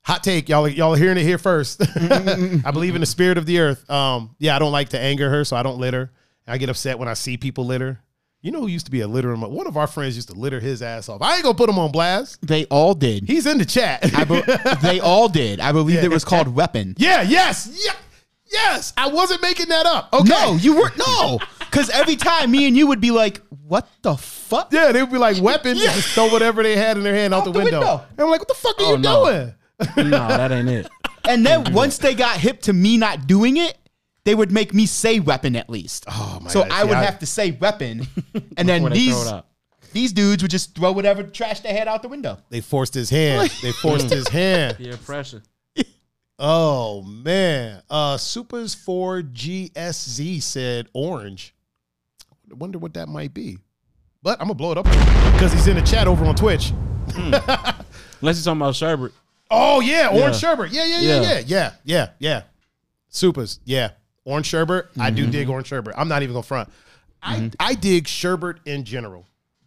[0.05, 0.66] Hot take, y'all.
[0.66, 1.83] Y'all hearing it here first.
[1.97, 3.89] I believe in the spirit of the earth.
[3.91, 6.11] Um, yeah, I don't like to anger her, so I don't litter.
[6.47, 8.01] I get upset when I see people litter.
[8.43, 9.35] You know who used to be a litter?
[9.36, 11.23] One of our friends used to litter his ass off.
[11.23, 12.44] I ain't gonna put him on blast.
[12.44, 13.24] They all did.
[13.28, 14.01] He's in the chat.
[14.16, 14.43] I be-
[14.82, 15.60] they all did.
[15.60, 16.97] I believe it was called weapon.
[16.98, 17.93] Yeah, yes, yeah,
[18.51, 18.93] yes.
[18.97, 20.12] I wasn't making that up.
[20.12, 20.28] Okay.
[20.28, 20.98] No, you weren't.
[20.98, 21.39] no.
[21.73, 25.10] Because every time me and you would be like, "What the fuck?" Yeah, they would
[25.10, 27.60] be like weapons and just throw whatever they had in their hand out, the, the
[27.60, 27.78] window.
[27.78, 28.05] window.
[28.10, 29.24] And I'm like, what the fuck are Oh, you no.
[29.24, 29.55] doing?
[30.10, 30.90] no, that ain't it.
[31.27, 33.78] And then once they got hip to me not doing it,
[34.24, 36.05] they would make me say weapon at least.
[36.09, 36.70] Oh my so God.
[36.73, 38.07] I would I- have to say weapon,
[38.57, 39.47] and then these throw it out.
[39.93, 42.39] these dudes would just throw whatever trash they had out the window.
[42.51, 43.51] They forced his hand.
[43.62, 44.77] They forced his hand.
[44.78, 45.43] Peer pressure.
[46.39, 47.82] Oh man.
[47.90, 51.55] Uh Supers 4 GSZ said orange.
[52.51, 53.59] I wonder what that might be.
[54.23, 54.85] But I'm gonna blow it up
[55.32, 56.73] because he's in the chat over on Twitch.
[57.16, 57.44] Unless
[58.23, 59.12] you're talking about sherbet.
[59.51, 60.51] Oh yeah, orange Yeah.
[60.51, 60.70] sherbet.
[60.73, 61.23] Yeah, yeah, yeah, Yeah.
[61.23, 62.43] yeah, yeah, yeah, yeah.
[63.09, 63.61] Supers.
[63.65, 63.90] Yeah,
[64.24, 64.86] orange sherbet.
[64.99, 65.94] I do dig orange sherbet.
[65.97, 66.69] I'm not even gonna front.
[67.23, 69.27] I I dig sherbet in general.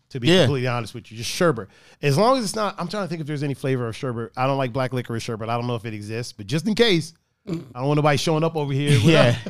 [0.09, 0.43] To be Yeah.
[0.45, 1.67] completely honest with you, just sherbet.
[2.01, 4.31] As long as it's not, I'm trying to think if there's any flavor of sherbet.
[4.37, 5.49] I don't like black licorice sherbet.
[5.49, 7.13] I don't know if it exists, but just in case,
[7.47, 8.97] I don't want nobody showing up over here.
[8.97, 9.35] Yeah.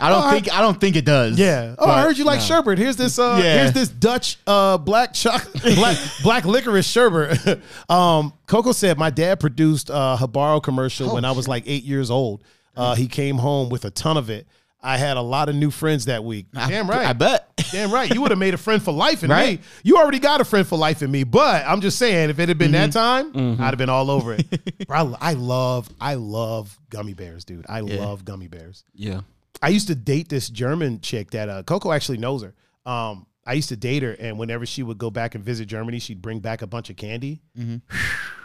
[0.00, 1.38] I don't Oh, think I don't think it does.
[1.38, 1.76] Yeah.
[1.78, 2.78] Oh, I heard you like sherbet.
[2.78, 3.16] Here's this.
[3.18, 3.58] Uh, Yeah.
[3.58, 7.60] Here's this Dutch uh, black chocolate, black, black licorice sherbet.
[7.88, 12.10] um, Coco said my dad produced a Habaro commercial when I was like eight years
[12.10, 12.42] old.
[12.76, 14.46] Uh, he came home with a ton of it.
[14.82, 16.44] I had a lot of new friends that week.
[16.52, 17.06] Damn right.
[17.06, 17.48] I bet.
[17.72, 18.12] Damn right.
[18.12, 19.58] You would have made a friend for life in Right?
[19.58, 19.64] me.
[19.82, 21.24] You already got a friend for life in me.
[21.24, 23.32] But I'm just saying, if it had been that Mm-hmm.
[23.32, 24.86] time, I'd have been all over it.
[24.86, 27.64] Bro, I, I love, I love gummy bears, dude.
[27.66, 28.84] I love gummy bears.
[28.92, 29.22] Yeah.
[29.62, 32.52] I used to date this German chick that uh, Coco actually knows her.
[32.84, 35.98] Um, I used to date her, and whenever she would go back and visit Germany,
[35.98, 37.40] she'd bring back a bunch of candy.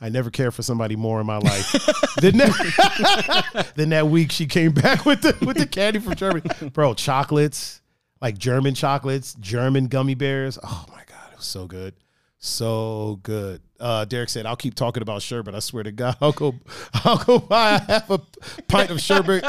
[0.00, 1.72] I never cared for somebody more in my life
[2.20, 3.72] than that.
[3.76, 6.94] than that week she came back with the with the candy from Germany, bro.
[6.94, 7.80] Chocolates,
[8.20, 10.58] like German chocolates, German gummy bears.
[10.62, 11.94] Oh my god, it was so good,
[12.38, 13.60] so good.
[13.78, 15.54] Uh, Derek said, "I'll keep talking about sherbet.
[15.54, 16.54] I swear to God, I'll go,
[16.94, 18.20] I'll go buy a half a
[18.68, 19.44] pint of sherbet,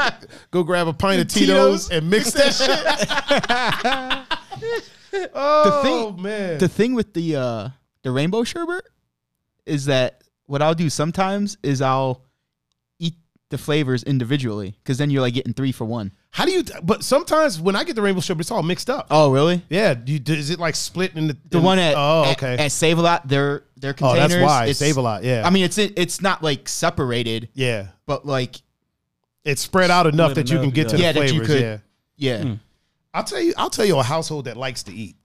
[0.50, 1.90] go grab a pint of Tito's, Tito's.
[1.90, 2.52] and mix that
[5.12, 7.68] shit." oh man, The thing with the uh
[8.02, 8.84] the rainbow sherbet
[9.66, 12.22] is that what I'll do sometimes is I'll
[12.98, 13.14] eat
[13.50, 16.12] the flavors individually because then you're like getting three for one.
[16.30, 16.62] how do you?
[16.82, 19.06] But sometimes when I get the rainbow sherbet, it's all mixed up.
[19.10, 19.62] Oh, really?
[19.68, 22.56] Yeah, do you, is it like split in the The in- one at oh okay
[22.58, 24.32] at, Save a Lot, their their containers.
[24.32, 27.48] oh that's why it's- save a lot yeah I mean, it's it's not like separated,
[27.54, 28.56] yeah but like
[29.44, 31.12] it's spread out enough that you can enough, get to yeah.
[31.12, 31.78] the Yeah, that you flavors could- yeah
[32.16, 32.54] yeah, hmm.
[33.14, 35.16] I'll tell you I'll tell you a household that likes to eat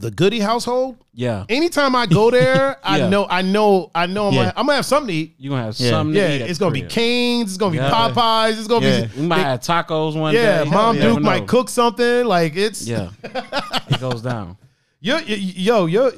[0.00, 1.44] the Goody household Yeah.
[1.48, 3.08] anytime I go there I Yeah.
[3.10, 4.40] know I know I know I'm, Yeah.
[4.44, 5.90] gonna, I'm gonna have something to eat You're gonna have Yeah.
[5.90, 6.42] something yeah to eat.
[6.42, 6.90] at it's the gonna be crib.
[6.92, 7.90] Canes it's gonna be Yeah.
[7.90, 9.04] Popeyes it's gonna Yeah.
[9.06, 10.42] be We might have tacos one day.
[10.42, 10.70] yeah day.
[10.70, 11.46] Mom You Duke might know.
[11.46, 13.10] cook something like it's Yeah.
[13.22, 14.56] it goes down.
[15.02, 16.10] Yo, yo, yo, yo,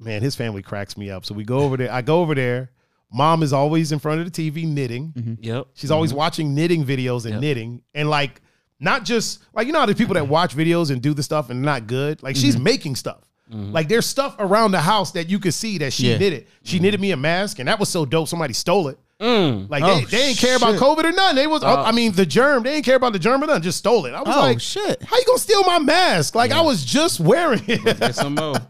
[0.00, 1.24] man, his family cracks me up.
[1.24, 1.92] So we go over there.
[1.92, 2.70] I go over there.
[3.12, 5.12] Mom is always in front of the TV knitting.
[5.16, 5.34] Mm-hmm.
[5.44, 5.66] Yep.
[5.74, 6.18] She's always mm-hmm.
[6.18, 7.40] watching knitting videos and Yep.
[7.40, 7.82] knitting.
[7.94, 8.40] And like,
[8.80, 11.50] not just like, you know how there's people that watch videos and do the stuff
[11.50, 12.22] and not good?
[12.22, 13.20] Like, she's making stuff.
[13.50, 16.16] Like, there's stuff around the house that you could see that she Yeah.
[16.18, 16.48] it.
[16.64, 18.26] She knitted me a mask, and that was so dope.
[18.26, 18.98] Somebody stole it.
[19.20, 19.70] Mm.
[19.70, 20.74] Like, Oh, they, they didn't care about.
[20.74, 21.36] COVID or nothing.
[21.36, 21.68] They was, Oh.
[21.68, 24.12] I mean, the germ, they didn't care about the germ or nothing, just stole it.
[24.12, 25.00] I was Oh like, shit!
[25.04, 26.34] how you gonna steal my mask?
[26.34, 28.14] Like, I was just wearing it.
[28.14, 28.56] Some more.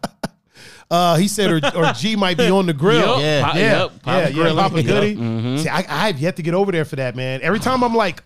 [0.91, 3.19] Uh, he said, or, or G might be on the grill.
[3.19, 3.21] Yup.
[3.21, 3.57] Yeah.
[3.57, 4.03] Yeah, yup.
[4.03, 4.53] Pop yeah, yeah.
[4.55, 5.09] Papa Goody.
[5.13, 5.19] Yup.
[5.19, 5.63] Mhm.
[5.63, 7.41] See, I, I have yet to get over there for that, man.
[7.43, 8.23] Every time I'm like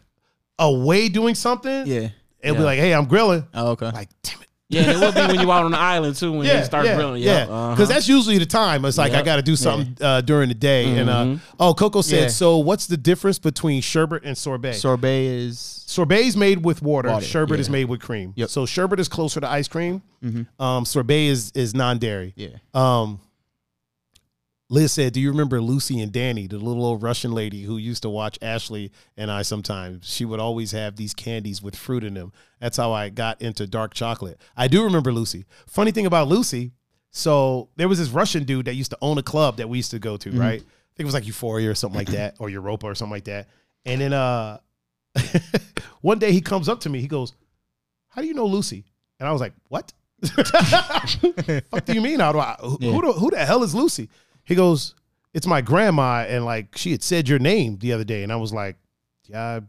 [0.58, 2.08] away doing something, Yeah.
[2.40, 2.64] it'll be Yeah.
[2.64, 3.44] like, hey, I'm grilling.
[3.54, 3.90] Oh, okay.
[3.90, 4.44] Like, damn it.
[4.70, 6.64] Yeah, and it will be when you're out on the island too when Yeah, you
[6.66, 7.22] start yeah, grilling.
[7.22, 7.32] yeah.
[7.38, 7.84] Yeah, Because uh-huh.
[7.86, 8.84] that's usually the time.
[8.84, 9.24] It's like I Yep.
[9.24, 10.98] got to do something uh, during the day.
[10.98, 11.40] And uh, Mhm.
[11.58, 12.28] oh, Coco said, Yeah.
[12.28, 14.74] so what's the difference between sherbet and sorbet?
[14.74, 17.08] Sorbet is sorbet is made with water.
[17.08, 17.72] Water, sherbet is yeah.
[17.72, 18.34] made with cream.
[18.36, 18.50] Yep.
[18.50, 20.02] So sherbet is closer to ice cream.
[20.58, 22.34] Um, sorbet is is non dairy.
[22.36, 22.48] yeah.
[22.74, 23.20] Um,
[24.70, 28.02] Liz said, "Do you remember Lucy and Danny, the little old Russian lady who used
[28.02, 30.06] to watch Ashley and I sometimes?
[30.06, 32.32] She would always have these candies with fruit in them.
[32.60, 34.38] That's how I got into dark chocolate.
[34.56, 35.46] I do remember Lucy.
[35.66, 36.72] Funny thing about Lucy,
[37.10, 39.92] so there was this Russian dude that used to own a club that we used
[39.92, 40.60] to go to, right?
[40.60, 43.24] I think it was like Euphoria or something like that, or Europa or something like
[43.24, 43.48] that.
[43.86, 44.58] And then uh,
[46.02, 47.32] one day he comes up to me, he goes,
[48.08, 48.84] "How do you know Lucy?"
[49.18, 49.92] And I was like, "What?"
[50.26, 52.20] fuck do you mean?
[52.20, 52.56] How do I?
[52.60, 52.90] Who, Yeah.
[52.92, 54.08] who, the, who the hell is Lucy?
[54.48, 54.94] He goes,
[55.34, 58.36] "It's my grandma," and like she had said your name the other day, and I
[58.36, 58.76] was like,
[59.26, 59.60] "Yeah,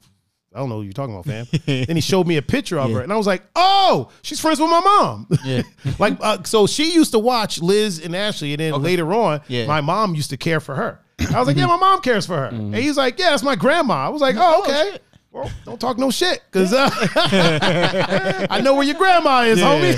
[0.56, 2.89] I, don't know what you're talking about, fam." and he showed me a picture of
[2.91, 5.64] her, and I was like, "Oh, she's friends with my mom." Yeah.
[5.99, 9.65] like, uh, so she used to watch Liz and Ashley, and then later on, Yeah.
[9.65, 11.01] my mom used to care for her.
[11.19, 11.60] I was like, mm-hmm.
[11.60, 12.73] "Yeah, my mom cares for her," mm-hmm.
[12.73, 14.43] and he's like, "Yeah, that's my grandma." I was like, mm-hmm.
[14.43, 14.97] "Oh, okay." Oh,
[15.31, 16.89] Well, don't talk no shit, cause uh,
[18.49, 19.95] I know where your grandma is, homie.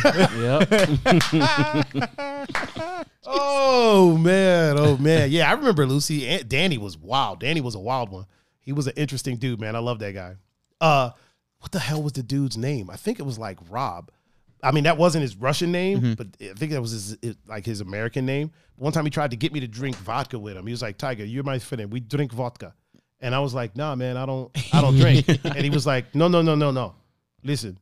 [2.02, 2.98] Yep.
[3.34, 6.28] Oh man, oh man, yeah, I remember Lucy.
[6.28, 7.40] and Danny was wild.
[7.40, 8.26] Danny was a wild one.
[8.60, 9.76] He was an interesting dude, man.
[9.76, 10.36] I love that guy.
[10.82, 11.12] Uh,
[11.60, 12.90] what the hell was the dude's name?
[12.90, 14.10] I think it was like Rob.
[14.64, 17.66] I mean, that wasn't his Russian name, but I think that was his it- like
[17.66, 18.52] his American name.
[18.76, 20.66] One time he tried to get me to drink vodka with him.
[20.66, 21.92] He was like, "Tiger, you're my friend.
[21.92, 22.74] We drink vodka,"
[23.22, 26.14] and I was like, "Nah, man, I don't, I don't drink." and he was like,
[26.16, 26.96] "No, no, no, no, no.
[27.44, 27.78] Listen,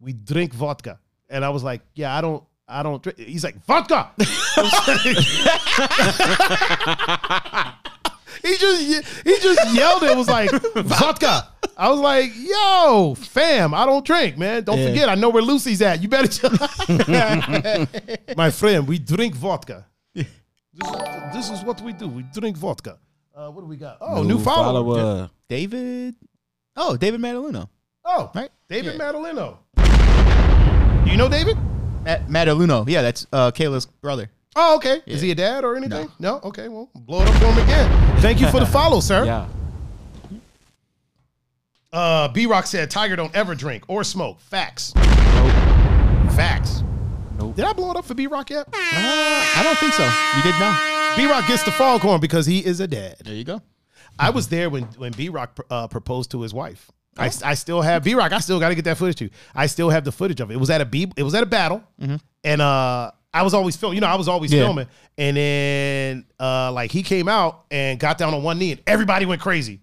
[0.00, 0.98] we drink vodka,"
[1.28, 3.16] and I was like, "Yeah, I don't." I don't drink.
[3.20, 4.10] He's like vodka.
[4.18, 4.24] he
[8.56, 10.02] just he just yelled.
[10.02, 11.48] It was like vodka.
[11.76, 14.64] I was like, "Yo, fam, I don't drink, man.
[14.64, 14.88] Don't Yeah.
[14.88, 16.02] forget, I know where Lucy's at.
[16.02, 16.48] You better."
[18.36, 19.86] My friend, we drink vodka.
[20.14, 20.26] This,
[21.32, 22.08] this is what we do.
[22.08, 22.98] We drink vodka.
[23.36, 23.98] Uh, what do we got?
[24.00, 24.94] Oh, new, follower.
[24.96, 25.30] follower.
[25.48, 26.14] David.
[26.74, 27.68] Oh, David Madaleno.
[28.04, 28.50] Oh, Right?
[28.68, 28.98] David Yeah.
[29.12, 29.58] Madaleno.
[31.04, 31.56] Do you know David?
[32.02, 32.88] Matt Madaleno.
[32.88, 34.30] Yeah, that's uh, Kayla's brother.
[34.54, 35.02] Oh, okay.
[35.06, 36.10] Is he a dad or anything?
[36.18, 36.40] No.
[36.44, 36.68] Okay.
[36.68, 38.20] Well, blow it up for him again.
[38.22, 39.24] Thank you for the follow, sir.
[39.26, 39.46] Yeah.
[41.92, 44.40] Uh, B Rock said Tiger don't ever drink or smoke.
[44.40, 44.94] Facts.
[44.94, 45.52] Nope.
[46.32, 46.82] Facts.
[47.38, 47.54] Nope.
[47.54, 48.66] Did I blow it up for B Rock yet?
[48.66, 50.04] Uh, I don't think so.
[50.36, 50.95] You did now.
[51.16, 53.16] B Rock gets the foghorn because he is a dad.
[53.24, 53.62] There you go.
[54.18, 56.90] I was there when when B Rock uh, proposed to his wife.
[57.18, 58.32] I, I still have B Rock.
[58.32, 59.30] I still got to get that footage too.
[59.54, 60.54] I still have the footage of it.
[60.54, 61.10] It was at a B.
[61.16, 61.82] It was at a battle,
[62.44, 63.94] and uh, I was always filming.
[63.96, 64.64] You know, I was always Yeah.
[64.64, 64.86] filming.
[65.16, 69.24] And then uh, like he came out and got down on one knee, and everybody
[69.24, 69.80] went crazy.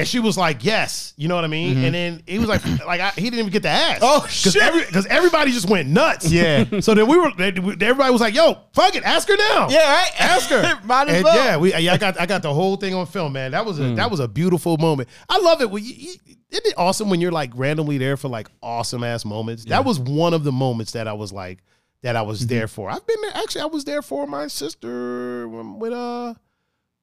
[0.00, 1.84] And she was like, "Yes," you know what I mean.
[1.84, 4.32] And then he was like, "Like I, he didn't even get the ass." Oh, because
[4.52, 4.86] shit.
[4.86, 6.30] Because everybody just went nuts.
[6.30, 6.64] Yeah.
[6.80, 7.30] So then we were.
[7.38, 10.10] Everybody was like, "Yo, fuck it, ask her now." Yeah, right.
[10.20, 10.80] Ask her.
[10.84, 11.36] Might as And well.
[11.36, 11.74] Yeah, we.
[11.74, 12.20] Yeah, I got.
[12.20, 13.52] I got the whole thing on film, man.
[13.52, 13.94] That was a.
[13.94, 15.08] That was a beautiful moment.
[15.28, 15.70] I love it.
[15.70, 16.14] When you, you-
[16.50, 19.64] isn't it awesome when you're like randomly there for like awesome ass moments?
[19.66, 21.62] That was one of the moments that I was like
[22.02, 22.90] that I was there for.
[22.90, 23.30] I've been there.
[23.36, 26.34] Actually, I was there for my sister when, when uh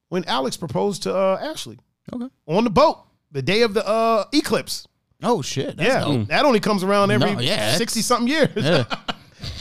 [0.10, 1.80] when Alex proposed to uh Ashley
[2.14, 2.28] Okay.
[2.48, 3.00] on the boat
[3.32, 4.88] the day of the uh eclipse.
[5.24, 5.78] Oh shit.
[5.78, 6.28] That's yeah, dope.
[6.28, 8.50] that only comes around every No, yeah, sixty something years.
[8.56, 8.84] Yeah.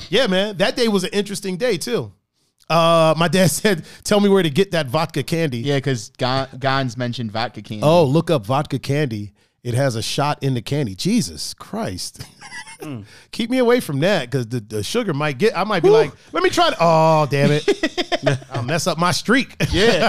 [0.09, 0.57] Yeah, man.
[0.59, 2.13] That day was an interesting day too.
[2.69, 6.97] Uh, my dad said, "Tell me where to get that vodka candy." Yeah, because Gons
[6.97, 7.83] mentioned vodka candy.
[7.83, 9.33] Oh, look up vodka candy.
[9.63, 10.95] It has a shot in the candy.
[10.95, 12.25] Jesus Christ.
[13.33, 15.59] Keep me away from that because the, the sugar might get.
[15.59, 16.71] I might be like, let me try.
[16.71, 18.39] To, oh, damn it!
[18.53, 19.57] I'll mess up my streak.
[19.73, 20.09] yeah.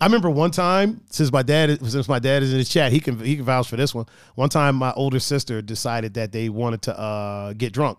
[0.00, 3.00] I remember one time since my dad since my dad is in the chat, he
[3.00, 4.06] can he can vouch for this one.
[4.36, 7.98] One time, my older sister decided that they wanted to uh, get drunk,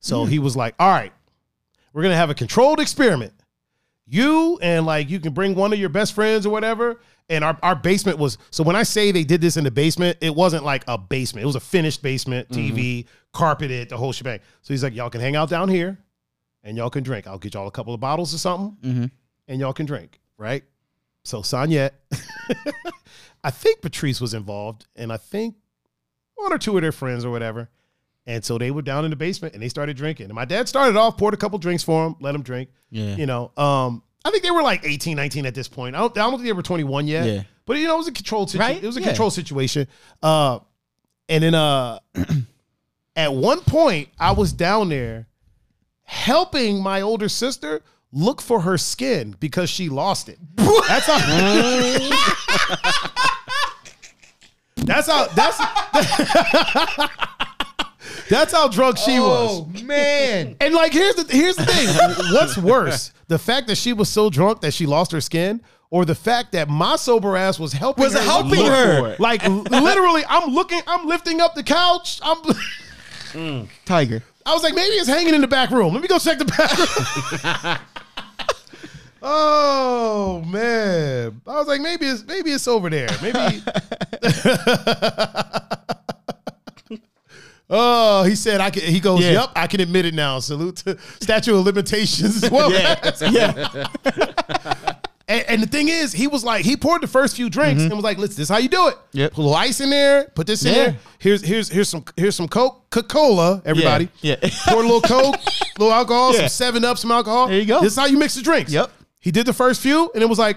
[0.00, 1.12] so he was like, "All right,
[1.92, 3.32] we're gonna have a controlled experiment.
[4.06, 7.56] You and like you can bring one of your best friends or whatever." And our,
[7.62, 10.64] our basement was so when I say they did this in the basement, it wasn't
[10.64, 11.44] like a basement.
[11.44, 14.40] It was a finished basement, TV, carpeted, the whole shebang.
[14.60, 15.98] So he's like, y'all can hang out down here
[16.62, 17.26] and y'all can drink.
[17.26, 19.10] I'll get y'all a couple of bottles or something Mhm.
[19.48, 20.62] and y'all can drink, right?
[21.24, 21.92] So Sanyette,
[23.44, 25.54] I think Patrice was involved, and I think
[26.34, 27.68] one or two of their friends or whatever.
[28.26, 30.26] And so they were down in the basement and they started drinking.
[30.26, 32.70] And my dad started off, poured a couple drinks for them, let them drink.
[32.90, 33.16] Yeah.
[33.16, 35.96] You know, um, I think they were like 18, 19 at this point.
[35.96, 37.26] I don't, I don't think they were 21 yet.
[37.26, 37.42] Yeah.
[37.66, 38.74] But you know, it was a controlled situation.
[38.76, 38.82] Right?
[38.82, 39.06] It was a Yeah.
[39.08, 39.88] controlled situation.
[40.22, 40.60] Uh,
[41.28, 41.98] and then uh,
[43.16, 45.26] at one point, I was down there
[46.04, 47.82] helping my older sister
[48.12, 50.38] look for her skin because she lost it.
[50.56, 51.18] That's how.
[54.76, 55.26] that's how.
[55.28, 55.58] That's.
[58.28, 59.60] that's how drunk she oh, was.
[59.60, 60.56] Oh man.
[60.60, 61.88] And like, here's the here's the thing.
[62.32, 66.04] What's worse, the fact that she was so drunk that she lost her skin, or
[66.04, 69.16] the fact that my sober ass was helping Was her helping her.
[69.18, 72.20] Like literally, I'm looking, I'm lifting up the couch.
[72.22, 73.68] I'm.
[73.84, 74.22] Tiger.
[74.44, 75.92] I was like, maybe it's hanging in the back room.
[75.92, 77.78] Let me go check the back room.
[79.22, 83.08] oh man, I was like, maybe it's maybe it's over there.
[83.22, 83.38] Maybe.
[87.70, 88.82] oh, he said I can.
[88.82, 89.32] He goes, Yeah.
[89.32, 90.40] yep, I can admit it now.
[90.40, 92.72] Salute to statute of limitations well.
[92.72, 93.12] Yeah.
[93.30, 94.96] yeah.
[95.28, 97.92] And, and the thing is, he was like, he poured the first few drinks and
[97.92, 98.94] was like, "Listen, this is how you do it.
[98.94, 99.18] Mm-hmm.
[99.18, 99.32] Yep.
[99.32, 100.24] Put a little ice in there.
[100.34, 100.84] Put this in Yeah.
[100.84, 100.98] there.
[101.18, 103.62] Here's here's here's some here's some Coke, Coca-Cola.
[103.64, 104.50] Everybody, Yeah, yeah.
[104.66, 105.38] pour a little Coke, a
[105.78, 106.40] little alcohol, Yeah.
[106.40, 107.46] some Seven Up, some alcohol.
[107.48, 107.80] There you go.
[107.80, 108.72] This is how you mix the drinks.
[108.72, 108.90] Yep.
[109.20, 110.56] He did the first few, and it was like,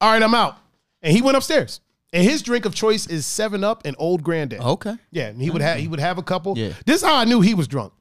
[0.00, 0.56] all right, I'm out.
[1.02, 1.80] And he went upstairs.
[2.12, 4.60] And his drink of choice is Seven Up and Old Granddad.
[4.60, 4.94] Okay.
[5.12, 6.56] Yeah, and he would have he would have a couple.
[6.58, 6.72] Yeah.
[6.86, 7.92] This is how I knew he was drunk.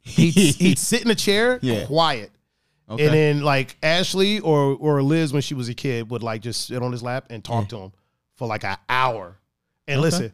[0.00, 1.84] He'd, he'd sit in a chair, Yeah.
[1.86, 2.30] quiet,
[2.90, 3.04] Okay.
[3.04, 6.66] and then like Ashley or or Liz when she was a kid would like just
[6.68, 7.92] sit on his lap and talk to him
[8.36, 9.36] for like an hour.
[9.86, 10.32] And listen,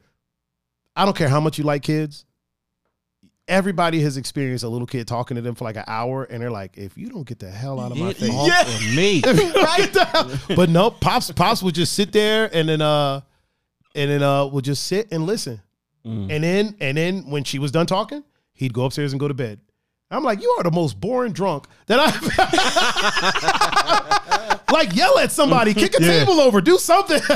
[0.94, 2.24] I don't care how much you like kids.
[3.46, 6.50] Everybody has experienced a little kid talking to them for like an hour, and they're
[6.50, 8.94] like, "If you don't get the hell out of my face, Yeah.
[8.96, 9.20] me.
[9.54, 10.46] right.
[10.56, 13.20] But no, pops pops would just sit there and then uh
[13.94, 15.60] and then uh would just sit and listen.
[16.06, 16.30] Mm.
[16.34, 18.24] And then and then when she was done talking,
[18.54, 19.60] he'd go upstairs and go to bed.
[20.10, 22.22] I'm like, you are the most boring drunk that I've
[24.72, 27.20] like yell at somebody, kick a table over, do something.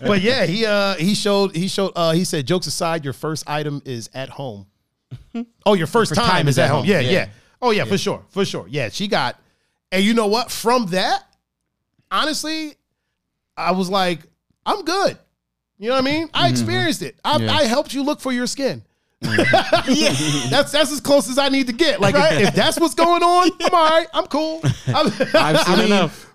[0.00, 3.48] but yeah, he uh he showed he showed uh he said jokes aside, your first
[3.48, 4.66] item is at home.
[5.64, 6.84] Oh, your first, time, is at home.
[6.84, 7.28] Yeah, yeah, yeah.
[7.60, 8.24] Oh yeah, for sure.
[8.30, 8.66] For sure.
[8.68, 9.38] Yeah, she got
[9.90, 10.50] and you know what?
[10.50, 11.22] From that,
[12.10, 12.74] honestly,
[13.56, 14.20] I was like,
[14.64, 15.18] I'm good.
[15.78, 16.30] You know what I mean?
[16.32, 17.18] I experienced it.
[17.24, 17.52] I, Yeah.
[17.52, 18.82] I helped you look for your skin.
[19.88, 20.12] yeah,
[20.50, 22.00] that's that's as close as I need to get.
[22.00, 24.06] Like if, if that's what's going on, I'm all right.
[24.12, 24.60] I'm cool.
[24.88, 26.28] I'm- I've seen enough.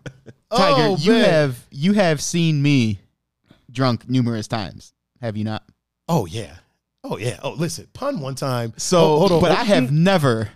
[0.49, 1.29] Tiger, Oh, you man.
[1.29, 2.99] have you have seen me
[3.69, 5.63] drunk numerous times, have you not?
[6.07, 6.55] Oh yeah.
[7.03, 7.39] Oh yeah.
[7.43, 8.73] Oh listen, pun one time.
[8.77, 9.41] So, Oh, hold on.
[9.41, 10.49] but I have never.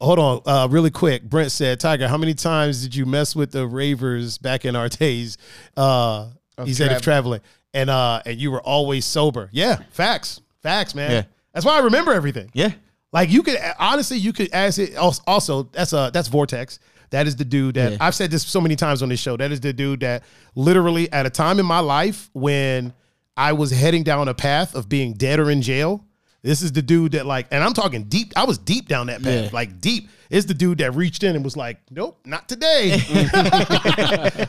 [0.00, 1.22] Hold on, uh, really quick.
[1.22, 4.88] Brent said, "Tiger, how many times did you mess with the ravers back in our
[4.88, 5.38] days?"
[5.76, 6.28] Uh,
[6.64, 7.40] he said, "If traveling,
[7.72, 11.10] and uh, and you were always sober." Yeah, facts, facts, man.
[11.10, 11.22] Yeah.
[11.52, 12.50] That's why I remember everything.
[12.54, 12.70] Yeah,
[13.12, 14.94] Like you could honestly, you could ask it.
[14.96, 16.78] als- Also, that's uh that's Vortex.
[17.10, 17.98] That is the dude that Yeah.
[18.00, 19.36] I've said this so many times on this show.
[19.36, 20.22] That is the dude that
[20.54, 22.94] literally at a time in my life when
[23.36, 26.04] I was heading down a path of being dead or in jail.
[26.42, 28.32] This is the dude that like, and I'm talking deep.
[28.34, 29.50] I was deep down that path, Yeah.
[29.52, 30.08] like deep.
[30.30, 32.92] It's the dude that reached in and was like, "Nope, not today."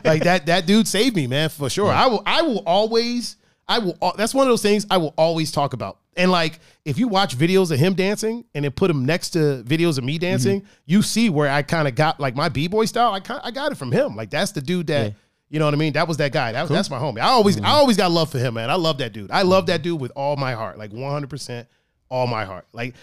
[0.03, 0.43] like that.
[0.45, 1.91] That dude saved me, man, for sure.
[1.91, 2.23] I will.
[2.25, 3.35] I will always.
[3.67, 3.97] I will.
[4.17, 5.99] That's one of those things I will always talk about.
[6.15, 9.63] And like, if you watch videos of him dancing and then put him next to
[9.65, 10.69] videos of me dancing, Mm-hmm.
[10.85, 13.13] you see where I kind of got like my b boy style.
[13.13, 14.15] I kind I got it from him.
[14.15, 14.99] Like that's the dude that.
[15.03, 15.09] Yeah.
[15.09, 15.17] Mm-hmm.
[15.49, 15.93] You know what I mean?
[15.93, 16.51] That was that guy.
[16.51, 17.19] That, That's my homie.
[17.19, 18.71] I always, I always got love for him, man.
[18.71, 19.29] I love that dude.
[19.29, 21.67] I love that dude with all my heart, like 100, percent
[22.09, 22.65] all my heart.
[22.73, 22.95] Like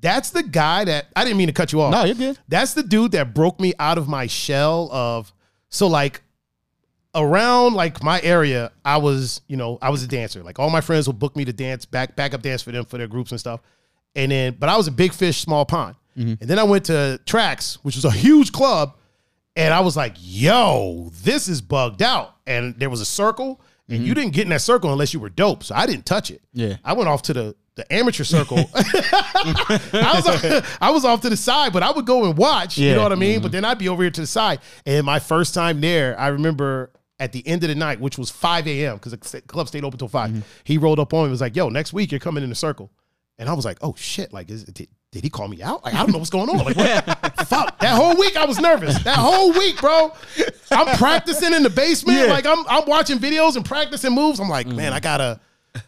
[0.00, 1.90] that's the guy that I didn't mean to cut you off.
[1.90, 2.38] No, you're good.
[2.46, 5.32] That's the dude that broke me out of my shell of
[5.70, 6.22] so like
[7.14, 10.42] around like my area, I was, you know, I was a dancer.
[10.42, 12.98] Like all my friends would book me to dance, back backup dance for them for
[12.98, 13.60] their groups and stuff.
[14.14, 15.96] And then, but I was a big fish, small pond.
[16.16, 16.34] Mm-hmm.
[16.40, 18.96] And then I went to Tracks, which was a huge club,
[19.54, 22.36] and I was like, yo, this is bugged out.
[22.46, 24.20] And there was a circle, and you mm-hmm.
[24.20, 25.62] didn't get in that circle unless you were dope.
[25.64, 26.42] So I didn't touch it.
[26.52, 26.76] Yeah.
[26.84, 28.58] I went off to the the amateur circle.
[28.74, 32.76] I was I was off to the side, but I would go and watch.
[32.76, 33.34] You know what I mean?
[33.34, 33.42] Mm-hmm.
[33.42, 34.60] But then I'd be over here to the side.
[34.84, 36.90] And my first time there, I remember
[37.20, 38.96] at the end of the night, which was 5 a.m.
[38.96, 41.56] because the club stayed open till 5 He rolled up on me and was like,
[41.56, 42.90] "Yo, next week you're coming in the circle."
[43.38, 44.32] And I was like, "Oh shit!
[44.32, 45.84] Like, is, did, did he call me out?
[45.84, 46.58] Like, I don't know what's going on.
[46.58, 47.04] Like, what?
[47.48, 47.78] fuck!
[47.80, 49.02] That whole week I was nervous.
[49.04, 50.12] That whole week, bro.
[50.70, 52.18] I'm practicing in the basement.
[52.18, 52.24] Yeah.
[52.26, 54.40] Like, I'm I'm watching videos and practicing moves.
[54.40, 55.02] I'm like, man, I mm-hmm.
[55.02, 55.40] gotta."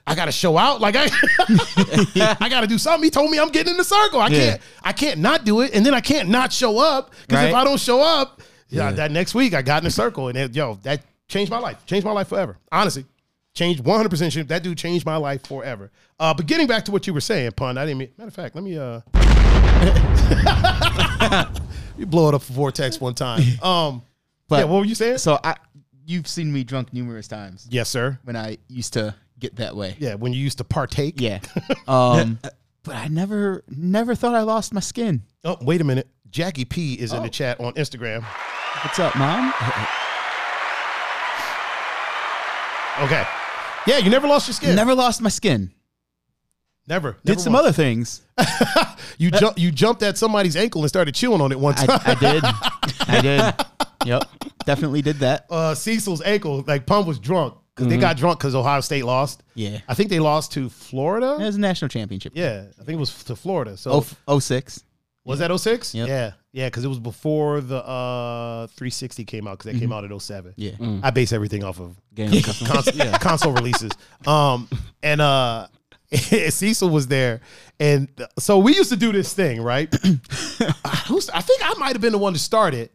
[0.07, 0.81] I gotta show out.
[0.81, 1.09] Like I,
[2.41, 3.03] I gotta do something.
[3.03, 4.21] He told me I'm getting in the circle.
[4.21, 4.39] I Yeah.
[4.39, 4.63] can't.
[4.85, 7.65] I can't not do it, and then I can't not show up because if I
[7.65, 10.79] don't show up, yeah, that next week I got in the circle, and it, yo,
[10.83, 11.85] that changed my life.
[11.87, 12.59] Changed my life forever.
[12.71, 13.07] Honestly,
[13.55, 14.09] changed 100.
[14.11, 15.91] percent That dude changed my life forever.
[16.19, 17.79] Uh, but getting back to what you were saying, pun.
[17.79, 18.11] I didn't mean.
[18.19, 19.01] Matter of fact, let me uh,
[21.99, 23.43] you blow it up for vortex one time.
[23.63, 24.03] Um,
[24.49, 25.19] But yeah, what were you saying?
[25.19, 25.57] so I,
[26.05, 28.19] you've seen me drunk numerous times yes, sir.
[28.25, 29.97] when I used to get that way.
[29.99, 31.21] Yeah, when you used to partake.
[31.21, 31.41] Yeah.
[31.89, 32.39] Um,
[32.83, 35.23] but I never, never thought I lost my skin.
[35.45, 36.09] Oh, wait a minute.
[36.31, 37.31] Jackie P is in the Oh.
[37.31, 38.23] chat on Instagram.
[38.83, 39.53] What's up, mom?
[43.01, 43.25] Okay.
[43.87, 44.77] Yeah, you never lost your skin.
[44.77, 45.71] Never lost my skin.
[46.87, 47.13] Never.
[47.25, 47.65] Did Never some once.
[47.67, 48.23] other things.
[49.19, 49.59] You jump.
[49.59, 52.01] You jumped at somebody's ankle and started chewing on it one I, time.
[52.07, 52.43] I did.
[53.09, 53.67] I did.
[54.07, 54.23] Yep.
[54.65, 55.45] Definitely did that.
[55.51, 56.65] uh, Cecil's ankle.
[56.67, 59.43] Like Pun was drunk because they got drunk because Ohio State lost.
[59.55, 59.81] Yeah.
[59.89, 61.35] I think they lost to Florida.
[61.39, 62.33] It was a national championship.
[62.35, 63.77] Yeah, I think it was to Florida.
[63.77, 64.85] So Oh, oh six.
[65.31, 65.95] Was that 06?
[65.95, 66.09] Yep.
[66.09, 70.05] Yeah, yeah, because it was before the uh 360 came out because that came out
[70.05, 70.55] at 07.
[70.57, 70.73] Yeah.
[71.03, 72.67] I base everything off of Game custom.
[72.69, 73.93] console, console releases.
[74.27, 74.69] Um,
[75.03, 75.67] and uh,
[76.13, 77.41] Cecil was there,
[77.79, 78.09] and
[78.39, 79.89] so we used to do this thing, right?
[81.07, 82.93] Who's- I think I might have been the one to start it,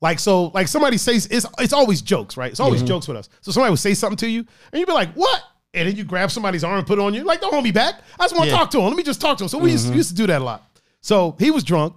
[0.00, 2.50] Like so, like somebody says it's it's always jokes, right?
[2.50, 2.66] It's Mm-hmm.
[2.66, 3.28] always jokes with us.
[3.40, 4.40] So somebody would say something to you,
[4.72, 5.42] and you'd be like, "What?"
[5.74, 7.72] And then you grab somebody's arm and put it on you, like, "Don't hold me
[7.72, 7.94] back.
[8.18, 8.58] I just want to Yeah.
[8.58, 8.84] talk to him.
[8.86, 10.62] Let me just talk to him." So we used, used to do that a lot.
[11.00, 11.94] So he was drunk.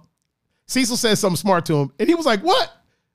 [0.66, 2.72] Cecil said something smart to him, and he was like, "What?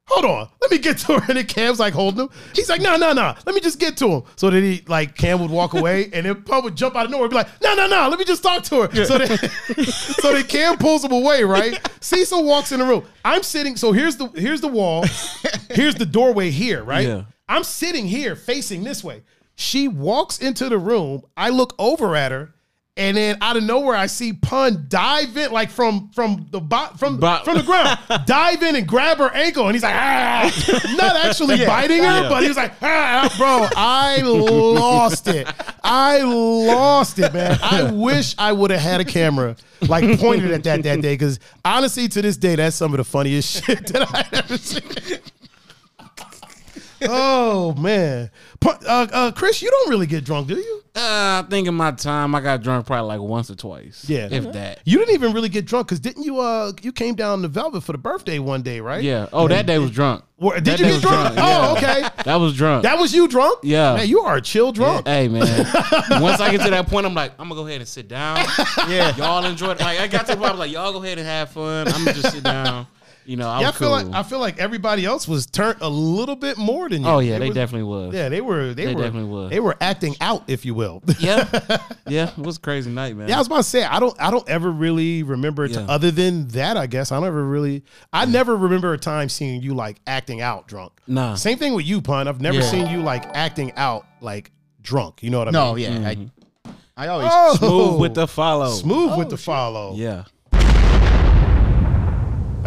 [0.10, 2.30] Hold on, let me get to her." And then Cam's like holding him.
[2.54, 5.16] He's like, "No, no, no, let me just get to him." So then he like
[5.16, 7.62] Cam would walk away, and then Pun would jump out of nowhere, and be like,
[7.62, 9.38] "No, no, no, let me just talk to her." So then,
[9.86, 11.80] so then Cam pulls him away, right?
[12.00, 13.04] Cecil walks in the room.
[13.26, 13.76] I'm sitting.
[13.76, 15.06] So here's the here's the wall.
[15.72, 17.08] Here's the doorway here, right?
[17.08, 17.24] Yeah.
[17.50, 19.24] I'm sitting here facing this way.
[19.56, 21.24] She walks into the room.
[21.36, 22.54] I look over at her,
[22.98, 26.90] and then out of nowhere, I see Pun dive in, like from from the bo-
[26.98, 30.96] from Bo- from the ground, dive in and grab her ankle, and he's like, ah,
[30.98, 32.30] not actually biting her, Yeah.
[32.30, 35.48] but he was like, ah, bro, I lost it.
[35.84, 37.58] I lost it, man.
[37.62, 39.56] I wish I would have had a camera
[39.88, 43.04] like pointed at that that day, because honestly, to this day, that's some of the
[43.04, 44.82] funniest shit that I ever seen.
[47.04, 48.30] Oh man,
[48.66, 50.82] uh, uh, Chris, you don't really get drunk, do you?
[50.96, 54.10] Uh, I think in my time, I got drunk probably like once or twice.
[54.10, 54.30] Yeah.
[54.32, 54.80] if that.
[54.84, 56.40] You didn't even really get drunk because didn't you?
[56.40, 59.04] Uh, you came down to Velvet for the birthday one day, right?
[59.04, 59.28] Yeah.
[59.32, 60.24] Oh, that day was drunk.
[60.40, 61.36] Or- did That you get drunk?
[61.36, 61.92] drunk, Oh, yeah.
[62.08, 62.10] okay.
[62.24, 62.82] That was drunk.
[62.84, 63.60] That was you drunk?
[63.62, 63.96] Yeah.
[63.98, 65.08] Man, you are a chill drunk.
[65.08, 65.46] Hey man,
[66.20, 68.44] once I get to that point, I'm like, I'm gonna go ahead and sit down.
[68.90, 69.80] Yeah, y'all enjoy it.
[69.80, 71.88] Like I got to the point, I'm like, y'all go ahead and have fun.
[71.90, 72.88] I'm gonna just sit down.
[73.28, 73.80] You know, I'm Yeah, I cool.
[73.80, 77.08] feel like I feel like everybody else was turned a little bit more than you.
[77.10, 78.14] oh yeah, they was- definitely was.
[78.14, 78.74] Yeah, they were.
[78.74, 79.02] They, They were.
[79.04, 79.50] definitely was.
[79.50, 81.04] They were acting out, if you will.
[81.20, 81.46] yeah,
[82.08, 82.30] yeah.
[82.30, 83.28] It was a crazy night, man.
[83.28, 85.82] Yeah, I was about to say I don't I don't ever really remember it to-
[85.82, 85.88] Yeah.
[85.90, 87.12] other than that, I guess.
[87.12, 87.84] I don't ever really
[88.14, 90.94] I never remember a time seeing you like acting out drunk.
[91.06, 91.36] Nah.
[91.36, 92.30] Same thing with you, Pun.
[92.30, 92.72] I've never Yeah.
[92.72, 94.52] seen you like acting out like
[94.82, 95.22] drunk.
[95.22, 95.94] You know what I No, mean?
[95.94, 96.08] No, yeah.
[96.10, 96.72] I, mm-hmm.
[96.96, 98.70] I always Oh, smooth with the follow.
[98.72, 99.94] smooth with oh, the follow.
[99.96, 100.24] Yeah,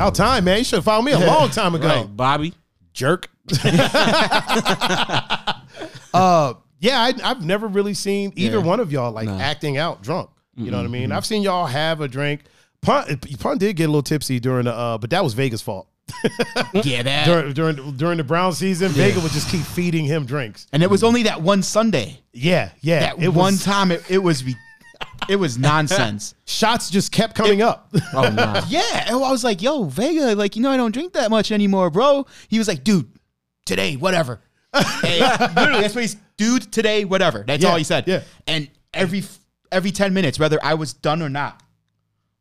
[0.01, 0.59] About time, man.
[0.59, 1.87] You should have followed me a long time ago.
[1.87, 2.55] right, Bobby.
[2.95, 3.29] Jerk.
[6.15, 8.65] uh yeah, I, I've never really seen either Yeah.
[8.65, 9.39] one of y'all like Nah.
[9.39, 10.31] acting out drunk.
[10.57, 11.13] You know what I mean?
[11.13, 12.43] I've seen y'all have a drink.
[12.83, 15.87] Pun, Pun did get a little tipsy during the, uh, but that was Vega's fault.
[16.85, 17.25] yeah that.
[17.27, 20.67] during during during the Brown season, Vega would just keep feeding him drinks.
[20.73, 22.21] and it was only that one Sunday.
[22.33, 23.01] Yeah, yeah.
[23.01, 24.43] That one was, time, it, it was
[25.29, 26.35] it was nonsense.
[26.47, 27.93] shots just kept coming up.
[28.15, 28.63] Oh nah.
[28.69, 31.53] yeah, and I was like, "Yo, Vega, like you know, I don't drink that much
[31.53, 33.09] anymore, bro." He was like, "Dude,
[33.67, 34.41] today, whatever."
[35.03, 36.17] Hey, literally, that's what he's.
[36.37, 37.45] Dude, today, whatever.
[37.47, 38.05] That's Yeah, all he said.
[38.07, 38.23] yeah.
[38.47, 39.23] And every
[39.73, 41.63] every ten minutes, whether I was done or not,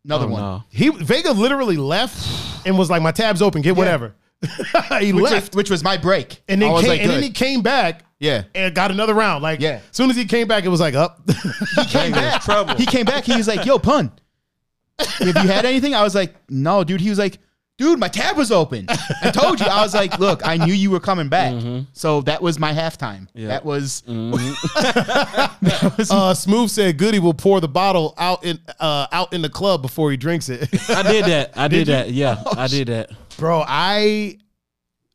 [0.05, 0.41] another Oh, one.
[0.41, 0.63] no.
[0.69, 3.61] he Vega literally left and was like, "My tab's open.
[3.61, 4.13] Get whatever."
[4.99, 6.41] he Which left, was, which was my break.
[6.47, 8.05] and then came, like, and then he came back.
[8.19, 8.43] Yeah.
[8.55, 9.41] and got another round.
[9.43, 9.81] Like, Yeah.
[9.89, 11.21] as soon as he came back, it was like up.
[11.75, 12.41] he came back.
[12.43, 12.75] Trouble.
[12.75, 13.23] He came back.
[13.23, 14.11] He was like, "Yo, pun.
[14.99, 17.37] Have you had anything?" I was like, "No, dude." He was like,
[17.77, 18.87] "Dude, my tab was open."
[19.21, 19.65] I told you.
[19.67, 21.53] I was like, "Look, I knew you were coming back."
[21.93, 23.27] So that was my halftime.
[23.35, 23.63] That
[25.97, 29.49] was uh, Smooth said Goody will pour the bottle out in uh, out in the
[29.49, 30.61] club before he drinks it.
[30.89, 31.57] I did that.
[31.57, 31.93] I did, you?
[31.93, 32.11] that.
[32.11, 33.11] Yeah, I did that.
[33.39, 34.37] Bro, I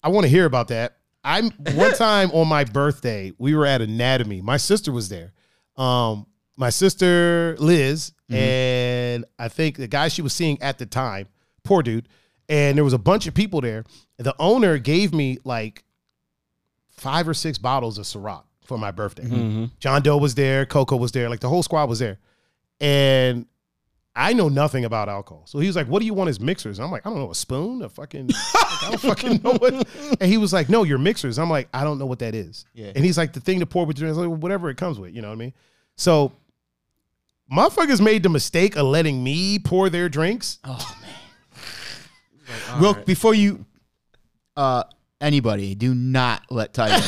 [0.02, 0.96] I want to hear about that.
[1.22, 4.40] I'm one time on my birthday, we were at Anatomy.
[4.42, 5.32] My sister was there.
[5.76, 6.26] Um,
[6.56, 11.28] my sister Liz and I think the guy she was seeing at the time,
[11.62, 12.08] poor dude,
[12.48, 13.84] and there was a bunch of people there.
[14.18, 15.84] The owner gave me like
[16.90, 19.24] five or six bottles of Ciroc for my birthday.
[19.80, 22.18] John Doe was there, Coco was there, like the whole squad was there.
[22.80, 23.46] And
[24.16, 25.42] I know nothing about alcohol.
[25.46, 26.78] So he was like, What do you want as mixers?
[26.78, 29.88] I'm like, I don't know, a spoon, a fucking, like, I don't fucking know what.
[30.20, 31.38] And he was like, No, your mixers.
[31.38, 32.64] I'm like, I don't know what that is.
[32.74, 32.92] Yeah.
[32.94, 34.98] And he's like, The thing to pour with your, I like, well, whatever it comes
[34.98, 35.52] with, you know what I mean?
[35.96, 36.32] So
[37.52, 40.58] motherfuckers made the mistake of letting me pour their drinks.
[40.64, 42.74] Oh man.
[42.74, 43.64] like, Real before you,
[44.56, 44.84] uh,
[45.20, 46.94] anybody, do not let Tiger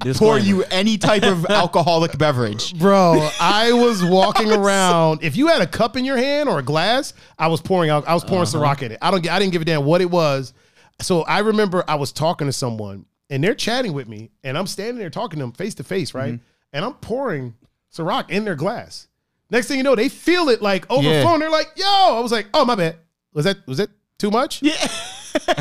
[0.00, 0.38] pour Disclaimer.
[0.40, 2.78] you any type of alcoholic beverage.
[2.78, 5.22] Bro, I was walking around.
[5.22, 8.06] If you had a cup in your hand or a glass, I was pouring out.
[8.08, 8.58] I was pouring uh-huh.
[8.58, 8.98] Ciroc in it.
[9.00, 9.28] I don't.
[9.28, 10.52] I didn't give a damn what it was.
[11.00, 14.66] So I remember I was talking to someone, and they're chatting with me, and I'm
[14.66, 16.34] standing there talking to them face to face, right?
[16.34, 16.44] Mm-hmm.
[16.72, 17.54] And I'm pouring
[17.94, 19.08] Ciroc in their glass.
[19.50, 21.22] Next thing you know, they feel it like over Yeah.
[21.22, 21.38] phone.
[21.40, 22.96] They're like, "Yo!" I was like, "Oh my bad.
[23.32, 24.74] Was that was that too much?" Yeah.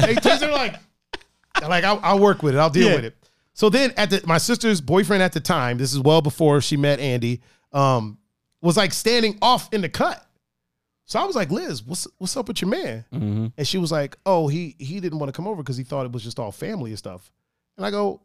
[0.06, 0.76] they just are like,
[1.68, 2.58] like I'll, I'll work with it.
[2.60, 2.96] I'll deal Yeah.
[2.96, 3.16] with it.
[3.54, 6.76] So then, at the my sister's boyfriend at the time, this is well before she
[6.78, 8.18] met Andy, um,
[8.62, 10.26] was like standing off in the cut.
[11.06, 13.06] So I was like, Liz, what's what's up with your man?
[13.58, 16.06] And she was like, Oh, he he didn't want to come over because he thought
[16.06, 17.32] it was just all family and stuff.
[17.78, 18.22] And I go,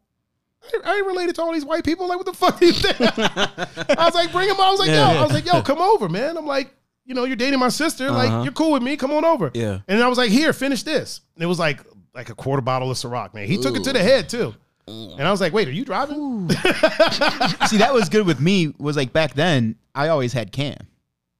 [0.63, 2.09] I, I ain't related to all these white people.
[2.09, 2.99] Like, what the fuck do you think?
[3.19, 4.61] I was like, bring him.
[4.61, 6.37] I was like, yo, I was like, yo, come over, man.
[6.37, 6.71] I'm like,
[7.05, 8.11] you know, you're dating my sister.
[8.11, 8.43] Like, Uh-huh.
[8.45, 8.97] you're cool with me.
[8.97, 9.51] Come on over.
[9.55, 9.81] Yeah.
[9.89, 11.21] And I was like, here, finish this.
[11.35, 11.81] And it was like
[12.15, 13.47] like a quarter bottle of Ciroc, man.
[13.47, 14.55] He took it to the head too.
[14.89, 16.49] And I was like, wait, are you driving?
[16.51, 18.73] See, that was good with me.
[18.79, 20.77] Was like back then, I always had Cam.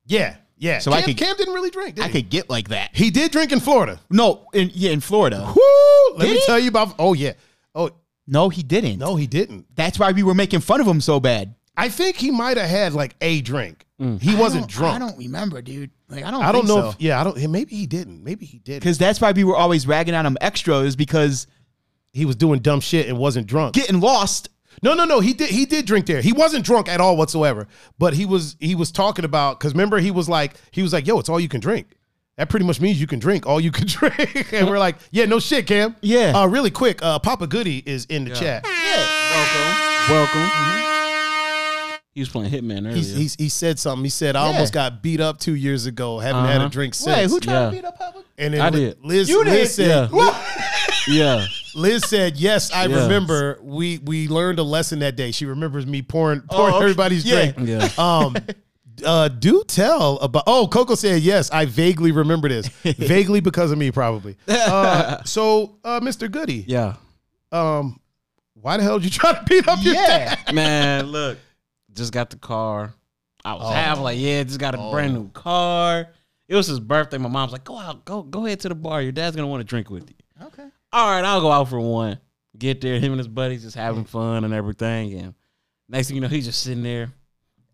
[0.07, 0.79] Yeah, yeah.
[0.79, 1.97] So Cam, I could- Cam didn't really drink.
[1.97, 2.13] Did I he?
[2.23, 2.91] could get like that.
[2.95, 4.01] He did drink in Florida.
[4.11, 5.41] No, in, yeah, in Florida.
[5.55, 6.17] Woo!
[6.17, 6.47] Let Did me he?
[6.47, 6.95] tell you about.
[6.99, 7.33] Oh yeah.
[7.75, 7.91] Oh
[8.27, 8.99] No, he didn't.
[8.99, 9.67] no, he didn't.
[9.75, 11.55] That's why we were making fun of him so bad.
[11.77, 13.85] I think he might have had like a drink.
[14.01, 14.21] Mm.
[14.21, 14.97] He wasn't I drunk.
[14.97, 15.91] I don't remember, dude.
[16.09, 16.43] Like I don't.
[16.43, 16.77] I don't know.
[16.81, 16.89] so.
[16.91, 17.51] If, yeah, I don't.
[17.51, 18.25] Maybe he didn't.
[18.25, 18.81] Maybe he did.
[18.81, 21.47] because that's why we were always ragging on him extra is because
[22.13, 23.75] He was doing dumb shit and wasn't drunk.
[23.75, 24.49] getting lost.
[24.83, 25.21] No, no, no.
[25.21, 25.51] He did.
[25.51, 26.21] He did drink there.
[26.21, 27.67] He wasn't drunk at all whatsoever.
[27.99, 28.57] But he was.
[28.61, 31.41] He was talking about because remember he was like he was like, "Yo, it's all
[31.41, 31.89] you can drink."
[32.37, 34.53] That pretty much means you can drink all you can drink.
[34.53, 36.33] and we're like, "Yeah, no shit, Cam." Yeah.
[36.35, 38.65] Uh, really quick, uh, Papa Goody is in the chat.
[38.65, 40.09] Yeah.
[40.09, 40.49] Welcome.
[40.49, 41.99] Welcome.
[42.15, 42.95] He was playing Hitman earlier.
[42.97, 44.05] He's, he's, he said something.
[44.05, 44.53] He said, "I Yeah.
[44.55, 46.19] almost got beat up two years ago.
[46.21, 46.69] Haven't had a Uh-huh.
[46.69, 47.67] drink since." Wait, who tried Yeah.
[47.67, 48.23] to beat up Papa?
[48.39, 48.99] and then I Li- did.
[49.05, 49.87] Liz, You Liz did?
[49.87, 50.11] said,
[51.09, 51.45] yeah.
[51.75, 53.03] Liz said, "Yes, I Yes.
[53.03, 53.59] remember.
[53.63, 55.31] We we learned a lesson that day.
[55.33, 56.85] She remembers me pouring pouring okay.
[56.85, 57.53] everybody's Yeah.
[57.53, 57.69] drink.
[57.69, 57.89] Yeah.
[57.99, 58.37] Um,
[59.05, 60.45] uh, do tell about.
[60.47, 61.51] Oh, Coco said yes.
[61.51, 62.69] I vaguely remember this.
[62.83, 64.37] vaguely because of me, probably.
[64.49, 66.31] Uh, so, uh, Mr.
[66.31, 66.95] Goody, Yeah.
[67.53, 68.01] um,
[68.55, 70.39] why the hell did you try to beat up your dad?
[70.53, 71.39] Man, look,
[71.93, 72.93] just got the car.
[73.45, 73.71] I was Oh.
[73.71, 76.09] half like, yeah, just got a brand new car.
[76.49, 77.19] It was his birthday.
[77.19, 79.01] My mom's like, go out, go, go ahead to the bar.
[79.01, 80.47] Your dad's gonna want to drink with you.
[80.47, 80.67] Okay.
[80.93, 82.19] All right, I'll go out for one.
[82.57, 85.13] Get there, him and his buddies just having fun and everything.
[85.15, 85.35] And
[85.89, 87.13] next thing you know, he's just sitting there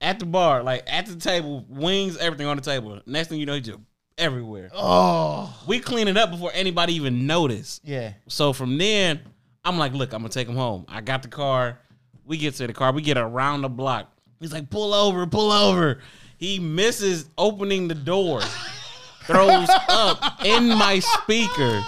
[0.01, 3.01] at the bar, like at the table, wings, everything on the table.
[3.07, 3.79] Next thing you know, he's just
[4.19, 4.71] everywhere.
[4.75, 7.83] Oh, We clean it up before anybody even noticed.
[7.85, 8.13] Yeah.
[8.29, 9.21] So from then,
[9.65, 10.85] I'm like, look, I'm gonna take him home.
[10.89, 11.79] I got the car.
[12.27, 12.93] We get to the car.
[12.93, 14.11] We get around the block.
[14.41, 16.01] He's like, pull over, pull over.
[16.37, 18.41] He misses opening the door,
[19.25, 21.83] throws up in my speaker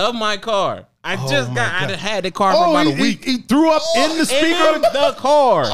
[0.00, 0.86] of my car.
[1.02, 1.90] I just got.
[1.90, 3.24] I had the car for oh, about he, a week.
[3.24, 4.74] he threw up in the speaker.
[4.76, 5.66] in the car,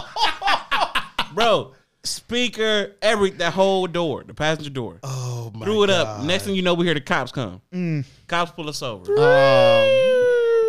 [1.34, 1.72] bro.
[2.04, 5.00] Speaker, every that whole door, the passenger door.
[5.02, 6.22] oh my Threw it up.
[6.22, 7.60] Next thing you know, we hear the cops come.
[7.74, 8.04] Mm.
[8.28, 9.18] Cops pull us over Um,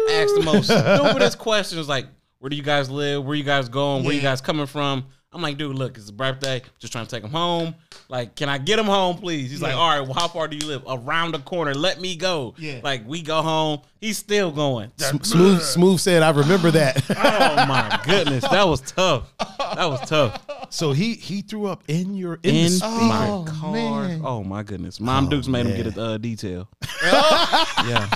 [0.10, 2.08] ask the most stupidest questions like,
[2.40, 3.24] where do you guys live?
[3.24, 4.04] Where you guys going?
[4.04, 5.06] Where you guys coming from?
[5.38, 6.64] I'm like, dude, look, it's his birthday.
[6.80, 7.76] Just trying to take him home.
[8.10, 9.52] Like, can I get him home, please?
[9.52, 10.82] He's like, all right, well, how far do you live?
[10.88, 11.76] Around the corner.
[11.76, 12.56] Let me go.
[12.58, 12.80] Yeah.
[12.84, 13.82] Like, we go home.
[14.00, 14.92] He's still going.
[14.98, 18.44] Smooth, smooth said, "I remember that." oh my goodness.
[18.48, 19.34] That was tough.
[19.40, 20.46] That was tough.
[20.70, 22.92] so he he threw up in your in, the In speaker.
[22.92, 23.72] my Oh, car.
[23.74, 24.22] man.
[24.24, 25.00] Oh my goodness.
[25.00, 26.68] Mom Dukes made him get a uh, detail.
[27.04, 28.08] yeah.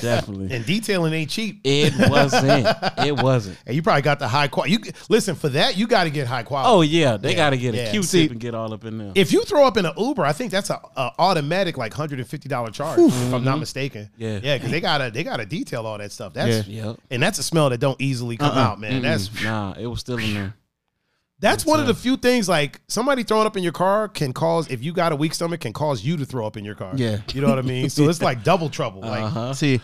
[0.00, 0.54] Definitely.
[0.54, 1.60] And detailing ain't cheap.
[1.64, 2.66] It wasn't.
[2.98, 3.58] It wasn't.
[3.66, 4.72] And you probably got the high quality.
[4.72, 4.78] You
[5.08, 5.76] listen for that.
[5.76, 6.70] You got to get high quality.
[6.70, 7.90] Oh yeah, they Yeah, got to get a yeah.
[7.90, 9.12] Q-tip See, and get all up in there.
[9.14, 12.18] If you throw up in an Uber, I think that's a, a automatic like hundred
[12.18, 14.10] and fifty dollar charge, if I'm not mistaken.
[14.16, 14.40] Yeah.
[14.42, 16.32] yeah, because they gotta they gotta detail all that stuff.
[16.32, 16.86] That's Yeah.
[16.86, 17.00] Yep.
[17.10, 19.02] and that's a smell that don't easily come out, man.
[19.02, 19.44] That's Mm-mm.
[19.44, 20.54] nah, it was still in there.
[21.40, 24.70] that's one of the few things like somebody throwing up in your car can cause
[24.70, 26.92] if you got a weak stomach can cause you to throw up in your car.
[26.94, 27.18] Yeah.
[27.34, 27.90] you know what I mean.
[27.90, 29.00] So it's like double trouble.
[29.00, 29.52] Like Uh-huh.
[29.54, 29.80] See,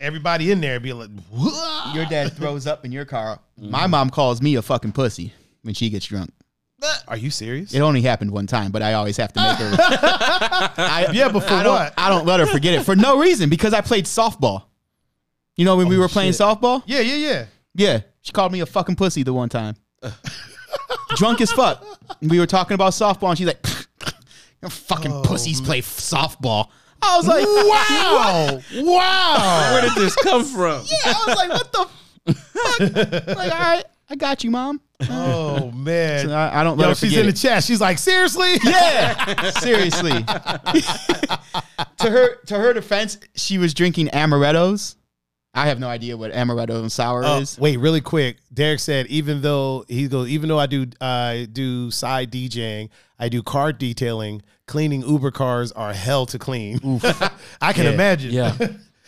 [0.00, 3.40] everybody in there be like, "Whoa." your dad throws up in your car.
[3.58, 5.32] My mom calls me a fucking pussy
[5.62, 6.30] when she gets drunk.
[7.08, 7.72] Are you serious?
[7.72, 9.76] It only happened one time, but I always have to make her.
[9.78, 11.94] I, yeah, but for I don't, what?
[11.96, 14.64] I don't let her forget it for no reason because I played softball.
[15.56, 16.82] You know when we oh, were playing softball?
[16.86, 17.46] yeah, yeah, yeah.
[17.74, 19.76] Yeah, she called me a fucking pussy the one time.
[21.16, 21.84] Drunk as fuck.
[22.20, 23.64] We were talking about softball, and she's like,
[24.62, 26.68] "Your fucking oh, pussies play f- softball."
[27.02, 29.72] I was like, Wow, wow.
[29.72, 30.84] Where did this come from?
[30.86, 31.88] Yeah, I was like, "What the
[32.52, 34.80] fuck?" like, all right, I got you, mom.
[35.10, 36.30] Oh man.
[36.30, 37.36] I, I don't let Yo, she's forget in the it.
[37.36, 37.64] chat.
[37.64, 38.54] She's like, seriously?
[38.64, 40.12] Yeah, seriously.
[41.98, 44.96] to her, to her defense, she was drinking amarettos.
[45.56, 47.56] I have no idea what amaretto and sour Uh, is.
[47.58, 48.38] wait, really quick.
[48.52, 52.88] Derek said, even though he goes, even though I do I do side DJing,
[53.18, 54.42] I do car detailing.
[54.66, 56.80] Cleaning Uber cars are hell to clean.
[57.60, 57.90] I can Yeah.
[57.92, 58.30] imagine.
[58.32, 58.56] Yeah.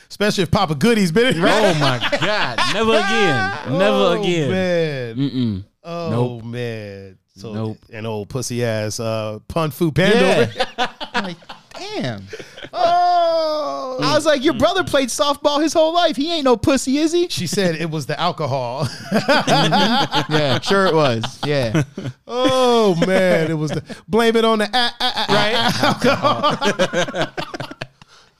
[0.09, 2.61] Especially if Papa Goody's been in Oh my God!
[2.75, 3.79] Never again.
[3.79, 4.51] Never Oh, again.
[4.51, 5.17] Man.
[5.17, 5.65] Mm-mm.
[5.89, 6.45] Oh Nope.
[6.45, 7.19] man.
[7.37, 7.79] So Nope.
[7.93, 10.51] an old pussy ass uh pun fu panda.
[10.55, 10.93] Yeah.
[11.15, 11.37] I'm like,
[11.79, 12.23] damn.
[12.79, 13.99] Oh.
[14.03, 16.15] I was like, your brother played softball his whole life.
[16.17, 17.29] He ain't no pussy, is he?
[17.29, 18.87] She said it was the alcohol.
[19.13, 21.25] yeah, sure it was.
[21.47, 21.85] Yeah.
[22.27, 27.33] oh man, it was the blame it on the ah, ah, ah, right alcohol.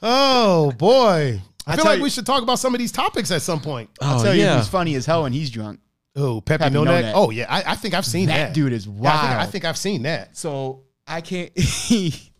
[0.03, 1.41] oh boy.
[1.65, 3.89] I, feel like you- we should talk about some of these topics at some point.
[4.01, 4.57] I'll Oh, tell you yeah.
[4.57, 5.79] who's funny as hell when he's drunk.
[6.17, 7.05] Oh, Pepe, Pepe No No Neck.
[7.05, 7.13] Neck.
[7.15, 8.47] Oh yeah, I, I think I've seen that.
[8.47, 10.35] That dude is Yeah, I, think, I, think, I've seen that.
[10.35, 11.53] So I can't.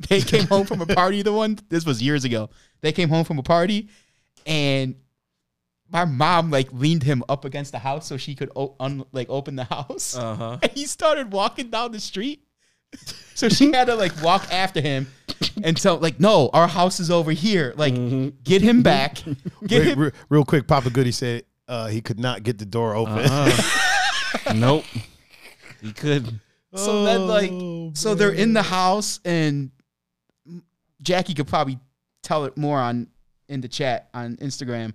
[0.10, 1.22] they came home from a party.
[1.22, 2.50] The one this was years ago.
[2.82, 3.90] They came home from a party,
[4.46, 4.96] and
[5.90, 9.30] my mom like leaned him up against the house so she could o- un- like
[9.30, 10.18] open the house.
[10.18, 10.58] Uh huh.
[10.64, 12.44] And he started walking down the street.
[13.36, 15.08] So she had to like walk after him
[15.64, 17.74] and tell like, no, our house is over here.
[17.76, 17.94] Like,
[18.44, 19.18] get him back.
[19.68, 20.00] Get Re- him.
[20.00, 23.20] re- real quick, Papa Goody said uh, he could not get the door open.
[23.20, 24.54] Uh-huh.
[24.56, 24.84] nope.
[25.82, 26.40] He couldn't.
[26.76, 29.72] So then, like, Oh, so they're in the house, and
[31.02, 31.80] Jackie could probably
[32.24, 33.08] tell it more on
[33.48, 34.94] in the chat on Instagram.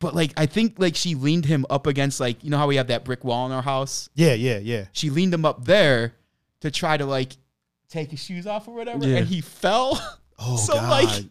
[0.00, 2.76] But like, I think like she leaned him up against like you know how we
[2.76, 4.08] have that brick wall in our house.
[4.14, 4.86] Yeah, yeah, yeah.
[4.92, 6.14] She leaned him up there
[6.60, 7.36] to try to like
[7.88, 9.18] take his shoes off or whatever, Yeah.
[9.18, 10.00] and he fell.
[10.40, 10.88] Oh so God.
[10.88, 11.24] like,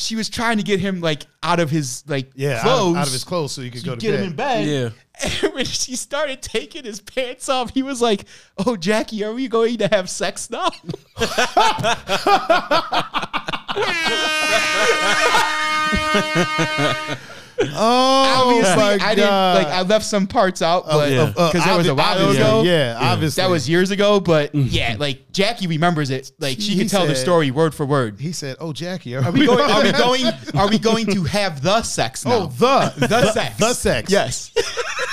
[0.00, 2.96] she was trying to get him like out of his like yeah, out clothes, of,
[2.96, 4.20] out of his clothes so he could to go to get bed.
[4.20, 4.66] him in bed.
[4.66, 4.90] Yeah.
[5.22, 8.24] And when she started taking his pants off, he was like,
[8.64, 10.70] "Oh, Jackie, are we going to have sex now?"
[17.72, 19.66] Oh Obviously, my I didn't like.
[19.66, 21.26] I left some parts out, but yeah.
[21.26, 22.62] because that was a while obvi- ago.
[22.62, 23.42] Yeah, obviously.
[23.42, 26.32] That was years ago, but yeah, like Jackie remembers it.
[26.38, 28.18] Like she He can tell the said- story word for word.
[28.18, 29.70] He said, "Oh, Jackie, are, Are we going?
[29.70, 30.24] Are we going?
[30.54, 32.32] Are we going to have the sex now?
[32.32, 33.58] Oh, the the sex.
[33.58, 34.10] the sex.
[34.10, 34.52] Yes.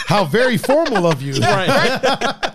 [0.06, 1.34] How very formal of you.
[1.42, 2.54] Right.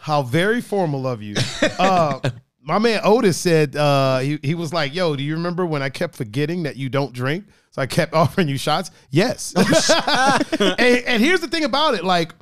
[0.00, 1.36] How very formal of you.
[1.78, 2.18] Uh,
[2.60, 5.88] my man Otis said uh, he he was like, "Yo, do you remember when I
[5.90, 7.44] kept forgetting that you don't drink?
[7.78, 8.90] So I kept offering you shots.
[9.10, 9.54] Yes.
[10.60, 12.32] and, and here's the thing about it, like.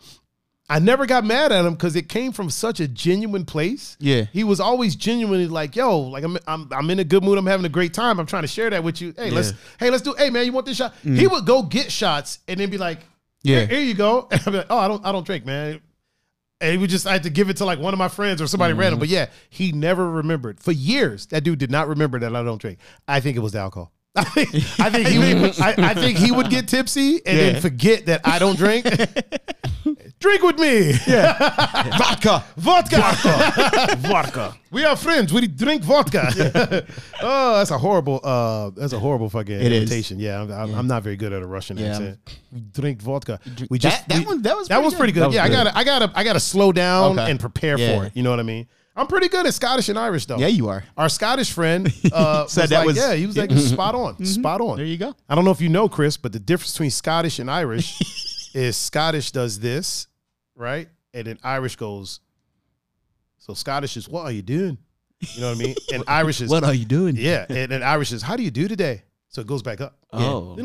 [0.68, 3.96] I never got mad at him because it came from such a genuine place.
[4.00, 4.24] Yeah.
[4.32, 7.38] he was always genuinely like, "Yo, like I'm, I'm, I'm in a good mood.
[7.38, 8.18] I'm having a great time.
[8.18, 9.14] I'm trying to share that with you.
[9.16, 10.12] Hey, let's, hey, let's do.
[10.18, 10.92] Hey, man, you want this shot?
[10.96, 11.14] Mm-hmm.
[11.14, 12.98] He would go get shots and then be like,
[13.44, 13.58] Yeah.
[13.58, 14.26] here, here you go.
[14.32, 15.80] And I'd be like, oh, I don't, I don't drink, man.
[16.60, 18.42] And he would just, I had to give it to like one of my friends
[18.42, 18.94] or somebody random.
[18.94, 19.00] Mm-hmm.
[19.02, 21.26] But yeah, he never remembered for years.
[21.26, 22.80] That dude did not remember that I don't drink.
[23.06, 23.92] I think it was the alcohol.
[24.16, 27.52] I think, I think he, would, I, I think he would get tipsy and Yeah.
[27.52, 28.84] then forget that I don't drink.
[30.20, 30.93] drink with me.
[31.06, 31.36] Yeah,
[31.98, 32.44] Vodka.
[32.56, 33.97] vodka.
[33.98, 34.55] Vodka.
[34.70, 35.32] We are friends.
[35.32, 36.84] We drink vodka.
[37.22, 38.20] oh, that's a horrible.
[38.22, 39.82] Uh, that's a horrible fucking It is.
[39.82, 40.18] imitation.
[40.18, 41.86] Yeah, I'm, I'm, I'm not very good at a Russian Yeah.
[41.93, 42.18] accent.
[42.52, 43.40] We drink vodka.
[43.70, 44.98] We just That- that we- one- that was that pretty was good.
[44.98, 45.20] pretty good.
[45.22, 45.44] That was yeah.
[45.44, 47.30] I gotta I gotta I gotta slow down Okay.
[47.30, 47.98] and prepare Yeah.
[47.98, 48.12] for it.
[48.16, 48.66] You know what I mean?
[48.97, 50.39] I'm pretty good at Scottish and Irish though.
[50.39, 50.82] Yeah, you are.
[50.97, 54.60] Our Scottish friend uh, Said that like, was- yeah, he was like spot on, spot
[54.60, 54.77] on.
[54.78, 55.14] There you go.
[55.28, 58.77] I don't know if you know, Chris, but the difference between Scottish and Irish is
[58.77, 60.06] Scottish does this,
[60.55, 60.89] right?
[61.12, 62.20] And then Irish goes,
[63.39, 64.78] so Scottish is, what are you doing?
[65.35, 65.74] You know what I mean?
[65.93, 67.16] And Irish is, what are you doing?
[67.16, 67.47] yeah.
[67.48, 69.02] And then Irish is, how do you do today?
[69.28, 69.97] So it goes back up.
[70.12, 70.56] Oh.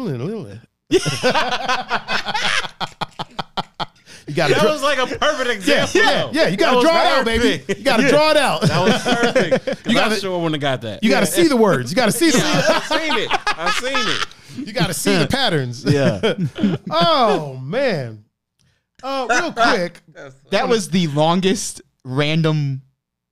[4.31, 4.71] You got to That draw.
[4.71, 5.99] was like a perfect example.
[6.01, 6.29] Yeah, though.
[6.31, 7.63] yeah, you got to was draw it out, baby.
[7.77, 8.61] You got to draw it out.
[8.61, 9.65] That was perfect.
[9.83, 11.03] 'Cause You gotta- I sure wouldn't have got that.
[11.03, 11.91] You got to see the words.
[11.91, 12.37] You got to see the.
[12.39, 13.29] I've seen it.
[13.59, 14.25] I've seen it.
[14.67, 15.83] You got to see the patterns.
[15.85, 16.35] Yeah.
[16.91, 18.23] oh man.
[19.03, 19.99] Uh, real quick.
[20.51, 22.81] That was the longest random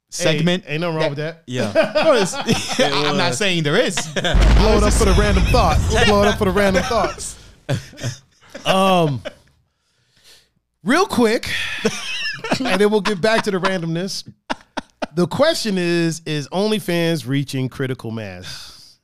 [0.09, 0.63] segment.
[0.65, 1.43] Ain't, ain't nothing wrong with that.
[1.47, 2.07] Yeah.
[2.09, 2.33] was.
[2.79, 3.95] I'm not saying there is.
[3.95, 5.77] Blow it up for the random thought.
[6.07, 7.37] Blow it up for the random thoughts.
[8.65, 9.21] Um,
[10.83, 11.49] real quick,
[12.59, 14.31] and then we'll get back to the randomness.
[15.15, 18.99] The question is: Is OnlyFans reaching critical mass?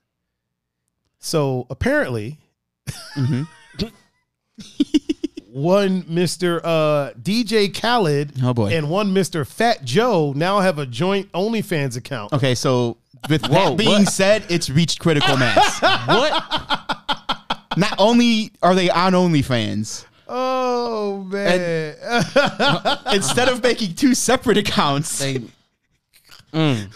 [1.19, 2.37] So apparently,
[5.51, 8.71] one Mister uh, DJ Khaled Oh, boy.
[8.75, 12.33] and one Mister Fat Joe now have a joint OnlyFans account.
[12.33, 12.97] Okay, so
[13.29, 14.09] with Whoa, that being what?
[14.09, 15.81] said, it's reached critical mass.
[16.07, 16.43] What?
[17.77, 21.95] Not only are they on OnlyFans, Oh man.
[23.13, 25.37] instead of making two separate accounts, They,
[26.53, 26.87] they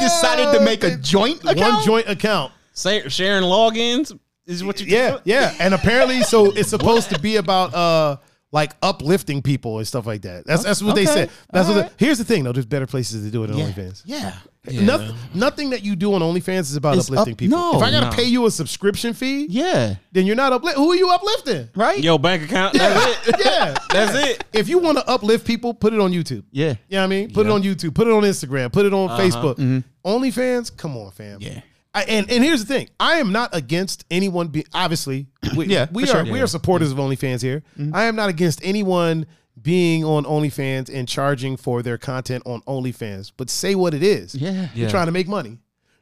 [0.00, 1.58] decided to make a joint account.
[1.58, 2.52] one joint account.
[2.72, 4.16] say, sharing logins
[4.46, 5.54] is what you Yeah, yeah.
[5.60, 8.16] And apparently, so it's supposed to be about uh
[8.52, 10.44] like uplifting people and stuff like that.
[10.46, 11.12] That's that's what they Okay.
[11.12, 11.30] said.
[11.52, 11.76] That's what.
[11.76, 11.98] Alright.
[11.98, 12.52] They, here's the thing, though.
[12.52, 14.02] There's better places to do it on OnlyFans.
[14.04, 14.34] Yeah.
[14.70, 17.58] Nothing, nothing that you do on OnlyFans is about It's uplifting up- people.
[17.58, 18.12] no, if I gotta no.
[18.12, 19.94] pay you a subscription fee, Yeah.
[20.12, 20.82] then you're not uplifting.
[20.84, 21.70] Who are you uplifting?
[21.74, 21.98] Right?
[21.98, 22.74] Yo, bank account.
[22.74, 23.36] That's it.
[23.44, 24.44] Yeah, That's it.
[24.52, 26.44] if you want to uplift people, put it on YouTube.
[26.50, 26.68] Yeah.
[26.68, 27.30] You know what I mean?
[27.32, 27.94] Put it on YouTube.
[27.94, 28.70] Put it on Instagram.
[28.70, 29.20] Put it on uh-huh.
[29.22, 29.54] Facebook.
[29.56, 29.78] Mm-hmm.
[30.08, 31.38] OnlyFans, come on, fam.
[31.40, 31.60] Yeah.
[31.94, 34.46] I, and and here's the thing: I am not against anyone.
[34.48, 35.26] Be obviously,
[35.56, 36.32] we, Yeah, we for are sure.
[36.32, 36.44] we Yeah.
[36.44, 37.64] are supporters of OnlyFans here.
[37.78, 37.96] Mm-hmm.
[37.96, 39.26] I am not against anyone
[39.62, 43.32] being on OnlyFans and charging for their content on OnlyFans.
[43.36, 44.34] But say what it is.
[44.34, 44.68] Yeah.
[44.74, 44.88] You're Yeah.
[44.90, 45.58] trying to make money.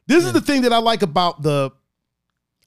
[0.07, 1.71] This is the thing that I like about the.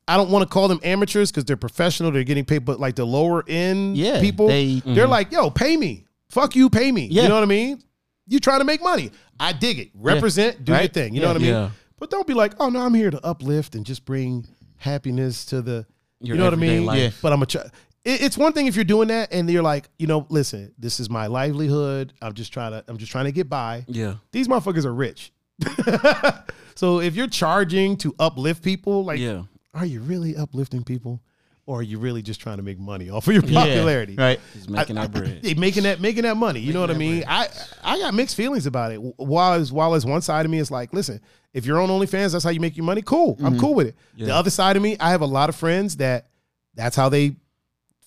[0.09, 2.11] I don't want to call them amateurs because they're professional.
[2.11, 5.11] They're getting paid, but like the lower end Yeah, people, they- they're mm-hmm.
[5.11, 6.05] like, "Yo, pay me.
[6.29, 7.23] Fuck you, pay me." Yeah.
[7.23, 7.83] You know what I mean?
[8.29, 9.11] you trying to make money.
[9.39, 9.91] I dig it.
[9.95, 11.15] Represent, do your thing.
[11.15, 11.49] You know what I mean?
[11.51, 11.71] Yeah.
[11.99, 14.47] But don't be like, oh no, I'm here to uplift and just bring
[14.77, 15.87] happiness to the.
[16.21, 16.87] Your you know what I mean?
[16.87, 16.99] life.
[16.99, 17.11] Yeah.
[17.21, 17.47] But I'm a.
[17.47, 17.71] Try- it,
[18.05, 21.09] it's one thing if you're doing that and you're like, you know, listen, this is
[21.09, 22.13] my livelihood.
[22.21, 22.85] I'm just trying to.
[22.89, 23.85] I'm just trying to get by.
[23.89, 24.15] Yeah.
[24.33, 25.33] These motherfuckers are rich.
[26.75, 29.43] so if you're charging to uplift people, like, Yeah.
[29.75, 31.21] are you really uplifting people,
[31.67, 34.15] or are you really just trying to make money off of your popularity?
[34.15, 34.41] Yeah, Right.
[34.53, 35.41] He's making that bread.
[35.43, 36.59] They making that making that money.
[36.59, 37.23] You know what I mean?
[37.29, 37.49] I
[37.85, 38.97] I got mixed feelings about it.
[38.97, 41.21] While as while as one side of me is like, listen,
[41.53, 43.03] if you're on OnlyFans, that's how you make your money.
[43.03, 43.61] Cool, I'm mm-hmm.
[43.61, 43.97] cool with it.
[44.17, 46.27] The other side of me, I have a lot of friends that
[46.75, 47.37] that's how they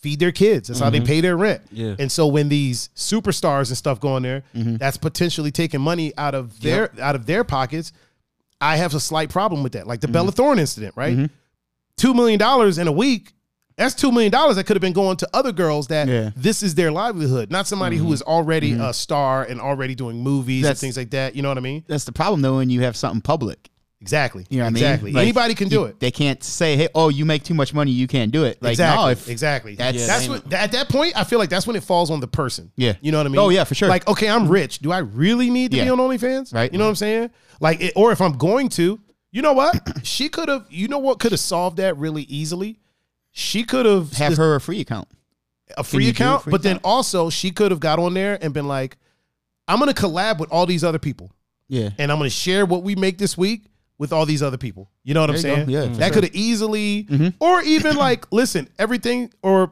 [0.06, 0.68] feed their kids.
[0.68, 1.08] That's how they mm-hmm.
[1.08, 1.64] pay their rent.
[1.72, 1.96] Yeah.
[1.98, 4.76] And so when these superstars and stuff go in there, mm-hmm.
[4.76, 7.92] that's potentially taking money out of their out of their pockets.
[8.62, 9.88] I have a slight problem with that.
[9.88, 10.14] Like the mm-hmm.
[10.14, 11.32] Bella Thorne incident, right?
[11.98, 13.34] Two million dollars in a week.
[13.78, 16.30] That's two million dollars that could have been going to other girls that Yeah.
[16.36, 20.68] this is their livelihood, not somebody who is already a star and already doing movies
[20.68, 21.36] and things like that.
[21.36, 21.84] You know what I mean?
[21.88, 23.72] That's the problem though when you have something public.
[24.02, 24.46] Exactly.
[24.50, 25.04] You know what exactly.
[25.04, 25.14] I mean?
[25.16, 26.00] Like, Anybody can do you- it.
[26.00, 28.72] They can't say, "Hey, oh, you make too much money, you can't do it." Like,
[28.72, 29.04] exactly.
[29.06, 29.76] no, if exactly.
[29.76, 32.20] that's- Yeah, that's what at that point I feel like that's when it falls on
[32.20, 32.72] the person.
[32.76, 32.94] Yeah.
[33.02, 33.40] You know what I mean?
[33.40, 33.88] Oh, yeah, for sure.
[33.88, 34.80] Like, okay, I'm rich.
[34.80, 36.54] Do I really need to be on OnlyFans?
[36.54, 36.72] Right.
[36.72, 37.30] You know what I'm saying?
[37.62, 39.00] Like, it, or if I'm going to,
[39.32, 39.76] you know what?
[40.04, 40.66] she could have.
[40.70, 42.80] You know what could have solved that really easily?
[43.32, 45.08] She could have have her a free account.
[45.78, 48.14] a free you do a account, free but then also she could have got on
[48.14, 48.98] there and been like,
[49.68, 51.32] "I'm going to collab with all these other people,
[51.68, 51.90] Yeah.
[51.98, 53.64] and I'm going to share what we make this week."
[53.98, 55.68] With all these other people, you know what I'm saying?
[55.68, 55.72] go.
[55.72, 56.14] Yeah, for that sure.
[56.16, 57.34] could have easily, Mhm.
[57.40, 59.72] or even like, listen, everything, or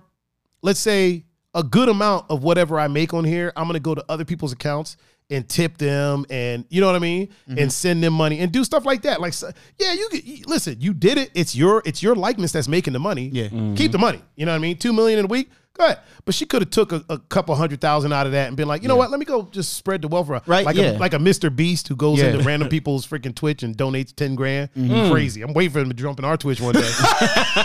[0.61, 4.03] let's say a good amount of whatever I make on here, I'm gonna go to
[4.07, 4.95] other people's accounts
[5.29, 7.57] and tip them, and you know what I mean, Mm-hmm.
[7.59, 9.19] and send them money and do stuff like that.
[9.19, 11.29] Like, so- yeah, you, could- you listen, you did it.
[11.33, 13.29] It's your it's your likeness that's making the money.
[13.33, 13.49] Yeah.
[13.75, 14.21] keep the money.
[14.37, 14.77] You know what I mean?
[14.77, 15.49] Two million in a week.
[15.75, 15.99] Go ahead.
[16.23, 18.67] But she could have took a, a couple hundred thousand out of that and been
[18.67, 19.09] like, you know what?
[19.09, 20.43] Let me go just spread the wealth around.
[20.45, 20.91] Right, Like yeah.
[20.91, 21.53] a like a Mr.
[21.53, 22.25] Beast who goes Yeah.
[22.25, 22.35] Mm-hmm.
[22.35, 24.69] into random people's freaking Twitch and donates ten grand.
[25.11, 25.41] Crazy.
[25.41, 26.81] I'm waiting for him to jump in our Twitch one day.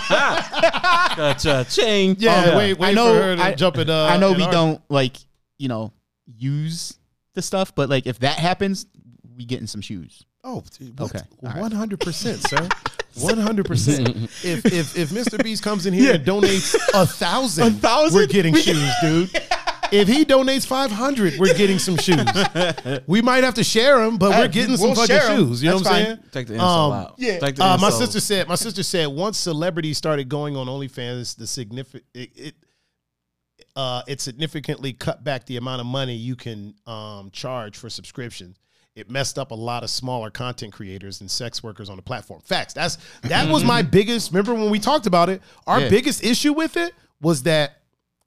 [0.09, 1.67] Gotcha.
[1.69, 2.17] Ching.
[2.19, 2.57] yeah, Yeah.
[2.57, 3.91] wait, wait I know- for her to I- jump in.
[3.91, 5.17] Uh, I know in we our- don't like,
[5.59, 5.93] you know,
[6.27, 6.99] use
[7.35, 8.87] the stuff, but like if that happens,
[9.37, 10.25] we getting some shoes.
[10.45, 10.63] Oh,
[11.01, 11.19] Okay.
[11.43, 11.61] All right.
[11.61, 12.69] one hundred percent, sir.
[13.21, 14.09] One hundred percent.
[14.45, 15.43] If if if Mr.
[15.43, 18.17] Beast comes in here and donates a thousand, A thousand?
[18.19, 19.31] we're getting shoes, dude.
[19.91, 22.19] If he donates five hundred, we're getting some shoes.
[23.07, 25.39] We might have to share them, but we're getting some we'll fucking share 'em.
[25.49, 25.63] shoes.
[25.63, 26.17] You know That's what I'm fine.
[26.17, 26.31] saying?
[26.33, 27.15] Take the insult Um, out.
[27.19, 27.39] yeah.
[27.39, 28.49] Take the Uh, my sister said.
[28.49, 32.55] My sister said once celebrities started going on OnlyFans, the significant it, it
[33.77, 38.59] uh, it significantly cut back the amount of money you can um, charge for subscriptions.
[38.99, 42.41] It messed up a lot of smaller content creators and sex workers on the platform.
[42.45, 42.75] Facts.
[42.75, 44.33] That's that was my biggest.
[44.33, 45.41] Remember when we talked about it?
[45.69, 45.89] Our Yeah.
[45.89, 47.77] biggest issue with it was that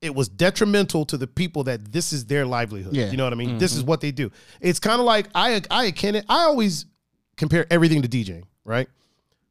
[0.01, 2.95] it was detrimental to the people that this is their livelihood.
[2.95, 3.11] Yeah.
[3.11, 3.57] You know what I mean?
[3.57, 4.31] This is what they do.
[4.61, 6.25] It's kind of like I I akin it.
[6.29, 6.85] I always
[7.35, 8.87] compare everything to DJing, right?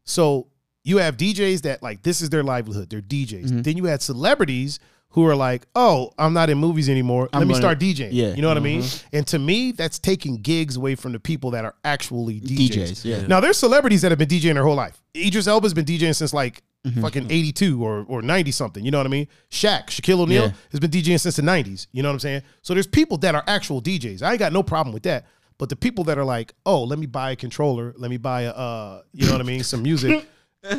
[0.05, 0.47] So
[0.85, 2.89] you have DJs that like this is their livelihood.
[2.89, 3.45] They're DJs.
[3.45, 3.63] Mm-hmm.
[3.63, 4.79] Then you had celebrities
[5.11, 7.28] who are like, oh, I'm not in movies anymore.
[7.32, 8.11] Let I'm me gonna- start DJing.
[8.12, 8.27] yeah.
[8.28, 8.37] Mm-hmm.
[8.37, 8.85] You know what I mean?
[9.12, 12.69] And to me, that's taking gigs away from the people that are actually DJs.
[12.70, 13.27] DJs, yeah.
[13.27, 15.03] Now there's celebrities that have been DJing their whole life.
[15.16, 17.03] Idris Elba's been DJing since like Mm-hmm.
[17.03, 18.82] fucking 82 or or 90 something.
[18.82, 19.28] You know what I mean?
[19.51, 20.53] Shaq, Shaquille O'Neal Yeah.
[20.70, 21.89] has been DJing since the 90s.
[21.93, 22.41] You know what I'm saying?
[22.62, 24.23] So there's people that are actual DJs.
[24.23, 25.27] I ain't got no problem with that.
[25.59, 28.43] But the people that are like, oh, let me buy a controller, let me buy
[28.45, 30.27] a, uh, you know what I mean, some music.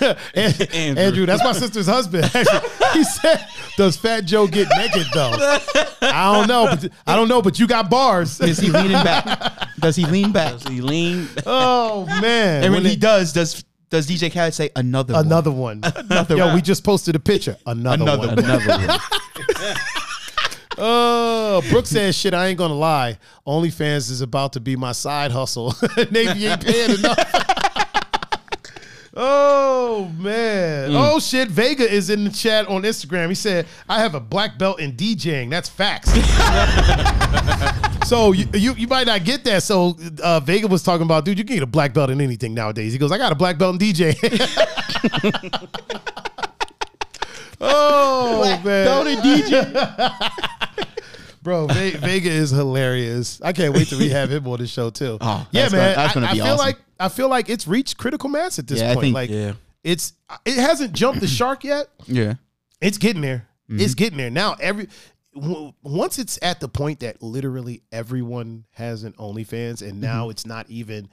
[0.00, 1.02] And- Andrew.
[1.02, 1.26] Andrew.
[1.26, 2.24] that's my sister's husband.
[2.34, 3.44] Actually, he said,
[3.76, 5.32] "Does Fat Joe get naked though?"
[6.02, 8.40] I don't know, but I don't know, but you got bars.
[8.40, 9.68] Is he leaning back?
[9.80, 10.52] Does he lean back?
[10.52, 11.28] Does he lean?
[11.46, 12.62] oh man!
[12.64, 15.26] And when, When he it- does, does does DJ Khaled say another one?
[15.26, 16.54] another one, Another yo, one.
[16.54, 17.56] we just posted a picture.
[17.66, 18.36] Another, Another one.
[18.36, 18.44] one.
[18.44, 18.98] Another one.
[20.76, 23.16] Oh, Brooke says, "Shit, I ain't gonna lie.
[23.46, 25.72] OnlyFans is about to be my side hustle.
[26.10, 27.16] Navy ain't paying enough."
[29.16, 30.90] Oh man!
[30.92, 31.46] Oh shit!
[31.48, 33.28] Vega is in the chat on Instagram.
[33.28, 35.50] He said, "I have a black belt in DJing.
[35.50, 36.10] That's facts."
[38.08, 39.62] so you, you you might not get that.
[39.62, 42.54] So uh, Vega was talking about, dude, you can get a black belt in anything
[42.54, 42.92] nowadays.
[42.92, 44.16] He goes, "I got a black belt in DJing."
[47.60, 48.84] oh man!
[48.86, 50.60] Belt in DJ.
[51.42, 53.38] Bro, Ve- Vega is hilarious.
[53.42, 55.18] I can't wait till we have him on the show too.
[55.20, 55.70] Oh, yeah, man.
[55.72, 56.66] gonna- that's I- gonna I, be feel awesome.
[56.66, 59.04] like I feel like it's reached critical mass at this Yeah, I point.
[59.04, 59.52] think- like Yeah.
[59.82, 60.12] it's
[60.44, 61.88] it hasn't jumped the shark yet.
[62.06, 62.34] Yeah.
[62.80, 63.48] It's getting there.
[63.70, 63.80] Mm-hmm.
[63.80, 64.54] It's getting there now.
[64.60, 64.88] Every
[65.34, 70.00] w- once it's at the point that literally everyone has an OnlyFans, and Mm-hmm.
[70.00, 71.08] now it's not even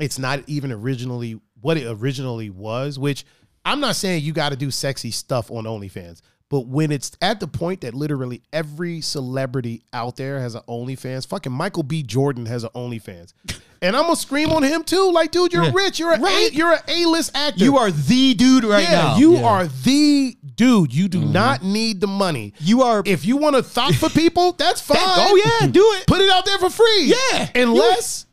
[0.00, 2.98] it's not even originally what it originally was.
[2.98, 3.24] Which
[3.64, 6.20] I'm not saying you got to do sexy stuff on OnlyFans,
[6.52, 11.26] But when it's at the point that literally every celebrity out there has an OnlyFans,
[11.26, 12.02] fucking Michael B.
[12.02, 13.32] Jordan has an OnlyFans,
[13.80, 15.10] and I'm gonna scream on him too.
[15.12, 15.70] Like, dude, you're Yeah.
[15.72, 15.98] rich.
[15.98, 16.52] You're a Right.
[16.52, 17.64] you're an A-list actor.
[17.64, 19.16] You are the dude right yeah, now.
[19.16, 19.44] you Yeah.
[19.46, 20.92] are the dude.
[20.92, 21.32] You do mm-hmm.
[21.32, 22.52] not need the money.
[22.60, 23.02] You are.
[23.06, 24.98] If you want to thought for people, that's fine.
[25.00, 26.06] oh yeah, do it.
[26.06, 27.14] put it out there for free.
[27.32, 27.48] Yeah.
[27.54, 28.26] unless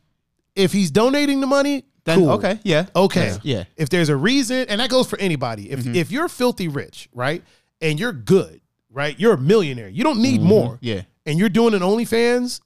[0.58, 2.32] if he's donating the money, Then cool.
[2.32, 3.38] okay, yeah, Okay.
[3.44, 3.64] yeah.
[3.78, 5.72] If there's a reason, and that goes for anybody.
[5.72, 5.96] If mm-hmm.
[5.96, 7.44] if you're filthy rich, right,
[7.82, 8.62] and you're good,
[8.92, 9.90] right, you're a millionaire.
[9.90, 10.50] You don't need mm-hmm.
[10.50, 10.78] more.
[10.82, 11.02] yeah.
[11.26, 12.62] And you're doing an OnlyFans.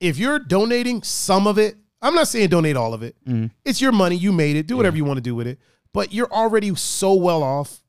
[0.00, 3.14] If you're donating some of it, I'm not saying donate all of it.
[3.26, 3.46] Mm-hmm.
[3.64, 4.16] It's your money.
[4.16, 4.66] You made it.
[4.66, 5.58] Do whatever you want to do with it.
[5.92, 7.82] But you're already so well off.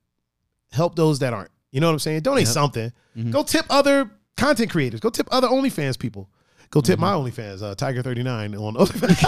[0.72, 1.52] Help those that aren't.
[1.72, 2.22] You know what I'm saying?
[2.22, 2.92] Donate something.
[3.18, 3.32] Mm-hmm.
[3.32, 5.00] Go tip other content creators.
[5.00, 6.30] Go tip other OnlyFans people.
[6.72, 9.20] Go tip my OnlyFans, uh, Tiger39 on OnlyFans.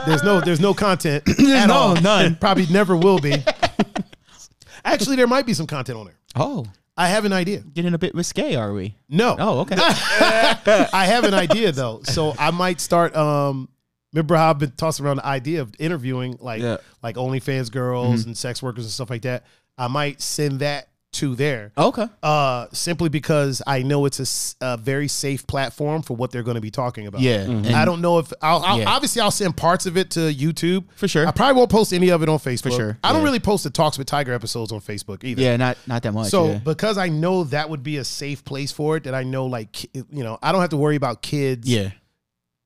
[0.06, 1.96] there's no there's no content at no, all.
[1.96, 2.36] none.
[2.36, 3.32] Probably never will be.
[4.84, 6.18] Actually, there might be some content on there.
[6.36, 6.66] Oh,
[6.96, 7.60] I have an idea.
[7.60, 8.94] getting a bit risque, are we?
[9.08, 9.36] No.
[9.38, 9.76] Oh, okay.
[9.78, 12.00] I have an idea though.
[12.04, 13.68] So I might start um
[14.12, 16.76] remember how I've been tossing around the idea of interviewing like Yeah.
[17.02, 19.44] like OnlyFans girls and sex workers and stuff like that.
[19.78, 21.72] I might send that to there.
[21.76, 22.06] okay.
[22.22, 26.54] Uh simply because I know it's a, a very safe platform for what they're going
[26.54, 27.20] to be talking about.
[27.20, 28.88] Yeah, and- I don't know if I'll, I'll Yeah.
[28.88, 31.26] obviously I'll send parts of it to YouTube For sure.
[31.26, 32.62] I probably won't post any of it on Facebook.
[32.62, 33.24] For sure, I don't yeah.
[33.26, 35.42] really post the talks with Tiger episodes on Facebook either.
[35.42, 36.28] Yeah, not not that much.
[36.28, 36.58] So yeah.
[36.58, 39.82] because I know that would be a safe place for it, that I know like
[39.94, 41.68] you know I don't have to worry about kids.
[41.68, 41.90] yeah,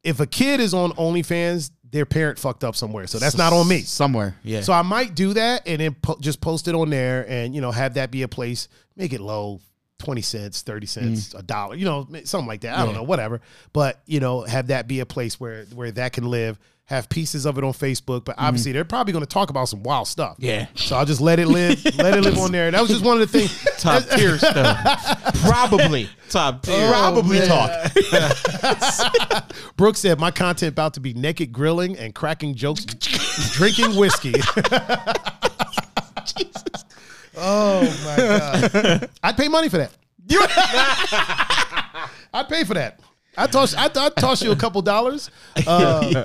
[0.03, 3.69] If a kid is on OnlyFans, their parent fucked up somewhere, so that's not on
[3.69, 3.79] me.
[3.83, 4.37] somewhere.
[4.43, 4.63] Yeah.
[4.63, 7.61] So I might do that and then po- just post it on there, and you
[7.61, 8.67] know have that be a place.
[8.97, 9.61] Make it low,
[10.01, 12.75] twenty cents, thirty cents, a dollar, you know, something like that.
[12.75, 12.91] I don't Mm.
[12.91, 12.97] Yeah.
[12.99, 13.41] know, whatever.
[13.73, 16.59] But you know, have that be a place where where that can live.
[16.89, 19.83] Have pieces of it on Facebook, but obviously they're probably going to talk about some
[19.83, 20.35] wild stuff.
[20.35, 20.45] Mm-hmm.
[20.45, 20.67] Yeah.
[20.75, 22.71] So I'll just let it live, let it live on there.
[22.71, 23.59] That was just one of the things.
[23.79, 25.41] Top tier stuff.
[25.41, 26.91] probably, Top tier.
[26.91, 27.49] probably man.
[27.49, 27.71] talk.
[29.79, 34.33] Brooke said, "My content about to be naked grilling and cracking jokes, drinking whiskey."
[36.27, 36.85] Jesus.
[37.37, 39.11] Oh my god!
[39.23, 39.91] I'd pay money for that.
[42.35, 43.01] I'd pay for that.
[43.37, 43.75] I toss.
[43.75, 45.31] I I'd toss you a couple dollars.
[45.67, 46.25] Uh,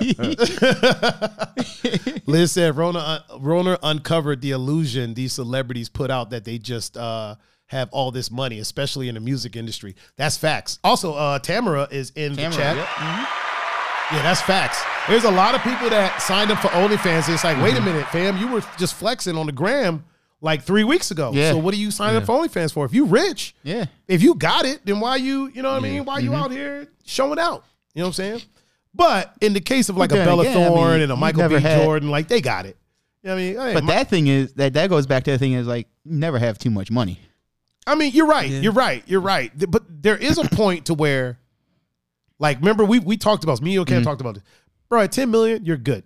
[2.26, 6.96] Liz said, "Rona, uh, Rona uncovered the illusion these celebrities put out that they just
[6.96, 9.96] uh, have all this money, especially in the music industry.
[10.16, 10.78] That's facts.
[10.84, 12.76] Also, uh, Tamara is in the chat.
[14.12, 14.82] Yeah, that's facts.
[15.08, 17.32] There's a lot of people that signed up for OnlyFans.
[17.32, 20.04] It's like, wait a minute, fam, you were just flexing on the gram
[20.40, 21.32] like three weeks ago.
[21.34, 21.52] Yeah.
[21.52, 22.84] So what are you signing up for OnlyFans for?
[22.86, 23.86] If you rich, Yeah.
[24.08, 26.04] if you got it, then why you, you know what I mean?
[26.04, 27.64] Why you out here showing out?
[27.94, 28.42] You know what I'm saying?
[28.94, 31.16] But in the case of like a then Bella again, I mean, Thorne and a
[31.16, 31.56] Michael B.
[31.60, 32.76] had- Jordan, like they got it.
[33.22, 33.56] You know what I mean?
[33.60, 35.86] Hey, But my- that thing is that that goes back to the thing is like
[36.04, 37.20] never have too much money.
[37.86, 38.48] I mean, you're right.
[38.50, 39.02] You're right.
[39.06, 39.50] You're right.
[39.70, 41.38] But there is a point to where,
[42.38, 43.62] like, remember we we talked about this.
[43.62, 44.02] me and Mm-hmm.
[44.02, 44.44] Talked about this,
[44.88, 45.00] bro.
[45.02, 46.04] At 10 million, you're good.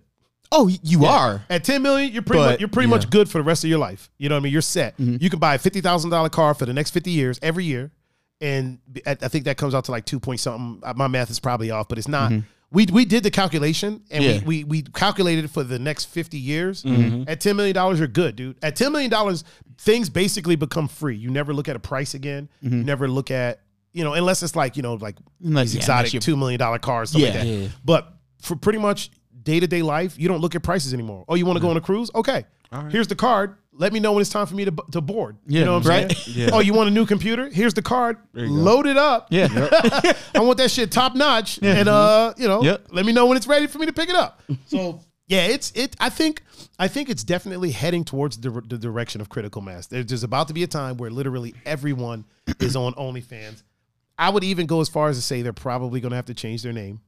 [0.57, 1.43] Oh, you are.
[1.49, 2.95] At 10 million, you're pretty But, much, you're pretty yeah.
[2.95, 3.05] Mm-hmm.
[3.05, 4.09] much good for the rest of your life.
[4.17, 4.53] You know what I mean?
[4.53, 4.93] You're set.
[4.99, 7.91] You can buy a fifty thousand dollar car for the next fifty years every year,
[8.41, 10.81] and I think that comes out to like two point something.
[10.83, 12.31] Uh, My math is probably off, but it's not.
[12.71, 14.31] We we did the calculation and Mm-hmm.
[14.33, 14.37] Yeah.
[14.37, 14.47] Mm-hmm.
[14.47, 16.83] we, we we calculated it for the next fifty years.
[17.27, 18.57] At ten million dollars, you're good, dude.
[18.63, 19.43] At ten million dollars,
[19.77, 21.15] things basically become free.
[21.15, 22.49] You never look at a price again.
[22.61, 23.61] You never look at
[23.93, 25.47] you know unless it's like you know like Mm-hmm.
[25.49, 27.43] Unless- these yeah, exotic two million dollar cars, stuff like Yeah.
[27.43, 27.47] that.
[27.47, 27.67] Yeah.
[27.85, 28.11] But
[28.41, 29.11] for pretty much
[29.45, 31.23] day to day life, you don't look at prices anymore.
[31.29, 32.11] Oh, you want to go on a cruise?
[32.13, 32.43] Okay,
[32.89, 33.55] here's the card.
[33.77, 35.37] Let me know when it's time for me to to board.
[35.47, 36.11] you know what I'm right.
[36.17, 36.49] saying?
[36.53, 37.49] Oh, you want a new computer?
[37.49, 38.17] Here's the card.
[38.33, 39.27] Load it up.
[39.31, 39.47] Yeah.
[40.35, 41.59] I want that shit top notch.
[41.61, 42.87] And uh, you know, Yep.
[42.91, 44.41] let me know when it's ready for me to pick it up.
[44.67, 45.95] So yeah, it's it.
[45.99, 46.41] I think
[46.79, 49.87] I think it's definitely heading towards the, the direction of critical mass.
[49.87, 52.25] There's just about to be a time where literally everyone
[52.59, 53.63] is on OnlyFans.
[54.17, 56.33] I would even go as far as to say they're probably going to have to
[56.33, 57.01] change their name.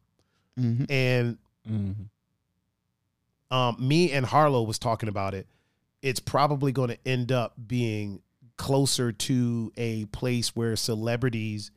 [0.60, 0.84] mm-hmm.
[0.92, 1.38] And
[3.52, 5.48] um, me and Harlow was talking about it.
[6.02, 8.22] It's probably going to end up being
[8.58, 11.72] closer to a place where celebrities.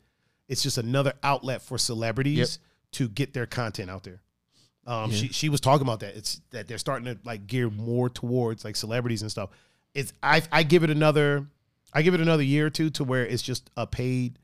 [0.47, 2.59] It's just another outlet for celebrities
[2.93, 4.21] to get their content out there.
[4.85, 6.15] Um, she she was talking about that.
[6.17, 9.51] It's that they're starting to like gear more towards like celebrities and stuff.
[9.93, 11.45] It's I I give it another
[11.93, 14.39] I give it another year or two to where it's just a paid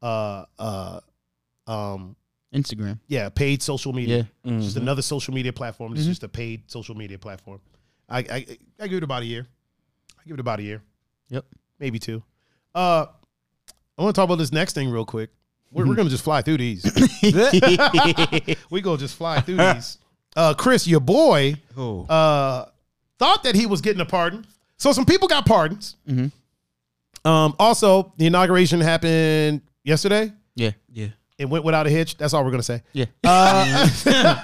[0.00, 1.00] uh uh
[1.66, 2.16] um
[2.54, 2.98] Instagram.
[3.06, 4.28] yeah paid social media.
[4.44, 4.54] Yeah.
[4.56, 5.92] It's just another social media platform.
[5.94, 7.60] It's just a paid social media platform.
[8.08, 8.46] I, I
[8.80, 9.46] I give it about a year.
[10.18, 10.82] I give it about a year,
[11.28, 11.44] Yep.
[11.78, 12.22] maybe two.
[12.74, 13.06] Uh,
[13.98, 15.30] I want to talk about this next thing real quick.
[15.72, 16.82] We're, we're gonna just fly through these.
[18.70, 19.98] we gonna just fly through these.
[20.36, 22.04] Uh, Chris, your boy, Oh.
[22.06, 22.66] uh,
[23.18, 24.44] thought that he was getting a pardon.
[24.76, 25.96] So some people got pardons.
[27.24, 30.32] Um, also, the inauguration happened yesterday.
[30.54, 30.70] Yeah.
[30.92, 31.08] Yeah.
[31.40, 32.16] It went without a hitch.
[32.18, 32.82] That's all we're gonna say.
[32.92, 33.06] Yeah.
[33.24, 33.88] Uh,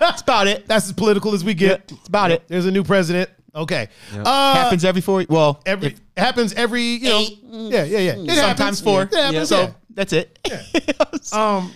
[0.00, 0.66] That's about it.
[0.66, 1.86] that's as political as we get.
[1.88, 2.42] That's about it.
[2.48, 3.28] There's a new president.
[3.54, 3.88] Okay.
[4.14, 5.24] Uh, Happens every four.
[5.28, 7.20] Well, every if- happens every you know.
[7.68, 8.12] Yeah, yeah, yeah.
[8.12, 8.80] It sometimes happens.
[8.80, 9.02] four.
[9.02, 9.70] It happens, So yeah.
[9.90, 10.38] that's it.
[10.50, 10.92] Yeah.
[11.32, 11.72] um,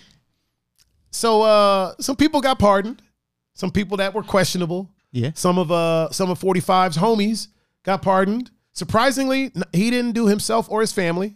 [1.10, 3.02] so uh, some people got pardoned.
[3.54, 4.90] Some people that were questionable.
[5.12, 5.32] yeah.
[5.34, 7.48] Some of uh, some of 45's homies
[7.82, 8.50] got pardoned.
[8.72, 11.34] Surprisingly, he didn't do himself or his family,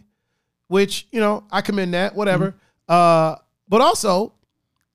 [0.69, 2.15] which you know I commend that.
[2.15, 2.55] Whatever.
[2.87, 3.35] Uh,
[3.67, 4.33] but also,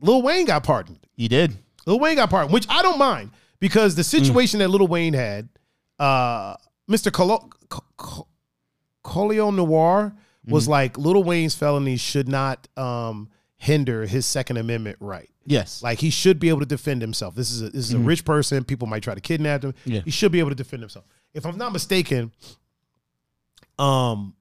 [0.01, 0.99] Lil Wayne got pardoned.
[1.17, 1.57] He did.
[1.87, 5.49] Lil Wayne got pardoned, which I don't mind because the situation that Lil Wayne had,
[5.99, 6.57] uh,
[6.89, 7.13] Mr.
[7.13, 8.27] Colo- Co- Co-
[9.05, 10.15] Colion Noir
[10.47, 15.29] was like Lil Wayne's felonies should not um, hinder his Second Amendment right.
[15.47, 15.83] Yes.
[15.83, 17.35] Like he should be able to defend himself.
[17.35, 18.63] This is a, this is a rich person.
[18.65, 19.75] People might try to kidnap him.
[19.85, 20.01] Yeah.
[20.05, 21.05] He should be able to defend himself.
[21.35, 22.33] If I'm not mistaken,
[23.79, 24.35] um,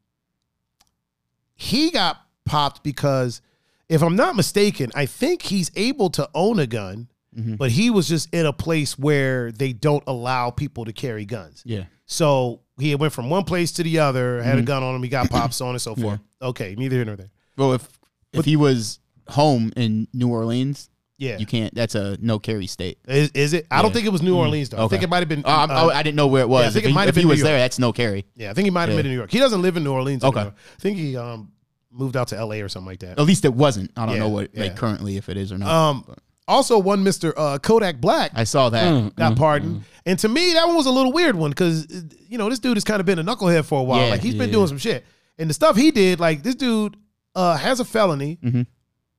[1.55, 3.41] he got popped because,
[3.89, 7.09] if I'm not mistaken, I think he's able to own a gun,
[7.57, 11.63] but he was just in a place where they don't allow people to carry guns.
[11.65, 11.83] yeah.
[12.05, 15.09] So he went from one place to the other, had a gun on him, he
[15.09, 16.19] got pops on and so forth.
[16.41, 17.29] Okay, neither here nor there.
[17.55, 17.87] Well, if
[18.33, 20.89] if he was home in New Orleans,
[21.19, 21.37] Yeah.
[21.37, 21.73] you can't.
[21.75, 22.97] That's a no carry state.
[23.07, 23.67] Is, is it?
[23.69, 24.83] I don't think it was New Orleans though.
[24.83, 25.45] I think it might have been.
[25.45, 26.63] I'm- uh, oh, I didn't know where it was.
[26.63, 27.21] yeah, I think if it might have been.
[27.21, 28.25] if he was there, that's no carry.
[28.35, 28.97] Yeah, I think he might have Yeah.
[28.97, 29.31] been in New York.
[29.31, 30.23] He doesn't live in New Orleans.
[30.23, 30.39] Okay.
[30.39, 30.55] anymore.
[30.77, 31.51] I think he um
[31.91, 32.61] moved out to L.A.
[32.61, 33.19] or something like that.
[33.19, 33.91] At least it wasn't.
[33.97, 34.63] I don't Yeah, know what yeah.
[34.63, 35.69] like currently if it is or not.
[35.69, 36.05] Um,
[36.47, 39.15] also one Mister uh, Kodak Black I saw that.
[39.15, 41.85] got pardoned, and to me that one was a little weird one because
[42.27, 44.01] you know this dude has kind of been a knucklehead for a while.
[44.05, 44.53] Yeah, like he's been yeah.
[44.53, 45.05] doing some shit,
[45.37, 46.97] and the stuff he did, like this dude
[47.35, 48.61] uh has a felony, Mm-hmm.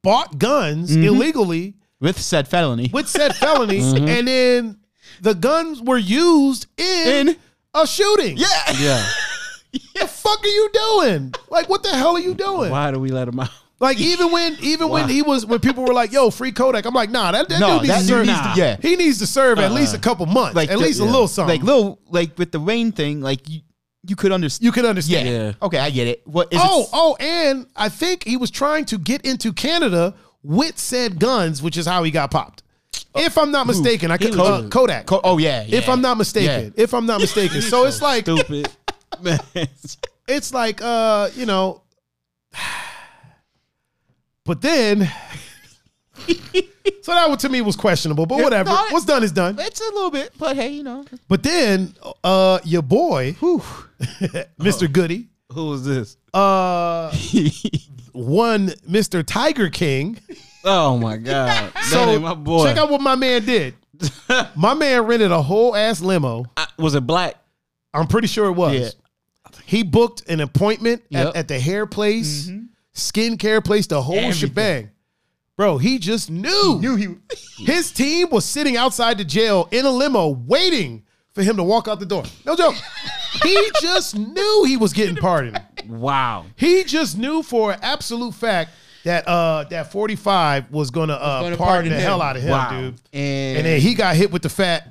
[0.02, 2.90] bought guns illegally With said felony.
[2.92, 3.78] with said felony,
[4.10, 4.80] and then
[5.20, 7.36] the guns were used in, In-
[7.74, 8.36] a shooting.
[8.38, 8.72] yeah.
[8.78, 9.06] Yeah.
[9.94, 11.34] the fuck are you doing?
[11.48, 12.70] Like, what the hell are you doing?
[12.70, 13.50] Why do we let him out?
[13.78, 16.92] Like, even when even when he was when people were like, "Yo, free Kodak," I'm
[16.92, 18.26] like, "Nah, that, that No, dude needs that to dude serve.
[18.26, 18.76] needs to- yeah.
[18.82, 21.26] he needs to serve at least a couple months, Like at the- least a little
[21.28, 21.56] something.
[21.60, 23.60] Like little like with the Wayne thing, like you
[24.06, 24.64] you could understand.
[24.66, 25.28] you could understand.
[25.28, 25.46] yeah.
[25.46, 25.52] Yeah.
[25.62, 26.20] Okay, I get it.
[26.26, 30.78] What is Oh, oh, and I think he was trying to get into Canada with
[30.78, 32.62] said guns, which is how he got popped.
[33.14, 35.08] If I'm not mistaken, I could uh, Kodak.
[35.10, 35.88] Oh yeah, if.
[35.88, 38.68] I'm not mistaken, if I'm not mistaken, so it's like Stupid.
[39.22, 39.38] Man.
[40.36, 41.82] it's like uh you know
[44.44, 45.10] but then
[47.02, 49.84] so that to me was questionable but whatever no, what's done is done It's a
[49.94, 51.04] little bit, but hey, you know.
[51.28, 51.94] but then
[52.24, 53.36] uh your boy
[54.60, 56.16] mr goody Who was this?
[56.34, 57.10] uh
[58.12, 60.18] one mr tiger king
[60.62, 61.72] Oh my God.
[61.72, 62.66] That so ain't my boy.
[62.66, 63.74] check out what my man did
[64.54, 67.36] my man rented a whole ass limo I- was it black?
[67.94, 68.88] i'm pretty sure it was Yeah.
[69.66, 71.36] He booked an appointment at, Yep.
[71.36, 72.64] at the hair place mm-hmm.
[72.94, 74.32] skincare place the whole Everything.
[74.48, 74.90] shebang
[75.56, 76.78] Bro, he just knew.
[76.80, 77.08] He Knew he
[77.66, 81.04] His team was sitting outside the jail in a limo waiting
[81.34, 82.24] for him to walk out the door.
[82.46, 82.74] No joke.
[83.42, 85.60] he just knew he was getting pardoned.
[85.86, 86.46] Wow.
[86.56, 88.70] He just knew for absolute fact
[89.04, 92.02] that uh that 45 was gonna uh gonna pardon, pardon the him.
[92.02, 92.70] hell out of him, Wow.
[92.70, 92.94] dude.
[93.12, 94.88] and, And then he got hit with the fat.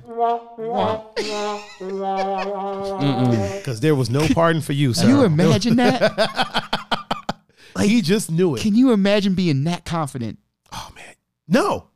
[2.40, 5.02] Because there was no pardon for you, sir.
[5.02, 7.40] Can you imagine that?
[7.80, 8.60] he just knew it.
[8.62, 10.38] Can you imagine being that confident?
[10.72, 11.14] Oh man,
[11.48, 11.88] no,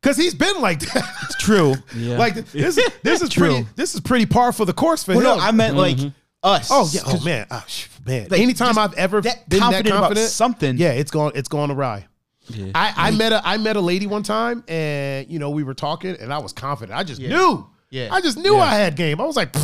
[0.00, 1.04] because he's been like that.
[1.24, 1.74] It's true.
[1.96, 2.16] Yeah.
[2.20, 3.48] Like this, is this is True.
[3.48, 3.66] pretty.
[3.76, 5.38] This is pretty par for the course for Well, him.
[5.38, 5.98] no, I meant like
[6.42, 6.68] us.
[6.70, 7.00] oh yeah.
[7.06, 7.46] Oh man.
[7.50, 8.28] Oh, sh- man.
[8.30, 10.76] Like, Anytime I've ever that been confident that about confident, something.
[10.78, 11.32] Yeah, it's gone.
[11.34, 12.06] It's gone awry.
[12.48, 12.72] Yeah.
[12.74, 15.74] I, I met a I met a lady one time, and you know we were
[15.74, 16.98] talking, and I was confident.
[16.98, 17.66] I just knew.
[17.90, 18.08] Yeah.
[18.12, 19.20] I just knew I had game.
[19.20, 19.54] I was like,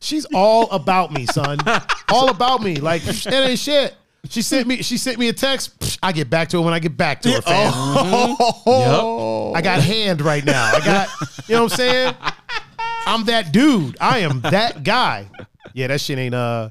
[0.00, 1.58] she's all about me, son.
[2.10, 2.76] all about me.
[2.76, 3.94] Like that ain't shit.
[4.28, 4.82] She sent me.
[4.82, 5.98] She sent me a text.
[6.02, 7.40] I get back to her when I get back to her.
[7.40, 7.72] Fam.
[8.66, 9.52] Oh.
[9.54, 10.70] I got hand right now.
[10.74, 11.08] I got,
[11.48, 12.14] you know what I'm saying?
[13.06, 13.96] I'm that dude.
[14.00, 15.26] I am that guy.
[15.74, 16.70] Yeah, that shit ain't uh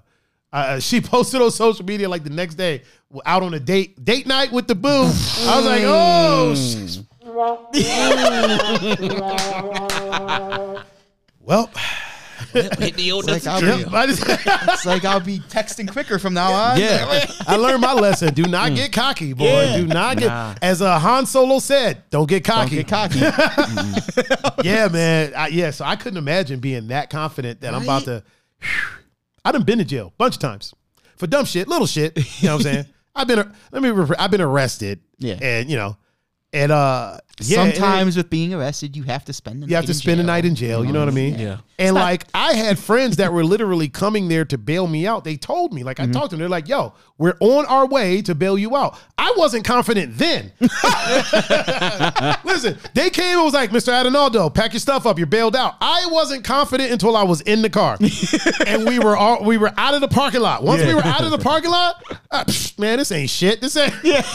[0.51, 2.81] uh, she posted on social media like the next day,
[3.25, 4.89] out on a date, date night with the boo.
[4.89, 6.97] I was like, oh, sh-
[11.41, 11.69] well,
[12.53, 16.79] Hit the old like I'll be, it's like I'll be texting quicker from now on.
[16.79, 18.33] yeah, I learned my lesson.
[18.33, 19.45] Do not get cocky, boy.
[19.45, 19.77] Yeah.
[19.77, 20.55] Do not get, Nah.
[20.61, 22.83] as uh, Han Solo said, don't get Don't cocky.
[22.83, 23.19] get cocky.
[24.63, 25.33] yeah, man.
[25.35, 28.23] I, yeah, so I couldn't imagine being that confident that I'm about to.
[29.45, 30.73] I done been to jail a bunch of times
[31.17, 32.17] for dumb shit, little shit.
[32.41, 32.85] You know what I'm saying?
[33.15, 34.15] I've been let me.
[34.17, 35.01] I've been arrested.
[35.17, 35.37] Yeah.
[35.41, 35.97] and you know,
[36.53, 39.91] And uh, yeah, Sometimes with being arrested, you have to spend the you have to
[39.91, 40.83] in spend a night in jail.
[40.83, 41.39] You know what I mean?
[41.39, 41.57] Yeah.
[41.77, 45.23] And like I had friends that were literally coming there to bail me out.
[45.23, 48.21] They told me, like I talked to them, they're like, "Yo, we're on our way
[48.23, 50.51] to bail you out." I wasn't confident then.
[52.43, 53.97] Listen, they came and was like, "Mr.
[53.97, 55.17] Adinaldo, pack your stuff up.
[55.17, 57.97] You're bailed out." I wasn't confident until I was in the car,
[58.67, 60.63] and we were all we were out of the parking lot.
[60.63, 63.61] Once we were out of the parking lot, uh, psh, man, this ain't shit.
[63.61, 63.93] This ain't.
[64.03, 64.25] Yeah,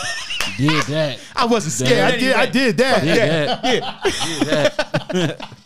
[0.56, 1.18] Did that.
[1.34, 2.14] I wasn't scared.
[2.14, 2.34] I did.
[2.34, 2.93] I did that.
[3.02, 3.60] Yeah.
[3.62, 4.02] that.
[4.02, 5.50] Did that.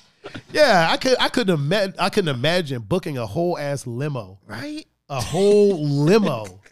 [0.52, 4.38] Yeah, I could I couldn't imagine I couldn't imagine booking a whole ass limo.
[4.46, 4.86] Right?
[5.08, 6.60] A whole limo.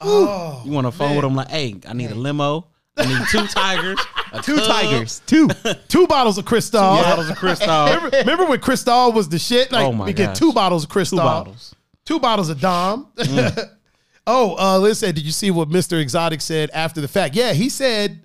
[0.00, 0.62] Oh.
[0.64, 2.68] You want to phone with him like, hey, I need a limo.
[2.96, 3.98] I need two tigers.
[4.42, 5.20] Two tigers.
[5.26, 5.48] Two.
[5.88, 6.80] Two bottles of Cristal.
[6.80, 7.86] bottles of Cristal.
[7.86, 9.72] Remember, remember when Cristal was the shit?
[9.72, 11.18] Like Oh my we get two bottles of Cristal.
[11.18, 11.74] Two bottles.
[12.04, 13.08] Two bottles of Dom.
[14.26, 16.00] oh, uh Liz said, did you see what Mr.
[16.00, 17.34] Exotic said after the fact?
[17.34, 18.20] Yeah, he said,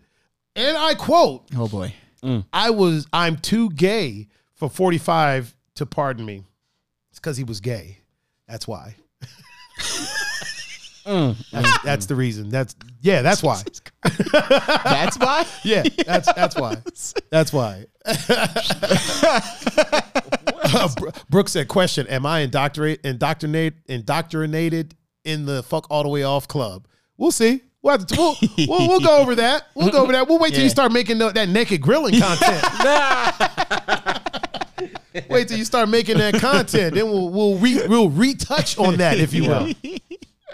[0.56, 1.94] and I quote, Oh boy.
[2.24, 2.46] Mm.
[2.54, 6.44] I was I'm too gay for 45 to pardon me.
[7.12, 7.98] It's because he was gay.
[8.48, 8.96] That's why.
[11.06, 12.50] Mm, that's, that's mm, the reason.
[12.50, 13.62] That's yeah, that's why.
[14.84, 15.46] That's why?
[15.64, 16.78] Yeah, that's that's why.
[17.30, 17.86] That's why.
[20.66, 26.10] Uh, Bro- Brooke said, "Question: Am I indoctrinate, indoctrinate, indoctrinated in the fuck all the
[26.10, 26.88] way off club?
[27.18, 27.62] We'll see.
[27.84, 28.36] We'll, have to, we'll,
[28.68, 29.68] we'll, we'll go over that.
[29.76, 30.26] We'll go over that.
[30.30, 32.64] We'll wait till you start making the, that naked grilling content.
[35.30, 36.96] wait till you start making that content.
[36.96, 39.74] Then we'll we'll re, we'll retouch on that, if you will.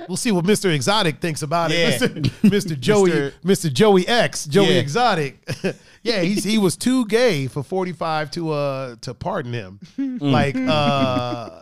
[0.07, 0.73] We'll see what Mr.
[0.73, 1.89] Exotic thinks about Yeah.
[1.89, 2.01] it.
[2.01, 2.22] Mr.
[2.49, 2.80] Mr.
[2.80, 3.11] Joey,
[3.43, 3.72] Mr.
[3.72, 4.80] Joey X, Joey Yeah.
[4.80, 5.38] Exotic.
[6.03, 9.80] yeah, he's he was too gay for 45 to uh to pardon him.
[10.19, 11.60] Like uh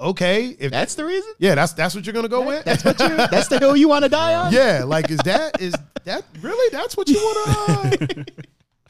[0.00, 1.32] okay, if that's the reason?
[1.38, 2.64] yeah, that's that's what you're gonna go with.
[2.64, 4.52] That's what you that's the hill you want to die on?
[4.52, 8.20] yeah, like is that is that really that's what you want to?
[8.20, 8.24] Uh,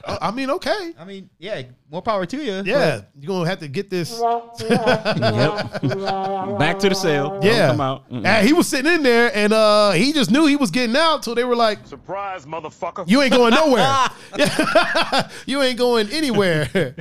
[0.06, 2.62] I mean, okay, I mean, yeah, more power to you.
[2.64, 4.20] yeah, you're gonna have to get this.
[4.60, 6.58] Yep.
[6.58, 7.30] Back to the cell.
[7.30, 8.10] Don't Yeah, Come out.
[8.10, 8.24] Mm-mm.
[8.26, 11.24] And he was sitting in there, and uh he just knew he was getting out.
[11.24, 13.08] So they were like, Surprise, motherfucker.
[13.08, 14.08] You ain't going nowhere.
[15.46, 16.94] you ain't going anywhere.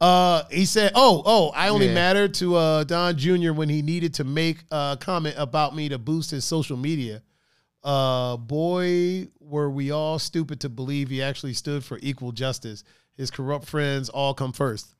[0.00, 1.94] Uh, he said, "Oh, oh, I only Yeah.
[1.94, 3.52] mattered to uh, Don Jr.
[3.52, 7.22] when he needed to make a comment about me to boost his social media.
[7.82, 12.84] Uh, boy, were we all stupid to believe he actually stood for equal justice.
[13.16, 14.94] His corrupt friends all come first.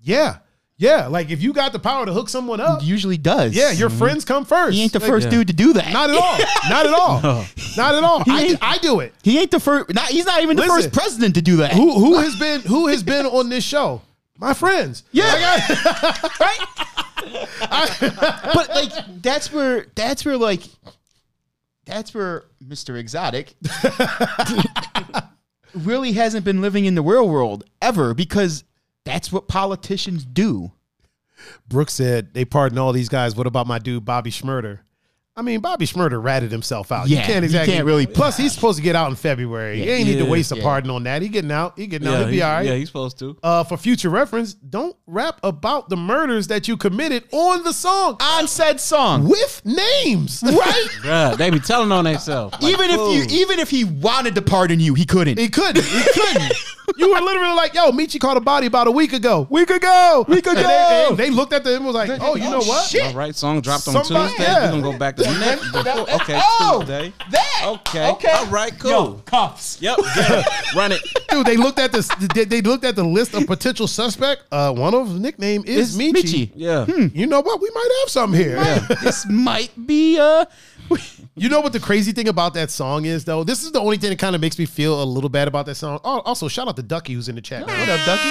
[0.00, 0.38] Yeah,
[0.76, 1.06] yeah.
[1.06, 3.54] Like if you got the power to hook someone up, Usually does.
[3.54, 4.74] yeah, your friends come first.
[4.76, 5.30] He ain't the Like, first Yeah.
[5.30, 5.92] dude to do that.
[5.92, 6.38] Not at all.
[6.68, 7.44] Not at all.
[7.76, 8.22] Not at all.
[8.28, 9.12] I, I do it.
[9.22, 9.92] He ain't the first.
[9.94, 11.72] Not, he's not even the first president to do that.
[11.72, 14.02] who who has been who has been on this show?
[14.38, 15.02] My friends.
[15.12, 15.58] Yeah.
[16.40, 16.58] Right?
[18.00, 20.62] But like that's where that's where like
[21.84, 22.96] that's where Mr.
[22.98, 23.54] Exotic
[25.74, 28.64] really hasn't been living in the real world ever because
[29.04, 30.72] that's what politicians do.
[31.66, 33.34] Brooke said they pardon all these guys.
[33.34, 34.80] What about my dude Bobby Shmurda?
[35.34, 37.08] I mean, Bobby Shmurda ratted himself out.
[37.08, 37.72] Yeah, you can't you exactly.
[37.72, 39.82] can't really- Plus, he's supposed to get out in February.
[39.82, 40.62] you ain't need to Yeah, waste a yeah.
[40.62, 41.22] pardon on that.
[41.22, 41.72] He getting out.
[41.78, 42.12] He getting out.
[42.12, 42.66] Yeah, He'll be all right.
[42.66, 43.38] yeah, he's supposed to.
[43.42, 48.18] uh, for future reference, don't rap about the murders that you committed on the song
[48.20, 49.26] On said song.
[49.26, 50.86] with names, right?
[51.02, 52.52] Bruh, they be telling on themselves.
[52.60, 55.38] Like, even if you even if he wanted to pardon you, he couldn't.
[55.38, 55.82] He couldn't.
[55.84, 56.52] He couldn't.
[56.98, 59.46] You were literally like, "Yo, Michi caught a body about a week ago.
[59.48, 60.26] Week ago.
[60.28, 60.54] Week ago.
[60.62, 62.86] They, and they looked at them and was like, "Oh, you know what?
[62.86, 63.02] shit.
[63.06, 64.42] All right, song dropped on Somebody- Tuesday.
[64.44, 64.64] yeah.
[64.66, 65.72] We're gonna go back to the next.
[65.72, 67.12] before- Okay, Oh, Tuesday.
[67.30, 68.30] That Okay.
[68.32, 68.76] All right.
[68.78, 68.90] Cool.
[68.90, 69.78] Yo, cuffs.
[69.80, 69.98] Yep.
[70.14, 70.46] Get it.
[70.76, 71.00] Run it.
[71.28, 72.08] Dude, they looked at this.
[72.34, 74.42] They, they looked at the list of potential suspect.
[74.50, 76.12] Uh, one of his nickname is Michi.
[76.12, 76.52] Michi.
[76.54, 76.86] Yeah.
[76.86, 77.60] You know what?
[77.60, 78.56] We might have some here.
[79.02, 80.44] this might be uh
[81.34, 83.42] You know what the crazy thing about that song is, though?
[83.44, 85.64] This is the only thing that kind of makes me feel a little bad about
[85.66, 85.98] that song.
[86.04, 87.62] Oh, also, shout out to Ducky who's in the chat.
[87.66, 88.30] what up, Ducky?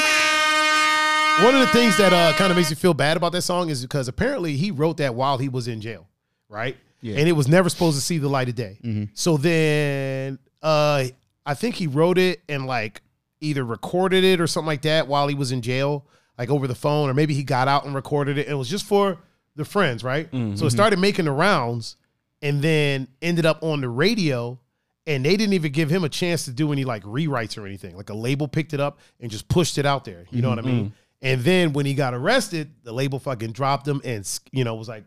[1.45, 3.69] One of the things that uh, kind of makes me feel bad about that song
[3.69, 6.07] is because apparently he wrote that while he was in jail,
[6.51, 6.77] right?
[7.01, 7.17] Yeah.
[7.17, 8.77] And it was never supposed to see the light of day.
[8.83, 9.05] Mm-hmm.
[9.15, 11.05] So then uh,
[11.45, 13.01] I think he wrote it and like
[13.39, 16.05] either recorded it or something like that while he was in jail,
[16.37, 18.47] like over the phone, or maybe he got out and recorded it.
[18.47, 19.17] It was just for
[19.55, 20.31] the friends, right?
[20.31, 20.55] Mm-hmm.
[20.55, 21.97] So it started making the rounds
[22.41, 24.59] and then ended up on the radio
[25.07, 27.97] and they didn't even give him a chance to do any like rewrites or anything.
[27.97, 30.25] Like a label picked it up and just pushed it out there.
[30.29, 30.69] You know what I mm-hmm.
[30.69, 30.93] mean?
[31.23, 34.87] And then when he got arrested, the label fucking dropped him and you know was
[34.89, 35.03] like,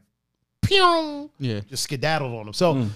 [0.66, 1.61] pew, Yeah.
[1.69, 2.53] just skedaddled on him.
[2.53, 2.86] So,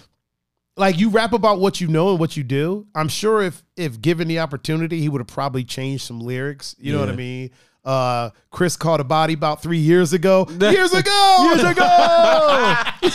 [0.77, 2.87] like you rap about what you know and what you do.
[2.95, 6.75] I'm sure if if given the opportunity, he would have probably changed some lyrics.
[6.79, 7.51] You know what I mean?
[7.85, 10.47] Uh, Chris caught a body about three years ago.
[10.61, 11.51] years ago.
[11.55, 11.87] years ago.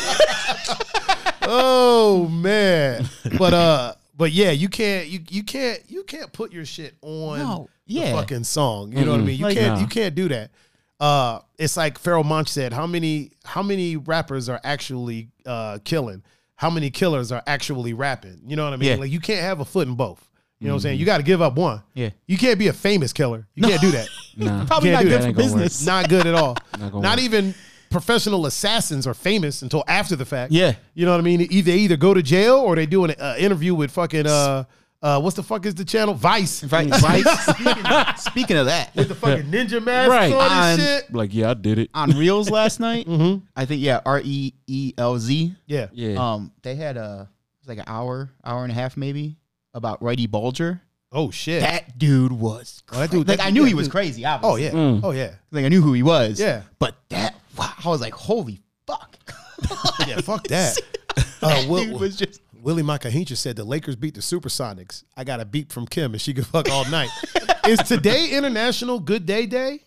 [1.44, 3.08] oh man.
[3.38, 7.40] But uh, but yeah, you can't you you can't you can't put your shit on
[7.40, 8.14] No, the yeah.
[8.14, 8.92] fucking song.
[8.94, 9.38] You know what I mean?
[9.38, 9.82] You Like, can't no.
[9.82, 10.52] you can't do that.
[11.00, 12.74] Uh, it's like Pharoahe Monch said.
[12.74, 16.24] How many how many rappers are actually uh, killing?
[16.56, 18.42] How many killers are actually rapping?
[18.46, 18.90] You know what I mean?
[18.90, 18.96] Yeah.
[18.96, 20.28] Like you can't have a foot in both.
[20.60, 21.00] You know what I'm saying?
[21.00, 21.82] You got to give up one.
[21.94, 22.12] Yeah.
[22.26, 23.46] You can't be a famous killer.
[23.54, 24.08] You can't do that.
[24.36, 24.66] Nah.
[24.66, 25.36] Probably not good for gonna work.
[25.38, 25.86] business.
[25.86, 26.58] Not good at all.
[26.80, 27.54] Not Not even
[27.92, 30.52] professional assassins are famous until after the fact.
[30.52, 30.74] Yeah.
[30.96, 31.42] You know what I mean?
[31.42, 34.64] Either they either go to jail or they do an uh, interview with fucking uh
[35.04, 36.92] uh what's the fuck is the channel Vice Right.
[36.96, 37.84] speaking,
[38.18, 40.34] speaking of that, with the fucking ninja mask Right.
[40.34, 41.14] on and shit.
[41.14, 41.90] Like, yeah, I did it.
[41.94, 43.46] on Reelz last night, Mm-hmm.
[43.56, 45.54] I think yeah, R E E L Z.
[45.68, 45.88] Yeah.
[45.94, 46.16] Yeah.
[46.34, 49.38] Um, they had a it was like an hour, hour and a half maybe
[49.74, 50.82] about Whitey Bulger.
[51.12, 51.62] Oh shit.
[51.62, 53.92] That dude was Oh, that dude- like that- I knew yeah, he was dude.
[53.92, 54.26] crazy.
[54.26, 54.72] oh yeah.
[54.72, 55.02] Mm.
[55.04, 55.34] Oh yeah.
[55.52, 56.40] like I knew who he was.
[56.40, 56.64] Yeah.
[56.80, 59.18] but that wow, I was like, holy fuck.
[60.08, 60.20] Yeah.
[60.22, 60.78] Fuck that.
[61.16, 65.04] that Uh, Will, dude was just Willie Makahincha said the Lakers beat the Supersonics.
[65.18, 67.10] I got a beep from Kim and she could fuck all night.
[67.68, 69.82] is today International Good Day Day?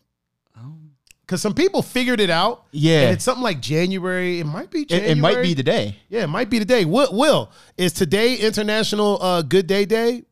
[1.22, 2.66] Because some people figured it out.
[2.70, 3.04] Yeah.
[3.04, 4.38] And it's something like January.
[4.40, 5.12] It might be it, January.
[5.12, 5.96] it might be the day.
[6.08, 6.84] Yeah, it might be today.
[6.84, 10.24] Will, Will is today International uh, Good Day Day?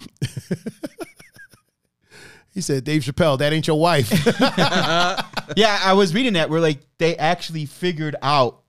[2.52, 4.10] he said, Dave Chappelle, that ain't your wife.
[5.56, 8.59] Yeah, I was reading that where like they actually figured out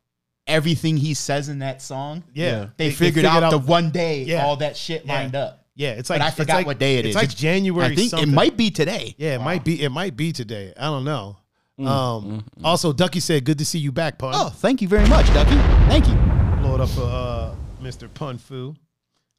[0.47, 2.23] everything he says in that song.
[2.34, 2.68] yeah.
[2.77, 4.45] They, figured, out, the one day Yeah.
[4.45, 5.13] all that shit Yeah.
[5.13, 5.65] lined up.
[5.76, 7.15] Yeah, it's But like I forgot like- what day it it's is.
[7.15, 7.85] like It's- January.
[7.91, 8.30] I think something.
[8.30, 9.15] it might be today.
[9.18, 9.81] Yeah, it might be.
[9.81, 10.73] It might be today.
[10.77, 11.38] I don't know.
[11.80, 15.07] Mm, Um, Also, Ducky said, "Good to see you back, Pun." Oh, thank you very
[15.07, 15.55] much, Ducky.
[15.89, 16.13] Thank you.
[16.61, 18.13] Blow it up for uh, Mr.
[18.13, 18.76] Pun Fu.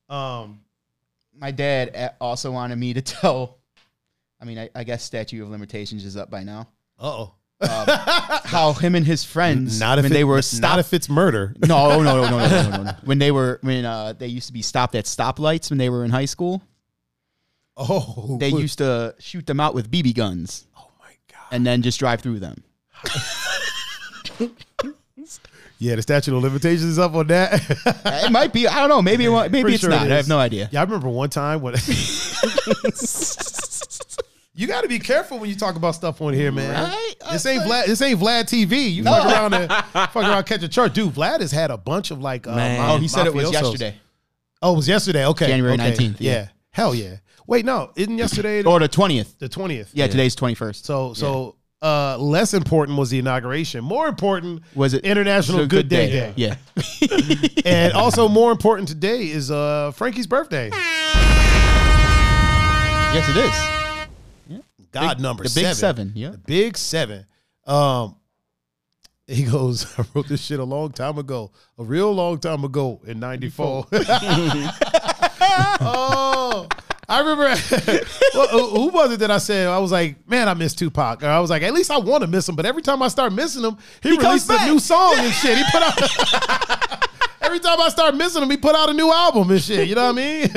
[0.08, 0.60] Um,
[1.38, 3.58] My dad uh, also wanted me to tell.
[4.40, 6.68] I mean, I, I guess statute of limitations is up by now.
[6.98, 7.34] oh,
[7.64, 10.80] How him and his friends not if when it, they were not stopped.
[10.80, 11.54] if it's murder.
[11.66, 12.92] no, no, no, no, no, no, no, no.
[13.04, 16.04] When they were when uh, they used to be stopped at stoplights when they were
[16.04, 16.62] in high school.
[17.76, 21.46] Oh, They used to shoot them out with BB guns Oh my god.
[21.50, 22.62] and then just drive through them.
[25.78, 27.60] Yeah, the statute of limitations is up on that.
[28.24, 28.68] It might be.
[28.68, 29.02] I don't know.
[29.02, 30.06] Maybe it, maybe Pretty it's sure not.
[30.06, 30.68] it I have no idea.
[30.70, 31.74] Yeah, I remember one time when
[34.54, 36.72] you got to be careful when you talk about stuff on here, man.
[36.90, 37.14] Right?
[37.32, 37.86] This ain't Vlad.
[37.86, 38.92] This ain't Vlad TV.
[38.92, 41.14] You fuck around and fuck around, catch a charge, dude.
[41.14, 42.46] Vlad has had a bunch of like.
[42.46, 42.78] Uh, Man.
[42.78, 43.52] ma- Oh, he said it was mafiosos.
[43.62, 43.94] yesterday.
[44.60, 45.26] Oh, it was yesterday.
[45.26, 45.92] Okay, January okay.
[45.92, 46.48] 19th, yeah.
[46.70, 47.16] hell yeah.
[47.46, 49.36] Wait, no, isn't yesterday Or the twentieth.
[49.40, 49.90] the twentieth?
[49.94, 50.84] Yeah, today's twenty first.
[50.86, 53.82] So, so uh, less important was the inauguration.
[53.82, 56.32] More important Was it International Good, Day Day.
[56.36, 56.54] Yeah.
[57.64, 60.70] and also more important today is uh, Frankie's birthday.
[63.12, 63.81] yes, it is.
[64.92, 65.74] God Big- number the big seven.
[65.74, 66.30] seven, yeah.
[66.30, 67.26] The big seven.
[67.66, 68.16] Um,
[69.26, 73.00] he goes, I wrote this shit a long time ago, a real long time ago
[73.06, 73.86] in '94.
[75.80, 76.68] oh,
[77.08, 77.54] I remember.
[78.34, 79.68] well, who- was it that I said?
[79.68, 81.22] I was like, man, I miss Tupac.
[81.22, 82.56] Or I was like, at least I want to miss him.
[82.56, 85.56] But every time I start missing him, he, comes releases a new song and shit.
[85.58, 87.08] He put out.
[87.40, 89.88] every time I start missing him, he put out a new album and shit.
[89.88, 90.48] You know what I mean?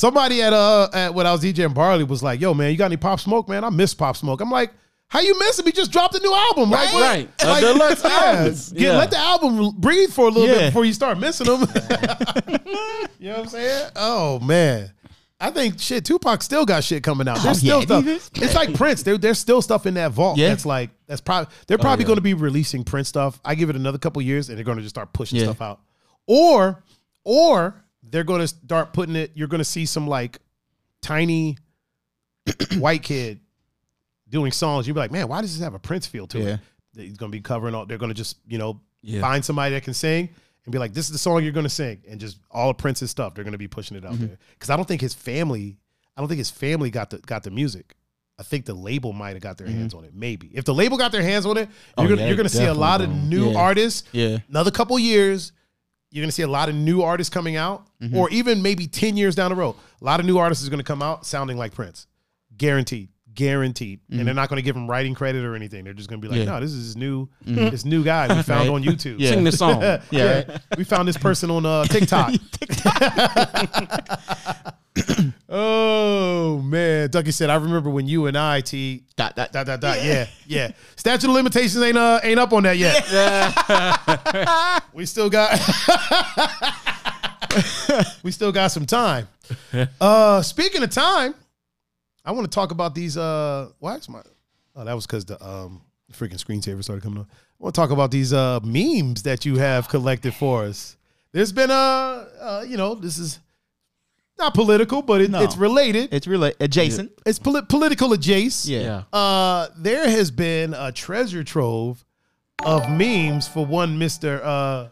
[0.00, 2.86] Somebody at uh at when I was DJing Barley was like, "Yo, man, you got
[2.86, 3.64] any Pop Smoke, man?
[3.64, 4.72] I miss Pop Smoke." I'm like,
[5.08, 5.66] "How you miss him?
[5.66, 7.28] He just dropped a new album, like, what- Right.
[7.42, 8.54] A Like, deluxe yeah, album.
[8.54, 8.96] get- Yeah.
[8.96, 11.60] let the album breathe for a little bit before you start missing him."
[13.18, 13.90] you know what I'm saying?
[13.94, 14.90] Oh man.
[15.42, 16.04] I think shit.
[16.06, 17.42] Tupac still got shit coming out.
[17.42, 18.42] There's Oh, still yeah, stuff.
[18.42, 19.02] It's like Prince.
[19.02, 20.38] There, there's still stuff in that vault.
[20.38, 20.48] Yeah.
[20.48, 22.08] That's like that's probably they're probably yeah.
[22.08, 23.38] going to be releasing Prince stuff.
[23.44, 25.44] I give it another couple years, and they're going to just start pushing Yeah.
[25.44, 25.80] stuff out.
[26.26, 26.82] Or,
[27.24, 27.74] or
[28.10, 29.32] they're going to start putting it.
[29.34, 30.38] You're going to see some like
[31.02, 31.56] tiny
[32.78, 33.40] white kid
[34.28, 34.86] doing songs.
[34.86, 36.46] You'll be like, man, why does this have a Prince feel to Yeah.
[36.54, 36.60] it?
[36.96, 37.86] He's going to be covering all.
[37.86, 39.20] They're going to just you know Yeah.
[39.20, 40.28] find somebody that can sing
[40.64, 42.78] and be like, this is the song you're going to sing, and just all of
[42.78, 43.34] Prince's stuff.
[43.34, 44.26] They're going to be pushing it out Mm-hmm.
[44.26, 45.78] there because I don't think his family.
[46.16, 47.94] I don't think his family got the got the music.
[48.38, 50.12] I think the label might have got their hands on it.
[50.14, 52.48] Maybe if the label got their hands on it, Oh, you're gonna yeah, you're gonna
[52.48, 53.58] see a lot of new yeah.
[53.58, 54.08] artists.
[54.12, 54.38] Yeah.
[54.48, 55.52] Another couple years,
[56.10, 58.16] you're gonna see a lot of new artists coming out, Mm-hmm.
[58.16, 60.82] or even maybe ten years down the road, a lot of new artists is gonna
[60.82, 62.06] come out sounding like Prince,
[62.56, 63.08] guaranteed,
[63.40, 64.00] guaranteed.
[64.10, 65.84] And they're not gonna give him writing credit or anything.
[65.84, 66.48] They're just gonna be like, Mm-hmm.
[66.48, 66.52] Yeah.
[66.52, 66.60] Mm-hmm.
[66.60, 67.28] no, this is his new
[67.70, 69.16] this new guy we found on YouTube.
[69.18, 69.30] Yeah.
[69.30, 69.80] Sing the song.
[70.10, 72.28] Yeah, we found this person on uh, TikTok.
[75.48, 79.80] oh man, Ducky said, I remember when you and I T Dot, dot, dot dot
[79.80, 80.04] dot.
[80.04, 80.72] Yeah, yeah.
[80.96, 83.04] Statute of limitations ain't uh ain't up on that yet.
[84.92, 85.50] we still got
[88.22, 89.28] we still got some time.
[90.00, 91.34] Uh, speaking of time,
[92.30, 93.16] I want to talk about these.
[93.16, 94.20] Uh, why is my?
[94.76, 95.82] Oh, that was because the um
[96.12, 97.26] freaking screensaver started coming on.
[97.28, 100.96] I want to talk about these uh memes that you have collected for us.
[101.32, 103.40] there's been a, uh, you know, this is
[104.38, 105.42] not political, but it, No.
[105.42, 106.14] it's related.
[106.14, 107.10] It's really adjacent.
[107.26, 108.72] it's poli- political adjacent.
[108.74, 109.02] Yeah.
[109.12, 109.18] Yeah.
[109.18, 112.04] Uh, there has been a treasure trove
[112.64, 114.40] of memes for one Mister.
[114.42, 114.88] Uh,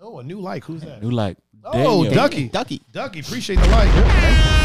[0.00, 0.64] oh, a new like.
[0.64, 0.98] Who's that?
[1.02, 1.36] Who like?
[1.64, 2.14] Oh, Daniel.
[2.14, 2.48] Ducky.
[2.48, 2.82] Ducky.
[2.92, 4.62] Ducky, appreciate the like.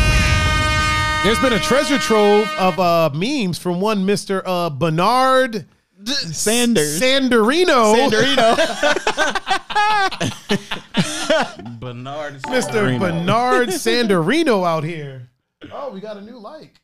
[1.24, 5.66] There's been a treasure trove of uh, memes from one Mister uh, Bernard
[6.06, 7.00] Sanders.
[7.00, 7.94] Sanderino.
[11.80, 12.41] Bernard.
[12.44, 12.62] Mr.
[12.62, 13.00] Sanderino.
[13.00, 15.30] Bernard Sanderino out here.
[15.72, 16.80] Oh, we got a new like.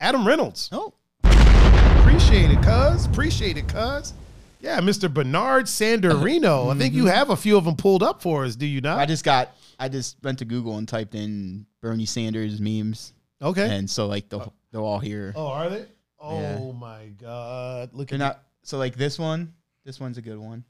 [0.00, 0.70] Adam Reynolds.
[0.72, 0.94] Oh.
[1.24, 3.04] Appreciate it, cuz.
[3.04, 4.14] Appreciate it, cuz.
[4.60, 5.12] Yeah, Mr.
[5.12, 6.74] Bernard Sanderino.
[6.74, 8.98] I think you have a few of them pulled up for us, do you not?
[8.98, 9.50] I just got.
[9.78, 13.68] I just went to Google and typed in Bernie Sanders memes, Okay.
[13.76, 14.40] and so like they're,
[14.72, 15.32] they're all here.
[15.36, 15.86] Oh, are they?
[16.20, 16.72] Oh Yeah.
[16.78, 17.90] my God.
[17.92, 18.42] Look They're at not.
[18.62, 19.54] So like this one.
[19.84, 20.64] This one's a good one.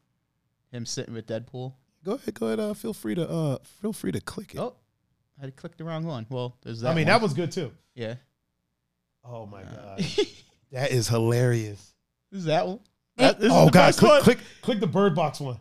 [0.71, 1.73] Him sitting with Deadpool.
[2.05, 2.61] Go ahead, go ahead.
[2.61, 4.61] Uh, feel free to uh feel free to click it.
[4.61, 4.75] Oh,
[5.41, 6.27] I had clicked the wrong one.
[6.29, 6.91] Well, there's that.
[6.91, 7.15] I mean, one.
[7.15, 7.73] that was good too.
[7.95, 8.15] yeah.
[9.25, 9.99] Oh my God.
[10.73, 11.95] that is hilarious.
[12.33, 12.81] is that one.
[13.17, 14.23] That- this is oh the God, best click, one.
[14.23, 15.59] click click the bird box one.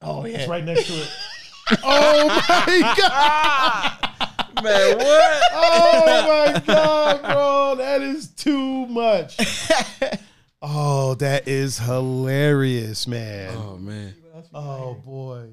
[0.00, 0.38] Oh yeah.
[0.38, 1.10] It's right next to it.
[1.84, 3.89] oh my God.
[4.62, 5.42] Man, what?
[5.52, 9.36] Oh my god, bro, that is too much.
[10.62, 13.56] Oh, that is hilarious, man.
[13.56, 14.14] Oh man,
[14.52, 15.46] Oh boy.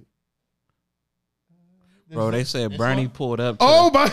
[2.12, 2.30] bro.
[2.32, 3.58] They said Bernie pulled up.
[3.60, 4.10] To Oh my.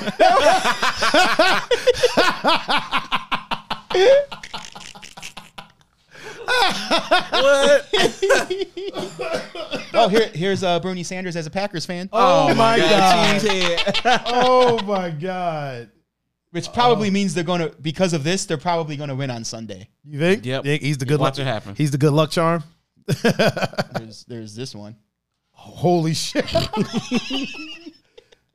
[9.97, 13.41] Oh, here, here's uh, Bernie Sanders as a Packers fan, Oh, my god.
[13.41, 14.23] Cheesehead.
[14.27, 15.91] Oh my god.
[16.51, 19.89] which probably means they're gonna because of this, they're probably gonna win on Sunday.
[20.05, 20.45] You think?
[20.45, 20.65] Yep.
[20.65, 21.47] Think he's the good Watch luck.
[21.47, 21.75] it happen.
[21.77, 22.63] He's the good luck charm.
[23.23, 24.97] There's there's this one.
[25.51, 26.45] Holy shit.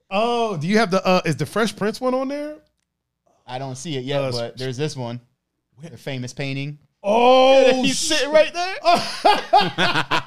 [0.09, 2.55] oh, do you have the uh is the Fresh Prince one on there?
[3.47, 5.19] I don't see it yet, Uh, but there's this one.
[5.81, 6.77] The famous painting.
[7.03, 8.17] Oh, He's shit.
[8.19, 8.75] sitting right there.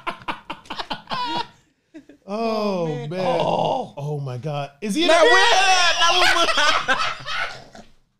[2.25, 3.19] Oh, man.
[3.19, 3.93] Oh.
[3.97, 4.71] Oh my god.
[4.79, 6.93] Is he in Not that?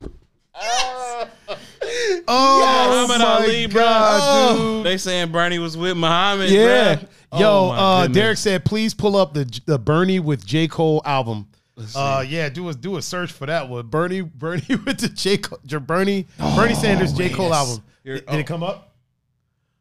[0.03, 0.19] with-
[2.27, 3.81] Oh Muhammad my Ali, bro.
[3.81, 4.85] god, dude.
[4.85, 6.49] They saying Bernie was with Muhammad.
[6.49, 6.95] Yeah.
[6.95, 7.07] bruh.
[7.39, 8.07] Yo, Oh, uh.
[8.07, 10.67] Derek said, please pull up the the Bernie with J.
[10.67, 11.47] Cole album.
[11.95, 13.87] Uh, yeah, do a do a search for that one.
[13.87, 15.37] Bernie, Bernie with the J.
[15.37, 17.29] Cole, J- Bernie, Bernie Sanders J.
[17.29, 17.55] Cole yes.
[17.69, 17.83] album.
[18.03, 18.43] Here- Did, did it oh.
[18.43, 18.89] come up?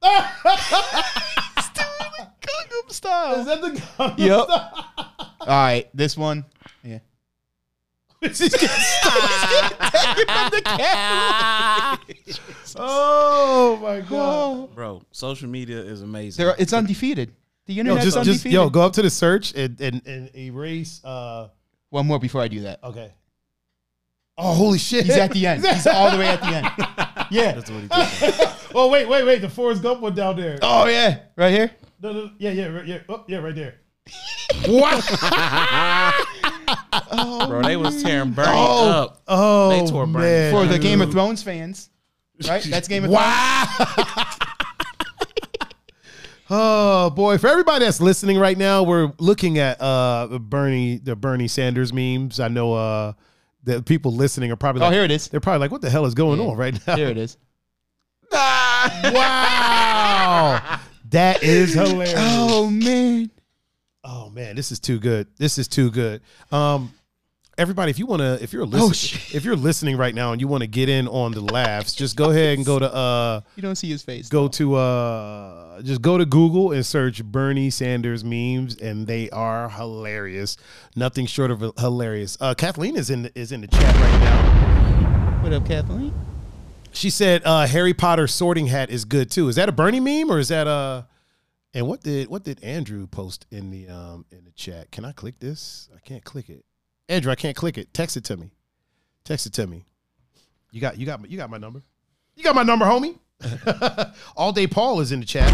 [2.43, 3.41] Gangnam Style.
[3.41, 4.45] Is that the Gangnam Yep.
[4.45, 4.87] Style?
[5.41, 6.45] All right, this one.
[6.83, 6.99] Yeah.
[8.25, 8.69] It's just getting
[12.77, 14.73] oh my god!
[14.77, 15.03] bro.
[15.11, 16.45] Social media is amazing.
[16.45, 17.33] There, it's undefeated.
[17.67, 18.53] The Yo, internet's just, just undefeated.
[18.53, 21.01] yo, go up to the search and and, and erase.
[21.05, 21.49] Uh,
[21.91, 22.79] One more before I do that.
[22.85, 23.13] okay.
[24.39, 25.05] Oh, holy shit!
[25.05, 25.67] He's at the end.
[25.67, 26.69] He's all the way at the end.
[27.33, 27.53] Yeah.
[27.53, 28.49] That's what he did.
[28.75, 29.41] oh wait, wait, wait!
[29.41, 30.59] The Forrest Gump one down there.
[30.63, 31.21] Oh yeah.
[31.37, 31.71] Right here.
[32.01, 33.75] No, no, yeah, yeah, right- yeah, oh, yeah, right there.
[34.67, 35.03] What?
[37.13, 37.63] oh, Bro.
[37.63, 38.91] They was tearing Bernie Oh.
[38.91, 39.23] up.
[39.27, 40.53] Oh, They tore Bernie man.
[40.53, 41.11] For the Game of.
[41.11, 41.89] Thrones fans.
[42.47, 42.63] Right?
[42.65, 43.25] That's Game of Thrones.
[43.25, 44.27] Wow.
[46.51, 47.39] oh boy!
[47.39, 52.41] For everybody that's listening right now, we're looking at uh Bernie the Bernie Sanders memes.
[52.41, 53.13] I know uh
[53.65, 55.29] the people listening are probably like Oh, like, here it is.
[55.29, 56.97] they're probably like, what the hell is going on right now?
[56.97, 57.37] Here it is.
[59.13, 60.81] Wow,
[61.11, 62.15] that is hilarious.
[62.17, 63.31] Oh man.
[64.05, 65.29] Oh man, this is too good.
[65.39, 66.21] This is too good.
[66.51, 66.93] Um,
[67.59, 69.35] everybody, if you want to, if you're listening, shit.
[69.35, 72.17] if you're listening right now and you want to get in on the laughs, just
[72.17, 74.29] go ahead and go to uh, You don't see his face.
[74.29, 79.69] go to uh, just go to Google and search Bernie Sanders memes, and they are
[79.69, 80.57] hilarious.
[80.97, 82.37] Nothing short of hilarious.
[82.41, 85.43] Uh, Kathleen is in the, is in the chat right now.
[85.43, 86.15] What up, Kathleen?
[86.93, 89.49] She said uh, Harry Potter sorting hat is good too.
[89.49, 91.07] Is that a Bernie meme or is that a?
[91.75, 94.91] And what did what did Andrew post in the um in the chat?
[94.91, 95.89] Can I click this?
[95.97, 96.67] I can't click it.
[97.09, 97.93] Andrew, I can't click it.
[97.93, 98.53] Text it to me.
[99.25, 99.85] Text it to me.
[100.71, 101.83] You got you got my- you got my number.
[102.37, 103.19] You got my number, homie.
[104.37, 105.51] All day Paul is in the chat.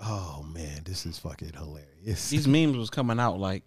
[0.00, 2.28] Oh man, this is fucking hilarious.
[2.30, 3.62] These memes was coming out like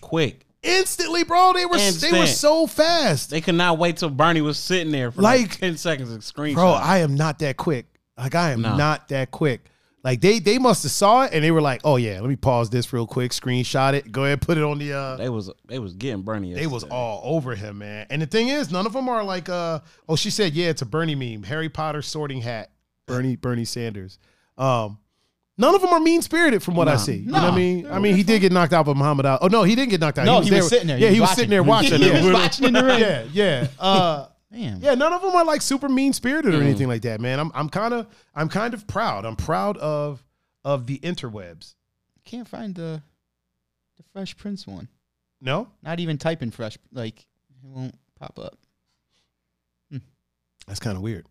[0.00, 0.46] quick.
[0.62, 1.52] Instantly, bro.
[1.54, 3.30] They were they were so fast.
[3.30, 6.22] They could not wait till Bernie was sitting there for like, Like- ten seconds of
[6.22, 6.54] screen.
[6.54, 7.86] Bro, I am not that quick.
[8.18, 8.76] Like I am No.
[8.76, 9.64] not that quick.
[10.02, 12.36] Like they they must have saw it and they were like, oh yeah, let me
[12.36, 14.92] pause this real quick, screenshot it, go ahead, put it on the.
[14.94, 16.54] uh they was they was getting Bernie.
[16.54, 18.06] They was all over him, man.
[18.08, 20.80] And the thing is, none of them are like, uh oh, she said, yeah, it's
[20.80, 22.70] a Bernie meme, Harry Potter sorting hat,
[23.06, 24.18] Bernie Bernie Sanders.
[24.56, 24.98] Um,
[25.58, 26.96] None of them are mean spirited, from what I No.
[26.96, 27.16] see.
[27.16, 27.86] You know what I mean?
[27.86, 29.38] I mean, he did get knocked out by Muhammad Ali.
[29.42, 30.24] Oh no, he didn't get knocked out.
[30.24, 30.96] No, he was sitting there.
[30.96, 32.00] He Yeah, was he was sitting there watching.
[32.00, 32.24] He yeah.
[32.24, 33.00] was watching in the ring.
[33.00, 33.66] Yeah, yeah.
[33.78, 34.80] Uh, Damn.
[34.80, 37.38] yeah, none of them are like super mean spirited or anything like that, man.
[37.38, 39.24] I'm I'm kind of I'm kind of proud.
[39.24, 40.24] I'm proud of
[40.64, 41.74] of the interwebs.
[42.24, 43.00] Can't find the
[43.96, 44.88] the Fresh Prince one.
[45.40, 46.76] No, Not even typing fresh.
[46.92, 48.58] Like it won't pop up.
[50.66, 51.26] that's kind of weird.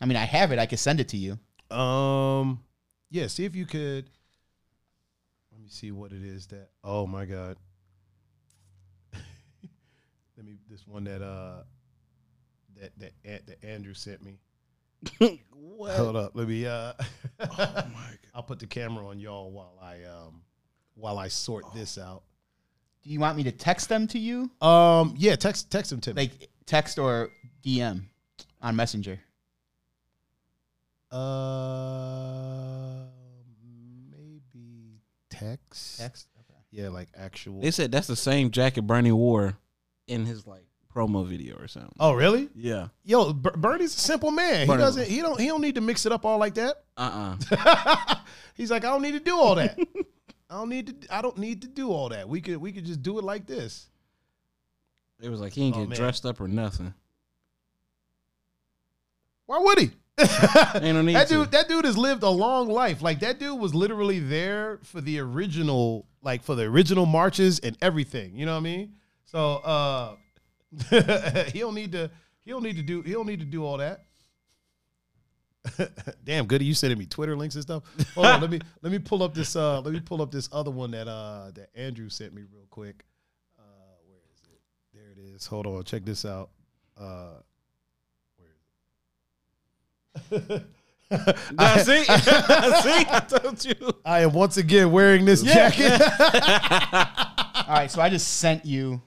[0.00, 0.58] I mean, I have it.
[0.58, 1.38] I could send it to you.
[1.74, 2.60] Um,
[3.10, 3.28] yeah.
[3.28, 4.10] See if you could.
[5.52, 6.70] Let me see what it is that.
[6.82, 7.56] Oh my god.
[10.36, 11.62] Let me this one that uh
[12.80, 14.38] that that An- that Andrew sent me.
[15.50, 15.92] what?
[15.96, 16.32] Hold up.
[16.34, 16.92] Let me uh.
[18.34, 20.42] I'll put the camera on y'all while I um
[20.94, 22.22] while I sort this out.
[23.02, 24.50] Do you want me to text them to you?
[24.60, 25.14] Um.
[25.16, 25.36] Yeah.
[25.36, 26.22] Text text him to me.
[26.22, 27.30] Like text or
[27.64, 28.02] DM
[28.62, 29.20] on Messenger.
[31.14, 33.04] Uh,
[34.10, 34.98] maybe
[35.30, 35.98] text.
[35.98, 36.26] Text.
[36.40, 36.58] Okay.
[36.72, 37.60] Yeah, like actual.
[37.60, 39.56] They said that's the same jacket Bernie wore
[40.08, 40.63] in his like
[40.94, 41.92] promo video or something.
[41.98, 42.48] oh, really?
[42.54, 42.88] Yeah.
[43.04, 44.68] Yo, Ber- Bernie's a simple man.
[44.68, 45.08] He doesn't.
[45.08, 45.40] He don't.
[45.40, 46.76] He don't need to mix it up all like that.
[46.96, 48.14] Uh uh
[48.54, 49.76] He's like, I don't need to do all that.
[50.48, 51.14] I don't need to.
[51.14, 52.28] I don't need to do all that.
[52.28, 52.58] We could.
[52.58, 53.88] We could just do it like this.
[55.20, 55.98] It was like he ain't Oh, get man.
[55.98, 56.94] dressed up or nothing.
[59.46, 59.90] Why would he?
[60.74, 61.34] Ain't no need that to.
[61.34, 61.50] dude.
[61.50, 63.02] That dude has lived a long life.
[63.02, 67.76] Like that dude was literally there for the original, like for the original marches and
[67.82, 68.36] everything.
[68.36, 68.94] You know what I mean?
[69.24, 70.14] So uh
[71.52, 72.10] he don't need to.
[72.44, 73.02] He don't need to do.
[73.02, 74.04] He don't need to do all that.
[76.24, 77.84] Damn, Goody, you sending me Twitter links and stuff.
[78.14, 79.56] Hold on, let me let me pull up this.
[79.56, 82.66] Uh, let me pull up this other one that uh that Andrew sent me real
[82.70, 83.04] quick.
[83.58, 83.62] Uh,
[84.06, 84.60] where is it?
[84.92, 85.46] There it is.
[85.46, 86.50] Hold on, check this out.
[86.98, 87.34] Uh,
[90.28, 90.62] where is it?
[91.10, 93.74] Now, see, see, I told you.
[94.04, 95.92] I am once again wearing this jacket.
[95.92, 97.90] All right.
[97.90, 99.00] So I just sent you.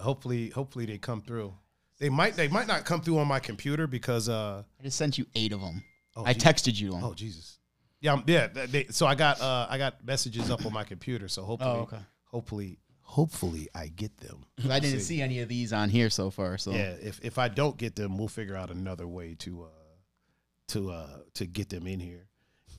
[0.00, 1.54] Hopefully, hopefully they come through.
[1.98, 5.18] They might, they might not come through on my computer because, uh, I just sent
[5.18, 5.82] you eight of them.
[6.16, 7.02] oh, I gee- texted you them.
[7.04, 7.58] oh Jesus,
[8.00, 8.46] yeah, I'm- yeah.
[8.46, 11.26] They, so I got, uh, I got messages up on my computer.
[11.28, 11.98] So hopefully, Oh, okay.
[12.24, 14.44] hopefully, hopefully I get them.
[14.70, 16.58] I didn't see any of these on here so far.
[16.58, 19.68] So Yeah, if if I don't get them, we'll figure out another way to, uh,
[20.68, 22.28] to, uh, to get them in here.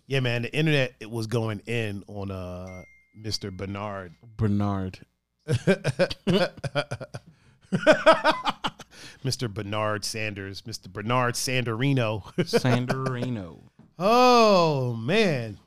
[0.08, 2.84] Yeah, man, the internet it was going in on uh
[3.22, 3.52] Mr.
[3.56, 5.00] Bernard Bernard.
[9.24, 9.54] Mr.
[9.54, 10.92] Bernard Sanders, Mr.
[10.92, 12.24] Bernard Sanderino.
[12.38, 13.60] Sanderino.
[13.98, 15.58] oh man,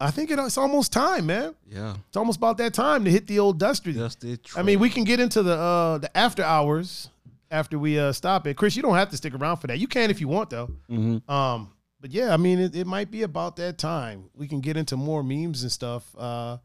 [0.00, 1.54] I think it- it's almost time, man.
[1.70, 1.94] Yeah.
[2.08, 3.92] It's almost about that time to hit the old dusty.
[3.92, 7.08] Dusty I mean, we can get into the uh the after hours
[7.50, 8.56] after we uh stop it.
[8.56, 9.78] Chris, you don't have to stick around for that.
[9.78, 10.70] You can if you want though.
[10.88, 11.70] hmm Um,
[12.00, 14.24] but yeah, I mean, it, it might be about that time.
[14.34, 16.04] We can get into more memes and stuff.
[16.18, 16.56] Uh,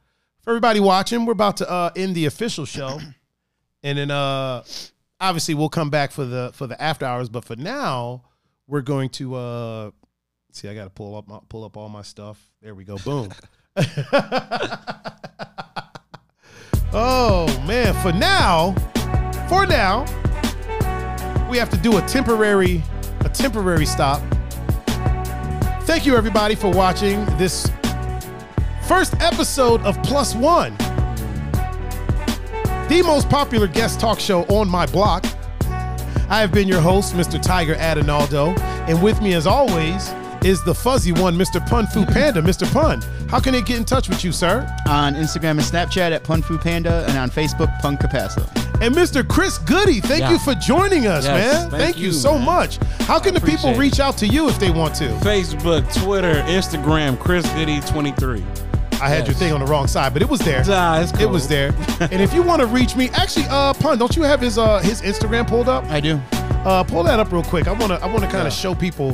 [0.47, 3.01] for everybody watching, we're about to uh, end the official show,
[3.83, 4.63] and then uh,
[5.19, 7.27] obviously we'll come back for the for the after hours.
[7.27, 8.23] But for now,
[8.65, 9.91] we're going to uh,
[10.53, 10.69] see.
[10.69, 12.41] I got to pull up my, pull up all my stuff.
[12.61, 12.95] There we go.
[12.99, 13.29] Boom.
[16.93, 17.93] oh man!
[18.01, 18.73] For now,
[19.49, 20.05] for now,
[21.49, 22.81] we have to do a temporary
[23.19, 24.21] a temporary stop.
[25.81, 27.69] Thank you everybody for watching this
[28.87, 30.75] first episode of Plus One,
[32.87, 35.25] the most popular guest talk show on my block.
[36.29, 37.41] I have been your host, Mr.
[37.41, 38.57] Tiger Adinaldo,
[38.87, 40.09] and with me as always
[40.43, 41.65] is the fuzzy one, Mr.
[41.67, 42.41] Pun Fu Panda.
[42.41, 42.71] Mr.
[42.71, 44.65] Pun, how can they get in touch with you, sir?
[44.87, 48.41] on Instagram and Snapchat at Punfu Panda and on Facebook Punk Capasso.
[48.81, 49.27] And Mr.
[49.27, 50.31] Chris Goody, thank Yeah.
[50.31, 51.69] you for joining us, Yes, man.
[51.71, 52.45] Thank, thank you, you, so man.
[52.45, 52.77] much.
[53.01, 53.79] How can the people appreciate it.
[53.79, 55.07] reach out to you if they want to?
[55.19, 58.43] Facebook, Twitter, Instagram, Chris Goody 23.
[58.99, 60.63] I had your thing on the wrong side, but it was there.
[60.65, 61.73] Nah, it's It was there.
[61.99, 64.79] and if you want to reach me, actually, uh, pun, don't you have his uh
[64.79, 65.83] his Instagram pulled up?
[65.85, 66.19] I do.
[66.65, 67.67] Uh, pull that up real quick.
[67.67, 68.47] I wanna I wanna kind Yeah.
[68.47, 69.13] of show people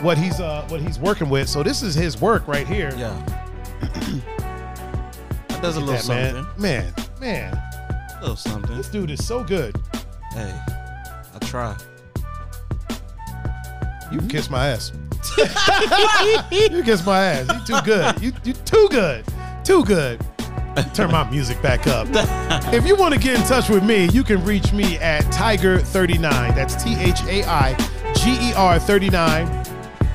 [0.00, 1.48] what he's uh what he's working with.
[1.48, 2.92] So this is his work right here.
[2.96, 3.14] Yeah.
[5.48, 6.62] that does a little That, something.
[6.62, 7.62] man, man, man.
[8.16, 8.76] A little something.
[8.76, 9.76] This dude is so good.
[10.32, 10.54] Hey,
[11.34, 11.76] I try.
[14.12, 14.92] You can kiss my ass.
[16.50, 17.46] you kiss my ass.
[17.52, 18.22] You too good.
[18.22, 19.24] You you too good.
[19.64, 20.20] Too good.
[20.94, 22.06] Turn my music back up.
[22.72, 26.54] if you want to get in touch with me, you can reach me at Thaiger39.
[26.54, 27.74] That's T H A I
[28.14, 29.46] G E R 39.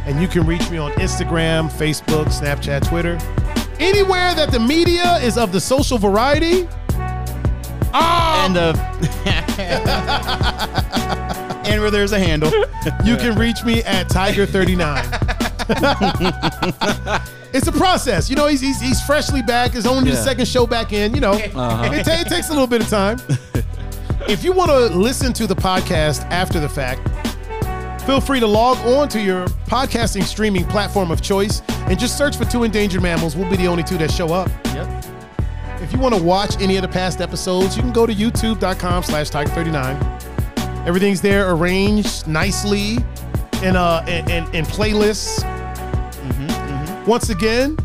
[0.05, 3.17] And you can reach me on Instagram, Facebook, Snapchat, Twitter.
[3.79, 6.67] Anywhere that the media is of the social variety.
[7.93, 8.73] Ah, And uh
[11.65, 12.49] and where there's a handle.
[13.05, 15.01] you can reach me at Thaiger39.
[17.53, 18.29] it's a process.
[18.29, 19.75] You know, he's he's, he's freshly back.
[19.75, 21.13] It's only the second show back in.
[21.13, 21.93] You know, Uh-huh.
[21.93, 23.19] it, ta- it takes a little bit of time.
[24.27, 27.07] if you want to listen to the podcast after the fact,
[28.05, 32.35] feel free to log on to your podcasting streaming platform of choice and just search
[32.37, 33.35] for Two Endangered Mammals.
[33.35, 34.49] We'll be the only two that show up.
[34.65, 35.05] Yep.
[35.81, 39.03] If you want to watch any of the past episodes, you can go to youtube.com
[39.03, 40.30] slash thaiger39.
[40.85, 42.97] Everything's there arranged nicely
[43.61, 45.45] in, uh, in, in, in playlists.
[47.05, 47.77] Once again,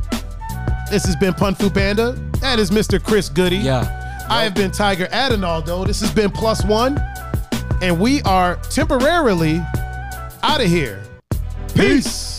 [0.91, 2.13] this has been Pun Fu Panda.
[2.41, 3.03] That is Mr.
[3.03, 3.57] Chris Goody.
[3.57, 4.03] Yeah.
[4.29, 5.85] I have been Tiger Adinaldo.
[5.85, 7.01] This has been Plus One.
[7.83, 9.63] And we are temporarily
[10.43, 11.03] out of here.
[11.75, 12.36] Peace.